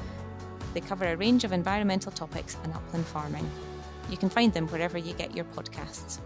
They 0.73 0.81
cover 0.81 1.05
a 1.05 1.17
range 1.17 1.45
of 1.45 1.53
environmental 1.53 2.13
topics 2.13 2.57
and 2.63 2.73
upland 2.73 3.07
farming. 3.07 3.49
You 4.09 4.17
can 4.17 4.31
find 4.31 4.53
them 4.53 4.67
wherever 4.69 4.97
you 4.97 5.13
get 5.15 5.37
your 5.37 5.45
podcasts. 5.45 6.19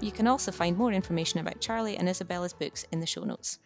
You 0.00 0.10
can 0.10 0.26
also 0.26 0.50
find 0.50 0.76
more 0.76 0.92
information 0.92 1.40
about 1.40 1.60
Charlie 1.60 1.96
and 1.96 2.08
Isabella's 2.08 2.54
books 2.54 2.86
in 2.90 3.00
the 3.00 3.06
show 3.06 3.24
notes. 3.24 3.58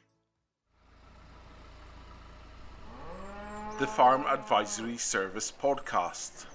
The 3.78 3.86
Farm 3.86 4.24
Advisory 4.26 4.96
Service 4.96 5.52
Podcast. 5.62 6.46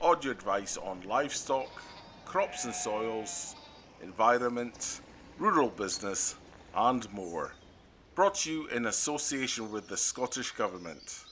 Audio 0.00 0.30
advice 0.30 0.76
on 0.76 1.00
livestock, 1.02 1.68
crops 2.24 2.64
and 2.64 2.74
soils, 2.74 3.54
environment, 4.02 5.00
rural 5.38 5.68
business, 5.68 6.36
and 6.74 7.12
more. 7.12 7.52
Brought 8.14 8.36
to 8.36 8.52
you 8.52 8.66
in 8.68 8.86
association 8.86 9.70
with 9.70 9.88
the 9.88 9.96
Scottish 9.96 10.52
Government. 10.52 11.24